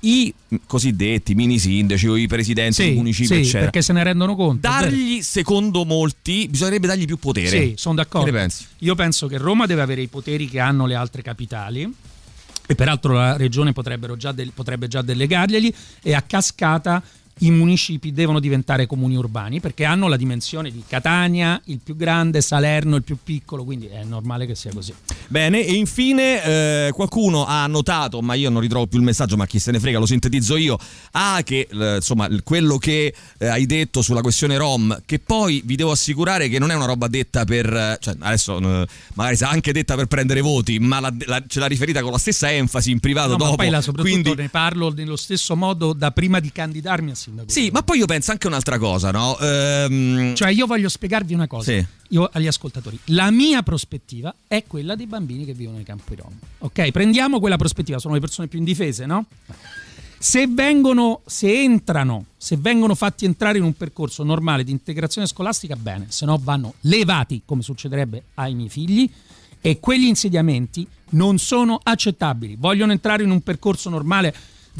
i 0.00 0.32
cosiddetti 0.66 1.34
mini 1.34 1.58
sindaci 1.58 2.06
o 2.06 2.16
i 2.16 2.28
presidenti 2.28 2.84
sì, 2.84 2.92
municipi, 2.92 3.26
sì, 3.26 3.34
eccetera. 3.34 3.62
Perché 3.64 3.82
se 3.82 3.92
ne 3.92 4.04
rendono 4.04 4.36
conto. 4.36 4.68
Dargli, 4.68 5.22
secondo 5.22 5.84
molti, 5.84 6.46
bisognerebbe 6.48 6.86
dargli 6.86 7.04
più 7.04 7.18
potere. 7.18 7.48
Sì, 7.48 7.74
sono 7.76 7.96
d'accordo. 7.96 8.26
Che 8.26 8.32
ne 8.32 8.38
pensi? 8.38 8.66
Io 8.78 8.94
penso 8.94 9.26
che 9.26 9.38
Roma 9.38 9.66
deve 9.66 9.82
avere 9.82 10.00
i 10.00 10.06
poteri 10.06 10.48
che 10.48 10.60
hanno 10.60 10.86
le 10.86 10.94
altre 10.94 11.22
capitali 11.22 11.92
e 12.70 12.74
peraltro 12.74 13.14
la 13.14 13.34
regione 13.34 13.72
già 14.18 14.30
del, 14.30 14.52
potrebbe 14.52 14.88
già 14.88 15.00
delegarglieli 15.00 15.74
e 16.02 16.12
a 16.12 16.20
cascata 16.20 17.02
i 17.40 17.50
municipi 17.50 18.12
devono 18.12 18.40
diventare 18.40 18.86
comuni 18.86 19.16
urbani 19.16 19.60
perché 19.60 19.84
hanno 19.84 20.08
la 20.08 20.16
dimensione 20.16 20.70
di 20.70 20.82
Catania, 20.86 21.60
il 21.66 21.80
più 21.82 21.96
grande, 21.96 22.40
Salerno, 22.40 22.96
il 22.96 23.02
più 23.02 23.18
piccolo, 23.22 23.64
quindi 23.64 23.86
è 23.86 24.04
normale 24.04 24.46
che 24.46 24.54
sia 24.54 24.72
così. 24.72 24.94
Bene, 25.28 25.64
e 25.64 25.72
infine 25.74 26.42
eh, 26.42 26.92
qualcuno 26.92 27.44
ha 27.46 27.66
notato, 27.66 28.20
ma 28.20 28.34
io 28.34 28.50
non 28.50 28.60
ritrovo 28.60 28.86
più 28.86 28.98
il 28.98 29.04
messaggio, 29.04 29.36
ma 29.36 29.46
chi 29.46 29.58
se 29.58 29.70
ne 29.70 29.80
frega, 29.80 29.98
lo 29.98 30.06
sintetizzo 30.06 30.56
io, 30.56 30.78
ah, 31.12 31.42
che 31.42 31.68
eh, 31.70 31.96
insomma 31.96 32.28
quello 32.42 32.78
che 32.78 33.14
eh, 33.38 33.46
hai 33.46 33.66
detto 33.66 34.02
sulla 34.02 34.20
questione 34.20 34.56
Rom, 34.56 35.02
che 35.04 35.18
poi 35.18 35.62
vi 35.64 35.76
devo 35.76 35.90
assicurare 35.90 36.48
che 36.48 36.58
non 36.58 36.70
è 36.70 36.74
una 36.74 36.86
roba 36.86 37.08
detta 37.08 37.44
per, 37.44 37.98
cioè 38.00 38.16
adesso 38.20 38.58
eh, 38.58 38.86
magari 39.14 39.36
sarà 39.36 39.52
anche 39.52 39.72
detta 39.72 39.94
per 39.94 40.06
prendere 40.06 40.40
voti, 40.40 40.78
ma 40.78 41.00
la, 41.00 41.12
la, 41.26 41.42
ce 41.46 41.60
l'ha 41.60 41.66
riferita 41.66 42.02
con 42.02 42.12
la 42.12 42.18
stessa 42.18 42.50
enfasi 42.50 42.90
in 42.90 43.00
privato 43.00 43.32
no, 43.32 43.36
dopo. 43.36 43.50
Ma 43.50 43.56
poi 43.56 43.70
la, 43.70 43.80
soprattutto 43.80 44.20
quindi... 44.22 44.42
ne 44.42 44.48
parlo 44.48 44.92
nello 44.92 45.16
stesso 45.16 45.56
modo 45.56 45.92
da 45.92 46.10
prima 46.10 46.40
di 46.40 46.50
candidarmi 46.50 47.10
a 47.10 47.14
sindaco. 47.28 47.50
Sì, 47.50 47.70
ma 47.70 47.82
poi 47.82 47.98
io 47.98 48.06
penso 48.06 48.30
anche 48.30 48.46
un'altra 48.46 48.78
cosa, 48.78 49.10
no? 49.10 49.38
Ehm... 49.38 50.34
Cioè 50.34 50.50
io 50.50 50.66
voglio 50.66 50.88
spiegarvi 50.88 51.34
una 51.34 51.46
cosa. 51.46 51.72
Sì. 51.72 51.86
Io 52.10 52.28
agli 52.32 52.46
ascoltatori, 52.46 52.98
la 53.06 53.30
mia 53.30 53.62
prospettiva 53.62 54.34
è 54.46 54.64
quella 54.66 54.94
dei 54.94 55.06
bambini 55.06 55.44
che 55.44 55.52
vivono 55.52 55.76
nei 55.76 55.84
campi 55.84 56.14
rom. 56.14 56.32
Ok, 56.58 56.90
prendiamo 56.90 57.38
quella 57.38 57.56
prospettiva, 57.56 57.98
sono 57.98 58.14
le 58.14 58.20
persone 58.20 58.48
più 58.48 58.58
indifese, 58.58 59.04
no? 59.04 59.26
Se 60.20 60.48
vengono, 60.48 61.20
se 61.26 61.62
entrano, 61.62 62.26
se 62.36 62.56
vengono 62.56 62.94
fatti 62.96 63.24
entrare 63.24 63.58
in 63.58 63.64
un 63.64 63.74
percorso 63.74 64.24
normale 64.24 64.64
di 64.64 64.72
integrazione 64.72 65.28
scolastica, 65.28 65.76
bene, 65.76 66.06
se 66.08 66.24
no 66.24 66.40
vanno 66.42 66.74
levati, 66.80 67.42
come 67.44 67.62
succederebbe 67.62 68.24
ai 68.34 68.54
miei 68.54 68.68
figli, 68.68 69.08
e 69.60 69.78
quegli 69.78 70.06
insediamenti 70.06 70.86
non 71.10 71.38
sono 71.38 71.78
accettabili. 71.82 72.56
Vogliono 72.58 72.92
entrare 72.92 73.22
in 73.22 73.30
un 73.30 73.42
percorso 73.42 73.90
normale 73.90 74.34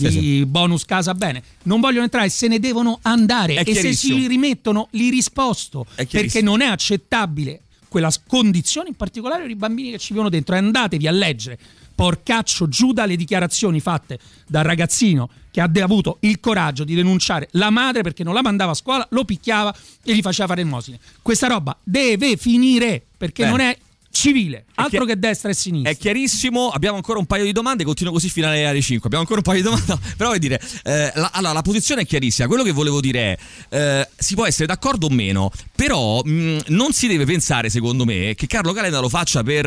di 0.05 0.11
Sì, 0.11 0.21
sì. 0.21 0.47
bonus 0.47 0.85
casa, 0.85 1.15
bene, 1.15 1.43
non 1.65 1.81
vogliono 1.81 2.05
entrare, 2.05 2.29
se 2.29 2.49
ne 2.49 2.59
devono 2.59 2.99
andare 3.03 3.55
È 3.55 3.69
e 3.69 3.75
se 3.75 3.93
si 3.93 4.27
rimettono 4.27 4.89
li 4.93 5.11
risposto 5.11 5.87
perché 5.95 6.41
non 6.43 6.61
è 6.61 6.67
accettabile 6.67 7.63
quella 7.89 8.13
condizione, 8.27 8.89
in 8.89 8.95
particolare 8.95 9.43
per 9.43 9.51
i 9.51 9.57
bambini 9.57 9.91
che 9.91 9.99
ci 9.99 10.13
vivono 10.13 10.29
dentro. 10.29 10.55
E 10.55 10.59
andatevi 10.59 11.07
a 11.07 11.11
leggere, 11.11 11.59
porcaccio 11.95 12.69
giù 12.69 12.93
dalle 12.93 13.17
dichiarazioni 13.17 13.81
fatte 13.81 14.19
dal 14.47 14.65
ragazzino 14.65 15.29
che 15.51 15.61
ha 15.61 15.71
avuto 15.83 16.19
il 16.21 16.39
coraggio 16.39 16.85
di 16.85 16.95
denunciare 16.95 17.49
la 17.53 17.71
madre 17.71 18.03
perché 18.03 18.23
non 18.23 18.35
la 18.35 18.43
mandava 18.43 18.71
a 18.71 18.75
scuola, 18.75 19.07
lo 19.11 19.25
picchiava 19.25 19.75
e 20.05 20.15
gli 20.15 20.21
faceva 20.21 20.47
fare 20.47 20.61
elemosine. 20.61 20.99
Questa 21.23 21.49
roba 21.49 21.77
deve 21.83 22.37
finire 22.37 23.05
perché 23.17 23.43
Bene. 23.43 23.57
non 23.57 23.67
è 23.67 23.79
civile, 24.19 24.65
altro 24.75 25.05
che 25.05 25.17
destra 25.17 25.51
e 25.51 25.55
sinistra. 25.55 25.91
È 25.93 25.97
chiarissimo, 25.97 26.71
abbiamo 26.71 26.97
ancora 26.97 27.21
un 27.21 27.27
paio 27.27 27.45
di 27.45 27.53
domande, 27.53 27.85
continuo 27.85 28.13
così 28.13 28.29
fino 28.29 28.49
alle 28.49 28.67
ore 28.67 28.81
5. 28.81 29.07
Abbiamo 29.07 29.23
ancora 29.23 29.39
un 29.39 29.45
paio 29.45 29.59
di 29.59 29.65
domande, 29.65 29.87
no, 29.93 30.01
però 30.17 30.31
vuol 30.31 30.41
dire, 30.41 30.61
eh, 30.83 31.13
la, 31.15 31.31
allora 31.33 31.53
la 31.53 31.63
posizione 31.63 32.03
è 32.03 32.07
chiarissima. 32.07 32.49
Quello 32.49 32.65
che 32.65 32.73
volevo 32.73 33.01
dire 33.01 33.39
è, 33.69 33.77
eh, 33.77 34.09
si 34.17 34.35
può 34.35 34.45
essere 34.45 34.67
d'accordo 34.67 35.07
o 35.07 35.11
meno, 35.11 35.53
però 35.75 36.21
mh, 36.23 36.59
non 36.69 36.93
si 36.93 37.07
deve 37.07 37.25
pensare, 37.25 37.71
secondo 37.71 38.05
me, 38.05 38.35
che 38.35 38.49
Carlo 38.49 38.73
Calenda 38.73 38.99
lo 38.99 39.09
faccia 39.09 39.45
per 39.45 39.67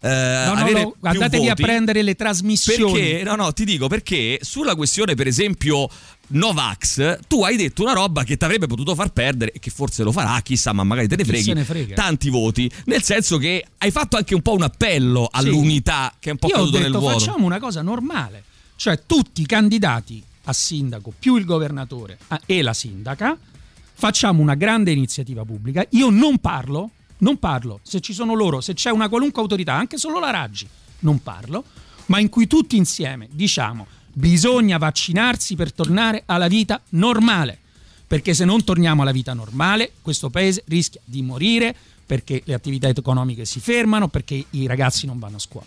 eh, 0.00 0.08
No, 0.10 0.54
no, 0.54 0.60
avere 0.60 0.82
no, 0.82 0.94
andatevi 1.02 1.48
a 1.50 1.54
prendere 1.54 2.02
le 2.02 2.14
trasmissioni. 2.14 2.92
Perché, 2.92 3.22
no, 3.22 3.34
no, 3.34 3.52
ti 3.52 3.64
dico 3.64 3.86
perché 3.86 4.38
sulla 4.40 4.74
questione, 4.74 5.14
per 5.14 5.26
esempio, 5.26 5.88
Novax, 6.32 7.26
tu 7.26 7.42
hai 7.42 7.56
detto 7.56 7.82
una 7.82 7.92
roba 7.92 8.22
che 8.22 8.36
ti 8.36 8.44
avrebbe 8.44 8.68
potuto 8.68 8.94
far 8.94 9.10
perdere 9.10 9.50
e 9.52 9.58
che 9.58 9.70
forse 9.70 10.04
lo 10.04 10.12
farà, 10.12 10.40
chissà, 10.42 10.72
ma 10.72 10.84
magari 10.84 11.08
te 11.08 11.16
ne 11.16 11.24
freghi. 11.24 11.52
ne 11.52 11.64
frega? 11.64 11.94
Tanti 11.94 12.30
voti, 12.30 12.70
nel 12.84 13.02
senso 13.02 13.36
che 13.36 13.64
hai 13.78 13.90
fatto 13.90 14.16
anche 14.16 14.34
un 14.34 14.42
po' 14.42 14.52
un 14.52 14.62
appello 14.62 15.28
all'unità 15.30 16.14
che 16.20 16.28
è 16.28 16.32
un 16.32 16.38
po' 16.38 16.46
Io 16.46 16.54
ho 16.54 16.58
caduto 16.58 16.78
nel 16.78 16.86
detto 16.86 17.00
vuoto. 17.00 17.18
facciamo 17.18 17.46
una 17.46 17.58
cosa 17.58 17.82
normale, 17.82 18.44
cioè 18.76 19.00
tutti 19.06 19.40
i 19.40 19.46
candidati 19.46 20.22
a 20.44 20.52
sindaco 20.52 21.12
più 21.18 21.36
il 21.36 21.44
governatore 21.44 22.18
e 22.46 22.62
la 22.62 22.74
sindaca 22.74 23.36
facciamo 23.92 24.40
una 24.40 24.54
grande 24.54 24.92
iniziativa 24.92 25.44
pubblica. 25.44 25.84
Io 25.90 26.10
non 26.10 26.38
parlo, 26.38 26.90
non 27.18 27.38
parlo, 27.38 27.80
se 27.82 28.00
ci 28.00 28.12
sono 28.12 28.34
loro, 28.34 28.60
se 28.60 28.74
c'è 28.74 28.90
una 28.90 29.08
qualunque 29.08 29.42
autorità, 29.42 29.74
anche 29.74 29.98
solo 29.98 30.20
la 30.20 30.30
Raggi, 30.30 30.66
non 31.00 31.20
parlo, 31.22 31.64
ma 32.06 32.20
in 32.20 32.28
cui 32.28 32.46
tutti 32.46 32.76
insieme 32.76 33.28
diciamo 33.32 33.86
bisogna 34.12 34.78
vaccinarsi 34.78 35.56
per 35.56 35.72
tornare 35.72 36.22
alla 36.26 36.48
vita 36.48 36.80
normale, 36.90 37.58
perché 38.06 38.34
se 38.34 38.44
non 38.44 38.64
torniamo 38.64 39.02
alla 39.02 39.12
vita 39.12 39.32
normale 39.34 39.92
questo 40.02 40.30
paese 40.30 40.64
rischia 40.66 41.00
di 41.04 41.22
morire 41.22 41.74
perché 42.04 42.42
le 42.44 42.54
attività 42.54 42.88
economiche 42.88 43.44
si 43.44 43.60
fermano, 43.60 44.08
perché 44.08 44.44
i 44.50 44.66
ragazzi 44.66 45.06
non 45.06 45.18
vanno 45.20 45.36
a 45.36 45.40
scuola. 45.40 45.66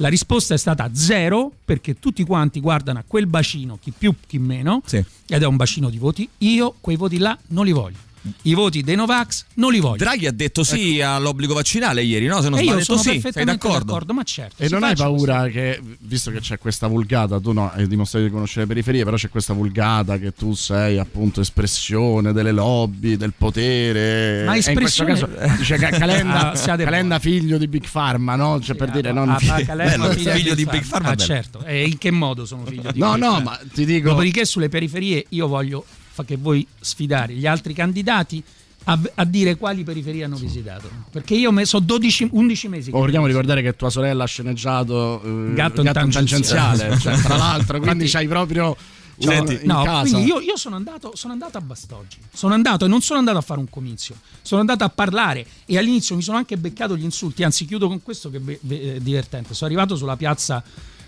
La 0.00 0.08
risposta 0.08 0.54
è 0.54 0.58
stata 0.58 0.88
zero 0.92 1.50
perché 1.64 1.98
tutti 1.98 2.22
quanti 2.24 2.60
guardano 2.60 2.98
a 2.98 3.04
quel 3.06 3.26
bacino, 3.26 3.78
chi 3.80 3.92
più 3.96 4.14
chi 4.26 4.38
meno, 4.38 4.82
Sì. 4.84 5.02
ed 5.26 5.42
è 5.42 5.46
un 5.46 5.56
bacino 5.56 5.88
di 5.90 5.98
voti. 5.98 6.28
Io 6.38 6.74
quei 6.80 6.96
voti 6.96 7.18
là 7.18 7.36
non 7.48 7.64
li 7.64 7.72
voglio. 7.72 7.96
I 8.42 8.54
voti 8.54 8.82
dei 8.82 8.94
Novax 8.96 9.44
non 9.54 9.72
li 9.72 9.80
voglio. 9.80 9.96
Draghi 9.96 10.26
ha 10.26 10.32
detto 10.32 10.64
sì 10.64 11.00
all'obbligo 11.00 11.54
vaccinale 11.54 12.02
ieri, 12.02 12.26
no? 12.26 12.40
Se 12.42 12.48
non 12.48 12.58
e 12.58 12.62
sbaglio, 12.62 12.78
io 12.78 12.84
sono 12.84 12.98
sì, 12.98 13.04
sei 13.04 13.20
perfettamente 13.20 13.66
d'accordo? 13.66 13.84
d'accordo? 13.86 14.12
ma 14.14 14.22
certo. 14.22 14.62
E 14.62 14.68
non 14.68 14.82
hai 14.82 14.94
paura 14.96 15.46
che, 15.48 15.80
visto 16.00 16.30
che 16.30 16.40
c'è 16.40 16.58
questa 16.58 16.86
vulgata, 16.86 17.40
tu 17.40 17.52
no, 17.52 17.70
hai 17.72 17.86
dimostrato 17.86 18.24
di 18.26 18.30
conoscere 18.30 18.62
le 18.62 18.66
periferie, 18.68 19.04
però 19.04 19.16
c'è 19.16 19.28
questa 19.28 19.52
vulgata 19.52 20.18
che 20.18 20.32
tu 20.32 20.54
sei 20.54 20.98
appunto 20.98 21.40
espressione 21.40 22.32
delle 22.32 22.52
lobby, 22.52 23.16
del 23.16 23.32
potere. 23.36 24.44
Ma 24.44 24.54
E 24.54 24.56
in 24.56 24.74
questo 24.74 25.04
espressione- 25.04 25.34
caso 25.36 25.56
dice 25.56 25.76
Ca- 25.76 25.90
Calenda, 25.90 26.52
Ah, 26.68 26.76
Calenda 26.76 27.18
figlio 27.18 27.58
di 27.58 27.66
Big 27.68 27.88
Pharma, 27.90 28.34
no? 28.36 28.60
Cioè 28.60 28.76
per 28.76 28.88
Ah, 28.88 28.92
dire, 28.92 29.08
ah, 29.10 29.12
non... 29.12 29.28
ah, 29.30 29.38
Calenda, 29.38 30.08
Bello, 30.08 30.10
figlio 30.12 30.54
di 30.54 30.64
Big 30.64 30.84
Pharma, 30.86 31.10
Ah, 31.10 31.16
certo. 31.16 31.62
E 31.64 31.84
in 31.86 31.98
che 31.98 32.10
modo 32.10 32.44
sono 32.44 32.64
figlio 32.66 32.90
di 32.92 32.98
No, 32.98 33.12
Big 33.14 33.22
no, 33.22 33.30
Pharma? 33.32 33.50
ma 33.50 33.60
ti 33.72 33.84
dico... 33.84 34.08
Dopodiché 34.10 34.44
sulle 34.44 34.68
periferie 34.68 35.24
io 35.30 35.46
voglio 35.46 35.84
fa 36.18 36.24
che 36.24 36.36
voi 36.36 36.66
sfidare 36.80 37.34
gli 37.34 37.46
altri 37.46 37.74
candidati 37.74 38.42
a, 38.84 38.98
a 39.16 39.24
dire 39.24 39.56
quali 39.56 39.84
periferie 39.84 40.24
hanno 40.24 40.36
visitato. 40.36 40.88
Perché 41.10 41.34
io 41.34 41.52
me, 41.52 41.64
so 41.66 41.78
12, 41.78 42.28
11 42.32 42.68
mesi. 42.68 42.90
che- 42.90 42.96
Vogliamo 42.98 43.26
ricordare 43.26 43.62
che 43.62 43.76
tua 43.76 43.90
sorella 43.90 44.24
ha 44.24 44.26
sceneggiato 44.26 45.22
eh, 45.22 45.52
Gatto 45.54 45.82
in 45.82 45.92
tangenziale. 45.92 46.98
cioè, 46.98 47.16
tra 47.20 47.36
l'altro, 47.38 47.78
quindi 47.78 48.04
Infatti- 48.04 48.10
c'hai 48.10 48.26
proprio 48.28 48.76
Senti, 49.20 49.54
in 49.54 49.60
No, 49.64 49.82
casa. 49.82 50.10
quindi 50.12 50.28
io, 50.30 50.38
io 50.40 50.56
sono, 50.56 50.76
andato, 50.76 51.10
sono 51.16 51.32
andato 51.32 51.58
a 51.58 51.60
Bastoggi, 51.60 52.18
sono 52.32 52.54
andato 52.54 52.84
e 52.84 52.88
non 52.88 53.00
sono 53.02 53.18
andato 53.18 53.36
a 53.38 53.40
fare 53.40 53.58
un 53.58 53.68
comizio, 53.68 54.14
sono 54.42 54.60
andato 54.60 54.84
a 54.84 54.88
parlare 54.90 55.44
e 55.66 55.76
all'inizio 55.76 56.14
mi 56.14 56.22
sono 56.22 56.36
anche 56.36 56.56
beccato 56.56 56.96
gli 56.96 57.02
insulti, 57.02 57.42
anzi 57.42 57.64
chiudo 57.66 57.88
con 57.88 58.00
questo 58.00 58.30
che 58.30 58.38
è 58.38 58.68
è 58.94 59.00
divertente, 59.00 59.54
sono 59.54 59.68
arrivato 59.68 59.96
sulla 59.96 60.16
piazza 60.16 60.62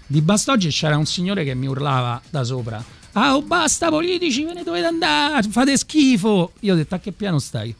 di 0.08 0.20
Bastoggi 0.22 0.66
e 0.66 0.70
c'era 0.70 0.96
un 0.96 1.06
signore 1.06 1.44
che 1.44 1.54
mi 1.54 1.66
urlava 1.68 2.20
da 2.30 2.42
sopra, 2.42 2.84
ah 3.12 3.36
oh, 3.36 3.42
basta 3.42 3.88
politici, 3.88 4.44
ve 4.44 4.54
ne 4.54 4.62
dovete 4.62 4.86
andare, 4.86 5.48
fate 5.48 5.76
schifo, 5.76 6.52
io 6.60 6.74
ho 6.74 6.76
detto 6.76 6.94
a 6.94 6.98
che 6.98 7.12
piano 7.12 7.38
stai? 7.38 7.74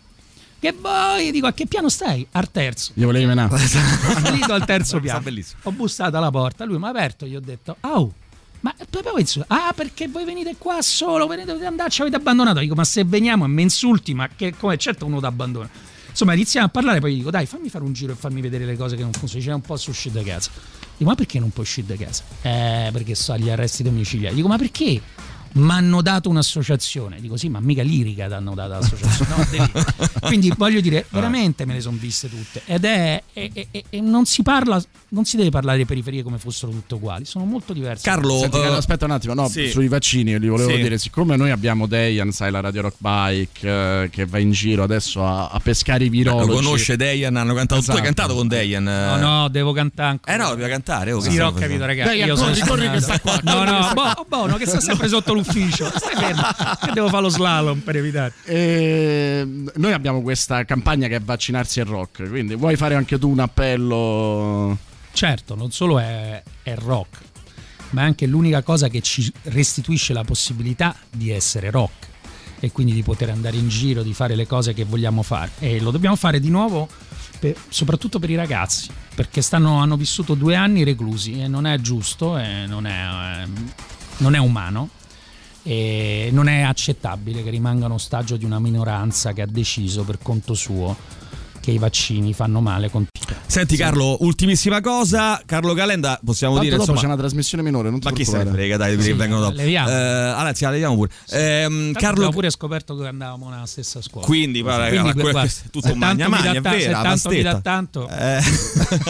Che 0.59 0.73
vuoi? 0.79 1.31
Dico 1.31 1.47
a 1.47 1.53
che 1.53 1.67
piano 1.67 1.89
stai? 1.89 2.27
Al 2.33 2.51
terzo. 2.51 2.93
Io 2.97 3.07
volevo 3.07 3.29
menare. 3.29 3.57
salito 3.67 4.53
al 4.53 4.67
terzo 4.67 5.01
piano. 5.01 5.25
Ho 5.63 5.73
bussato 5.73 6.17
alla 6.17 6.31
porta, 6.31 6.65
lui 6.65 6.79
mi 6.79 6.85
ha 6.85 6.89
aperto, 6.89 7.27
gli 7.27 7.35
ho 7.35 7.41
detto, 7.41 7.77
au, 7.81 8.13
ma 8.61 8.75
proprio 8.91 9.13
questo, 9.13 9.43
ah 9.47 9.73
perché 9.75 10.09
voi 10.09 10.25
venite 10.25 10.57
qua 10.59 10.83
solo, 10.83 11.27
ve 11.27 11.37
ne 11.37 11.45
dovete 11.47 11.65
andare, 11.65 11.89
ci 11.89 12.03
avete 12.03 12.17
abbandonato. 12.17 12.59
Dico, 12.59 12.75
ma 12.75 12.85
se 12.85 13.05
veniamo 13.05 13.47
e 13.47 13.49
mi 13.49 13.63
insulti, 13.63 14.13
ma 14.13 14.29
che 14.29 14.55
come 14.55 14.77
certo 14.77 15.07
uno 15.07 15.19
ti 15.19 15.27
abbandona. 15.27 15.69
Insomma, 16.11 16.35
iniziamo 16.35 16.67
a 16.67 16.69
parlare, 16.69 17.01
poi 17.01 17.15
gli 17.15 17.19
dico, 17.19 17.31
dai, 17.31 17.47
fammi 17.47 17.71
fare 17.71 17.85
un 17.85 17.93
giro 17.93 18.13
e 18.13 18.17
farmi 18.17 18.41
vedere 18.43 18.67
le 18.67 18.77
cose 18.77 18.97
che 18.97 19.03
non 19.03 19.13
funzionano. 19.13 19.39
Dice, 19.39 19.51
non 19.51 19.61
posso 19.63 19.91
uscire 19.91 20.23
da 20.23 20.23
casa. 20.23 20.51
Dico, 21.01 21.13
ma 21.13 21.17
perché 21.17 21.39
non 21.39 21.49
puoi 21.49 21.65
uscire 21.65 21.87
da 21.87 22.05
casa? 22.05 22.23
Eh, 22.43 22.91
perché 22.93 23.15
so 23.15 23.33
agli 23.33 23.49
arresti 23.49 23.83
domiciliari. 23.83 24.35
Dico, 24.35 24.49
ma 24.49 24.59
perché? 24.59 25.01
Mi 25.53 25.71
hanno 25.73 26.01
dato 26.03 26.29
un'associazione. 26.29 27.21
Dico, 27.21 27.37
sì, 27.37 27.49
ma 27.49 27.61
mica 27.61 27.83
lirica 27.83 28.27
ti 28.29 28.33
hanno 28.35 28.55
dato 28.55 28.73
l'associazione. 28.75 29.35
No, 29.37 29.47
devi- 29.51 29.73
Quindi 30.21 30.53
voglio 30.57 30.81
dire, 30.81 31.05
veramente 31.09 31.65
me 31.65 31.75
le 31.75 31.81
sono 31.81 31.97
viste 31.99 32.29
tutte. 32.29 32.63
Ed 32.67 32.85
è. 32.85 33.23
E, 33.33 33.51
e- 33.53 33.85
e- 33.91 34.01
non 34.01 34.27
si 34.27 34.43
parla. 34.43 34.81
Non 35.13 35.25
si 35.25 35.37
deve 35.37 35.51
parlare 35.51 35.79
di 35.79 35.85
periferie 35.87 36.23
come 36.23 36.39
fossero 36.39 36.71
tutte 36.71 36.95
uguali, 36.95 37.25
sono 37.25 37.45
molto 37.45 37.73
diverse. 37.73 38.05
Carlo, 38.09 38.39
Senti, 38.39 38.59
eh, 38.59 38.61
Carlo, 38.61 38.77
aspetta 38.77 39.07
un 39.07 39.11
attimo, 39.11 39.35
no, 39.35 39.49
sì. 39.49 39.69
sui 39.69 39.89
vaccini 39.89 40.39
gli 40.39 40.47
volevo 40.49 40.71
Sì. 40.71 40.77
dire, 40.77 40.99
siccome 40.99 41.35
noi 41.35 41.51
abbiamo 41.51 41.87
Dejan, 41.89 42.31
sai, 42.31 42.53
la 42.53 42.61
Radio 42.61 42.83
Rock 42.83 42.95
Bike, 42.99 43.69
eh, 44.05 44.09
che 44.13 44.27
va 44.27 44.39
in 44.39 44.53
giro 44.53 44.85
adesso 44.85 45.27
a, 45.27 45.49
a 45.49 45.59
pescare 45.59 46.05
i 46.05 46.07
lo 46.07 46.13
virologi. 46.13 46.53
conosce 46.53 46.95
Dejan, 46.97 47.35
hanno 47.35 47.55
cantato, 47.55 47.81
tu 47.81 47.87
Esatto. 47.91 47.99
hai 47.99 48.05
cantato 48.05 48.35
con 48.37 48.47
Dejan. 48.47 48.85
No, 48.85 49.17
no, 49.17 49.49
devo 49.49 49.73
cantare 49.73 50.11
ancora. 50.11 50.33
Eh 50.33 50.39
no, 50.39 50.49
dobbiamo 50.51 50.71
cantare. 50.71 51.11
oh, 51.13 51.19
Sì, 51.21 51.37
ho 51.41 51.53
capito, 51.55 51.85
ragazzi. 51.87 52.09
Dai, 52.17 52.25
io 52.29 52.37
corri, 52.37 52.55
sono 52.55 52.67
corri 52.69 52.89
che 52.93 53.01
sfonato. 53.01 53.19
sta 53.19 53.21
qua, 53.21 53.41
No, 53.43 53.53
corri 53.53 53.71
no, 53.71 53.91
boh, 53.95 54.27
buono, 54.29 54.57
che 54.59 54.67
sta 54.67 54.79
sempre 54.81 55.09
sotto 55.09 55.33
l'ufficio. 55.41 55.91
Stai 55.95 56.15
fermo. 56.17 56.43
Che 56.81 56.93
devo 56.93 57.09
fare 57.09 57.23
lo 57.23 57.29
slalom 57.29 57.81
per 57.81 57.97
evitare. 57.97 58.33
E 58.45 59.47
noi 59.75 59.93
abbiamo 59.93 60.23
questa 60.23 60.65
campagna 60.65 61.09
che 61.09 61.17
è 61.17 61.21
vaccinarsi 61.21 61.81
e 61.81 61.85
rock, 61.85 62.29
quindi 62.29 62.55
vuoi 62.55 62.77
fare 62.77 62.95
anche 62.95 63.19
tu 63.19 63.29
un 63.29 63.41
appello? 63.41 64.79
Certo, 65.13 65.55
non 65.55 65.71
solo 65.71 65.99
è, 65.99 66.43
è 66.63 66.75
rock, 66.77 67.19
ma 67.91 68.03
è 68.03 68.05
anche 68.05 68.27
l'unica 68.27 68.63
cosa 68.63 68.89
che 68.89 69.01
ci 69.01 69.31
restituisce 69.45 70.13
la 70.13 70.23
possibilità 70.25 70.95
di 71.11 71.31
essere 71.31 71.71
rock 71.71 72.09
e 72.61 72.71
quindi 72.73 72.93
di 72.93 73.03
poter 73.03 73.31
andare 73.31 73.57
in 73.57 73.69
giro, 73.69 74.03
di 74.03 74.13
fare 74.13 74.35
le 74.35 74.47
cose 74.47 74.75
che 74.75 74.85
vogliamo 74.85 75.23
fare. 75.23 75.51
E 75.59 75.81
lo 75.81 75.91
dobbiamo 75.91 76.17
fare 76.17 76.39
di 76.41 76.51
nuovo 76.51 76.89
per- 77.39 77.57
soprattutto 77.69 78.19
per 78.19 78.31
i 78.31 78.37
ragazzi, 78.37 78.89
perché 79.15 79.41
stanno- 79.43 79.79
hanno 79.79 79.97
vissuto 79.97 80.35
due 80.35 80.55
anni 80.55 80.85
reclusi 80.85 81.41
e 81.41 81.49
non 81.49 81.67
è 81.67 81.79
giusto 81.79 82.37
e 82.39 82.67
non 82.67 82.87
è, 82.87 83.43
eh, 83.43 83.49
non 84.19 84.35
è 84.35 84.39
umano. 84.39 84.91
E 85.63 86.31
non 86.33 86.49
è 86.49 86.63
accettabile 86.63 87.43
che 87.43 87.51
rimanga 87.51 87.87
un 87.87 87.93
ostaggio 87.93 88.37
di 88.37 88.45
una 88.45 88.59
minoranza 88.59 89.33
che 89.33 89.43
ha 89.43 89.47
deciso 89.47 90.05
per 90.05 90.19
conto 90.23 90.55
suo 90.55 90.97
che 91.61 91.71
i 91.71 91.79
vaccini 91.79 92.33
fanno 92.33 92.61
male 92.61 92.91
con 92.91 93.07
Senti 93.47 93.77
Carlo, 93.77 94.17
ultimissima 94.21 94.81
cosa, 94.81 95.41
Carlo 95.45 95.75
Calenda, 95.75 96.19
possiamo 96.25 96.55
Tanto 96.55 96.69
dire 96.69 96.77
dopo 96.79 96.91
insomma 96.91 97.01
c'è 97.01 97.13
una 97.15 97.17
trasmissione 97.21 97.63
minore, 97.63 97.91
non 97.91 97.99
ti 98.01 98.07
ma 98.07 98.13
chi 98.13 98.25
se 98.25 98.43
ne 98.43 98.51
frega, 98.51 98.77
dai, 98.77 99.01
Sì, 99.01 99.09
che 99.09 99.15
vengono 99.15 99.41
dopo. 99.43 99.57
leviamo. 99.57 99.89
Eh, 99.89 99.93
anzi, 99.93 100.65
la 100.65 100.71
leviamo 100.71 100.95
pure. 100.95 101.11
Ehm, 101.31 101.93
Carlo 101.93 102.09
Carlo 102.11 102.27
ho 102.27 102.31
pure 102.31 102.51
scoperto 102.51 102.97
che 102.97 103.07
andavamo 103.07 103.49
nella 103.51 103.67
stessa 103.67 104.01
scuola. 104.03 104.27
Quindi, 104.27 104.63
guarda, 104.63 104.89
Quindi, 104.89 105.21
guarda, 105.21 105.43
è 105.43 105.51
tutto 105.71 105.95
magna 105.95 106.29
magna, 106.29 106.53
è 106.53 106.61
vera, 106.61 106.79
se 106.79 106.91
tanto 106.91 107.29
mi 107.31 107.43
dà 107.43 107.61
tanto 107.61 108.09
Eh. 108.09 108.41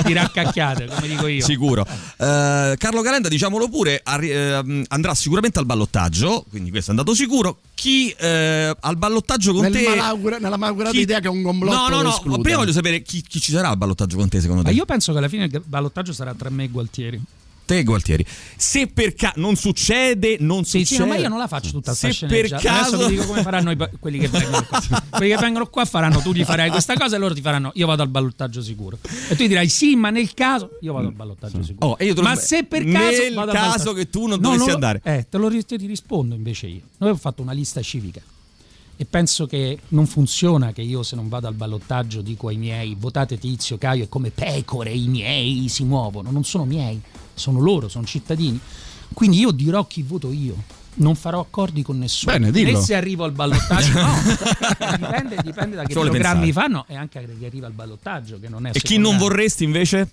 ti 0.04 0.12
raccacchiate, 0.12 0.86
come 0.86 1.08
dico 1.08 1.26
io. 1.26 1.44
Sicuro. 1.44 1.86
Eh, 1.86 2.74
Carlo 2.78 3.02
Calenda, 3.02 3.28
diciamolo 3.28 3.68
pure, 3.68 4.00
arri- 4.02 4.30
ehm, 4.30 4.84
andrà 4.88 5.14
sicuramente 5.14 5.58
al 5.58 5.66
ballottaggio, 5.66 6.44
quindi 6.48 6.70
questo 6.70 6.90
è 6.92 6.94
andato 6.94 7.14
sicuro. 7.14 7.58
Chi 7.74 8.10
eh, 8.18 8.74
al 8.78 8.96
ballottaggio 8.98 9.52
con 9.52 9.62
Nel 9.62 9.72
te... 9.72 9.82
malaugura- 9.82 10.36
nella 10.38 10.56
malaugurata 10.58 10.90
chi- 10.92 11.00
idea 11.00 11.20
che 11.20 11.28
è 11.28 11.30
un 11.30 11.42
complotto 11.42 11.74
No, 11.76 11.88
no, 11.88 12.02
no, 12.02 12.38
ma 12.42 12.48
prima 12.48 12.58
voglio 12.58 12.72
sapere 12.72 13.02
chi, 13.02 13.22
chi 13.22 13.40
ci 13.40 13.50
sarà 13.52 13.68
al 13.68 13.76
ballottaggio 13.76 14.16
con 14.16 14.28
te 14.28 14.40
secondo 14.40 14.62
te? 14.62 14.70
Ma 14.70 14.74
io 14.76 14.84
penso 14.84 15.12
che 15.12 15.18
alla 15.18 15.28
fine 15.28 15.44
il 15.44 15.62
ballottaggio 15.64 16.12
sarà 16.12 16.34
tra 16.34 16.50
me 16.50 16.64
e 16.64 16.68
Gualtieri. 16.68 17.20
Te 17.70 17.78
e 17.78 17.84
Gualtieri. 17.84 18.26
Se 18.56 18.88
per 18.88 19.14
caso 19.14 19.34
non 19.36 19.54
succede, 19.54 20.38
non 20.40 20.64
Sì, 20.64 20.78
sì, 20.84 20.96
succede. 20.96 21.04
no, 21.08 21.14
ma 21.14 21.20
io 21.20 21.28
non 21.28 21.38
la 21.38 21.46
faccio 21.46 21.70
tutta 21.70 21.94
sta 21.94 22.10
Se 22.10 22.26
per 22.26 22.46
sceneggiata. 22.46 22.80
Adesso 22.80 22.90
caso 22.96 23.06
vi 23.08 23.14
dico 23.14 23.26
come 23.26 23.42
faranno 23.46 23.70
i 23.70 23.76
quelli 24.00 24.18
che 24.18 24.26
vengono 24.26 24.64
qua. 24.64 24.82
quelli 25.08 25.30
che 25.32 25.38
vengono 25.38 25.66
qua 25.68 25.84
faranno 25.84 26.20
tu 26.20 26.32
gli 26.32 26.42
farai 26.42 26.68
questa 26.70 26.94
cosa 26.94 27.14
e 27.14 27.18
loro 27.20 27.32
ti 27.32 27.40
faranno 27.40 27.70
io 27.74 27.86
vado 27.86 28.02
al 28.02 28.08
ballottaggio 28.08 28.60
sicuro. 28.60 28.98
E 29.28 29.36
tu 29.36 29.44
gli 29.44 29.48
dirai 29.48 29.68
sì, 29.68 29.94
ma 29.94 30.10
nel 30.10 30.34
caso 30.34 30.78
io 30.80 30.92
vado 30.92 31.06
al 31.06 31.14
ballottaggio 31.14 31.62
sicuro. 31.62 31.90
Oh, 31.90 31.96
io 32.02 32.12
ma 32.22 32.34
se 32.34 32.64
per 32.64 32.84
caso 32.86 33.22
nel 33.22 33.48
caso 33.52 33.92
che 33.92 34.10
tu 34.10 34.26
non 34.26 34.40
No, 34.40 34.48
dovessi 34.48 34.66
lo- 34.66 34.74
andare. 34.74 35.00
Eh, 35.04 35.26
te 35.30 35.38
lo 35.38 35.48
te 35.48 35.62
ti 35.78 35.86
rispondo 35.86 36.34
invece 36.34 36.66
io. 36.66 36.80
Noi 36.80 36.88
abbiamo 37.10 37.18
fatto 37.18 37.40
una 37.42 37.52
lista 37.52 37.80
civica 37.82 38.20
e 39.00 39.06
penso 39.06 39.46
che 39.46 39.78
non 39.88 40.06
funziona 40.06 40.72
che 40.72 40.82
io 40.82 41.02
se 41.02 41.16
non 41.16 41.30
vado 41.30 41.46
al 41.46 41.54
ballottaggio 41.54 42.20
dico 42.20 42.48
ai 42.48 42.58
miei 42.58 42.94
votate 42.98 43.38
Tizio, 43.38 43.78
Caio 43.78 44.04
e 44.04 44.08
come 44.10 44.28
pecore 44.28 44.90
i 44.90 45.08
miei 45.08 45.68
si 45.68 45.84
muovono, 45.84 46.30
non 46.30 46.44
sono 46.44 46.66
miei, 46.66 47.00
sono 47.32 47.60
loro, 47.60 47.88
sono 47.88 48.04
cittadini. 48.04 48.60
Quindi 49.14 49.38
io 49.38 49.52
dirò 49.52 49.86
chi 49.86 50.02
voto 50.02 50.30
io. 50.30 50.54
Non 50.96 51.14
farò 51.14 51.40
accordi 51.40 51.82
con 51.82 51.96
nessuno. 51.96 52.32
Bene, 52.32 52.50
dillo. 52.50 52.78
Né 52.78 52.84
se 52.84 52.94
arrivo 52.94 53.24
al 53.24 53.32
ballottaggio, 53.32 54.02
no. 54.02 54.12
dipende, 54.98 55.36
dipende 55.44 55.76
da 55.76 55.84
che 55.84 55.94
vuole 55.94 56.10
programmi 56.10 56.52
pensare. 56.52 56.68
fanno 56.68 56.84
e 56.86 56.94
anche 56.94 57.24
da 57.24 57.32
chi 57.38 57.46
arriva 57.46 57.68
al 57.68 57.72
ballottaggio, 57.72 58.38
che 58.38 58.50
non 58.50 58.66
è 58.66 58.72
E 58.74 58.80
chi 58.80 58.98
non 58.98 59.16
vorresti 59.16 59.64
invece? 59.64 60.10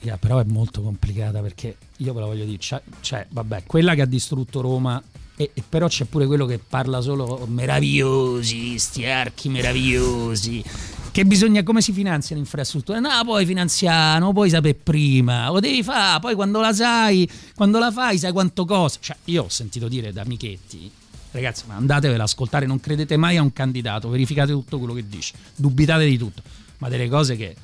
Yeah, 0.00 0.16
però 0.16 0.38
è 0.38 0.44
molto 0.44 0.80
complicata 0.80 1.40
perché 1.40 1.76
io 1.98 2.14
ve 2.14 2.20
la 2.20 2.26
voglio 2.26 2.46
dire, 2.46 2.56
c'è, 2.56 2.80
c'è, 3.02 3.26
vabbè, 3.28 3.64
quella 3.66 3.94
che 3.94 4.00
ha 4.00 4.06
distrutto 4.06 4.62
Roma, 4.62 5.02
e, 5.42 5.50
e 5.54 5.62
però 5.68 5.88
c'è 5.88 6.04
pure 6.04 6.26
quello 6.26 6.46
che 6.46 6.58
parla 6.58 7.00
solo 7.00 7.46
meravigliosi, 7.48 8.78
sti 8.78 9.06
archi 9.06 9.48
meravigliosi. 9.48 10.62
Che 11.10 11.24
bisogna, 11.26 11.62
come 11.62 11.82
si 11.82 11.92
finanzia 11.92 12.36
l'infrastruttura? 12.36 12.98
No, 12.98 13.10
finanziare, 13.44 14.18
non 14.18 14.32
puoi 14.32 14.48
sapere 14.48 14.74
prima, 14.74 15.50
lo 15.50 15.60
devi 15.60 15.82
fare, 15.82 16.20
poi 16.20 16.34
quando 16.34 16.60
la 16.60 16.72
sai, 16.72 17.28
quando 17.54 17.78
la 17.78 17.90
fai 17.90 18.16
sai 18.16 18.32
quanto 18.32 18.64
costa. 18.64 18.98
Cioè, 19.02 19.16
io 19.26 19.44
ho 19.44 19.48
sentito 19.48 19.88
dire 19.88 20.12
da 20.12 20.22
amichetti, 20.22 20.90
ragazzi, 21.32 21.64
ma 21.66 21.74
andatevela 21.74 22.22
ad 22.22 22.28
ascoltare, 22.28 22.64
non 22.64 22.80
credete 22.80 23.18
mai 23.18 23.36
a 23.36 23.42
un 23.42 23.52
candidato, 23.52 24.08
verificate 24.08 24.52
tutto 24.52 24.78
quello 24.78 24.94
che 24.94 25.06
dice, 25.06 25.34
dubitate 25.54 26.06
di 26.06 26.16
tutto, 26.16 26.40
ma 26.78 26.88
delle 26.88 27.08
cose 27.08 27.36
che 27.36 27.56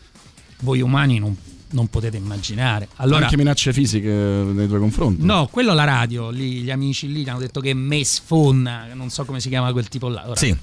voi 0.61 0.83
umani 0.83 1.19
non, 1.19 1.35
non 1.71 1.89
potete 1.89 2.17
immaginare. 2.17 2.89
Allora, 2.97 3.25
Anche 3.25 3.37
minacce 3.37 3.73
fisiche 3.73 4.09
nei 4.09 4.67
tuoi 4.67 4.79
confronti. 4.81 5.25
no, 5.25 5.49
quello 5.51 5.75
la 5.75 5.85
radio, 5.85 6.31
lì, 6.31 6.63
gli 6.63 6.71
amici 6.71 7.11
lì 7.13 7.29
hanno 7.29 7.39
detto 7.41 7.61
che 7.61 7.75
me 7.75 8.05
sfonda, 8.05 8.87
non 8.95 9.11
so 9.11 9.25
come 9.25 9.41
si 9.41 9.49
chiama 9.49 9.73
quel 9.73 9.89
tipo 9.89 10.09
là. 10.09 10.25
Ora, 10.27 10.37
Sì. 10.37 10.57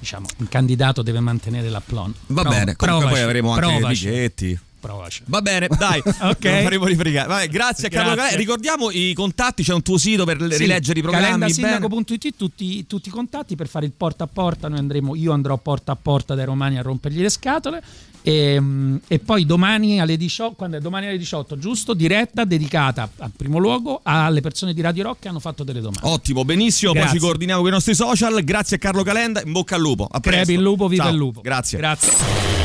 Diciamo, 0.00 0.26
un 0.38 0.48
candidato 0.48 1.02
deve 1.02 1.18
mantenere 1.18 1.68
l'aplomb. 1.68 2.14
Va 2.28 2.42
Prova- 2.42 2.56
bene, 2.56 2.76
comunque 2.76 3.04
poi 3.06 3.14
provaci, 3.18 3.22
avremo 3.22 3.50
anche 3.52 3.60
provaci, 3.66 4.06
i 4.06 4.08
biglietti. 4.10 4.60
Provaci. 4.80 5.22
Va 5.26 5.42
bene, 5.42 5.68
dai, 5.76 6.00
Ok. 6.22 6.44
non 6.44 6.62
faremo 6.62 6.84
rifregare. 6.86 7.28
Vabbè, 7.28 7.48
grazie 7.48 7.88
a 7.88 7.90
Carlo 7.90 8.12
Grazie. 8.14 8.36
Calenda. 8.36 8.36
Ricordiamo 8.38 8.90
i 8.90 9.12
contatti, 9.14 9.62
c'è 9.62 9.74
un 9.74 9.82
tuo 9.82 9.98
sito 9.98 10.24
per 10.24 10.36
Sì, 10.50 10.56
rileggere 10.58 10.98
i 10.98 11.02
programmi. 11.02 11.26
calendasindaco.it 11.26 12.36
tutti, 12.36 12.86
tutti 12.86 13.08
i 13.08 13.10
contatti 13.10 13.56
per 13.56 13.66
fare 13.68 13.86
il 13.86 13.92
porta 13.96 14.24
a 14.24 14.28
porta 14.32 14.68
noi 14.68 14.78
andremo 14.78 15.14
io 15.14 15.32
andrò 15.32 15.56
porta 15.56 15.92
a 15.92 15.96
porta 16.00 16.34
dai 16.34 16.44
romani 16.44 16.78
a 16.78 16.82
rompergli 16.82 17.20
le 17.20 17.28
scatole 17.30 17.82
e, 18.22 18.60
e 19.06 19.18
poi 19.20 19.46
domani 19.46 20.00
alle 20.00 20.16
18 20.16 20.54
quando 20.54 20.76
è 20.76 20.80
domani 20.80 21.06
alle 21.06 21.18
18 21.18 21.58
giusto 21.58 21.94
diretta 21.94 22.44
dedicata 22.44 23.08
al 23.18 23.30
primo 23.36 23.58
luogo 23.58 24.00
alle 24.02 24.40
persone 24.40 24.74
di 24.74 24.80
Radio 24.80 25.04
Rock 25.04 25.20
che 25.20 25.28
hanno 25.28 25.40
fatto 25.40 25.64
delle 25.64 25.80
domande 25.80 26.08
Ottimo, 26.08 26.44
benissimo. 26.44 26.92
Poi 26.92 27.00
Grazie. 27.00 27.18
ci 27.18 27.24
coordiniamo 27.24 27.60
con 27.60 27.70
i 27.70 27.72
nostri 27.72 27.94
social. 27.94 28.42
Grazie 28.44 28.76
a 28.76 28.78
Carlo 28.78 29.02
Calenda. 29.02 29.42
In 29.42 29.52
bocca 29.52 29.74
al 29.76 29.80
lupo. 29.80 30.04
A 30.04 30.20
crepi 30.20 30.28
presto. 30.36 30.52
il 30.52 30.60
lupo 30.60 30.88
viva 30.88 31.04
Ciao. 31.04 31.12
il 31.12 31.18
lupo 31.18 31.40
Grazie. 31.40 31.78
grazie 31.78 32.57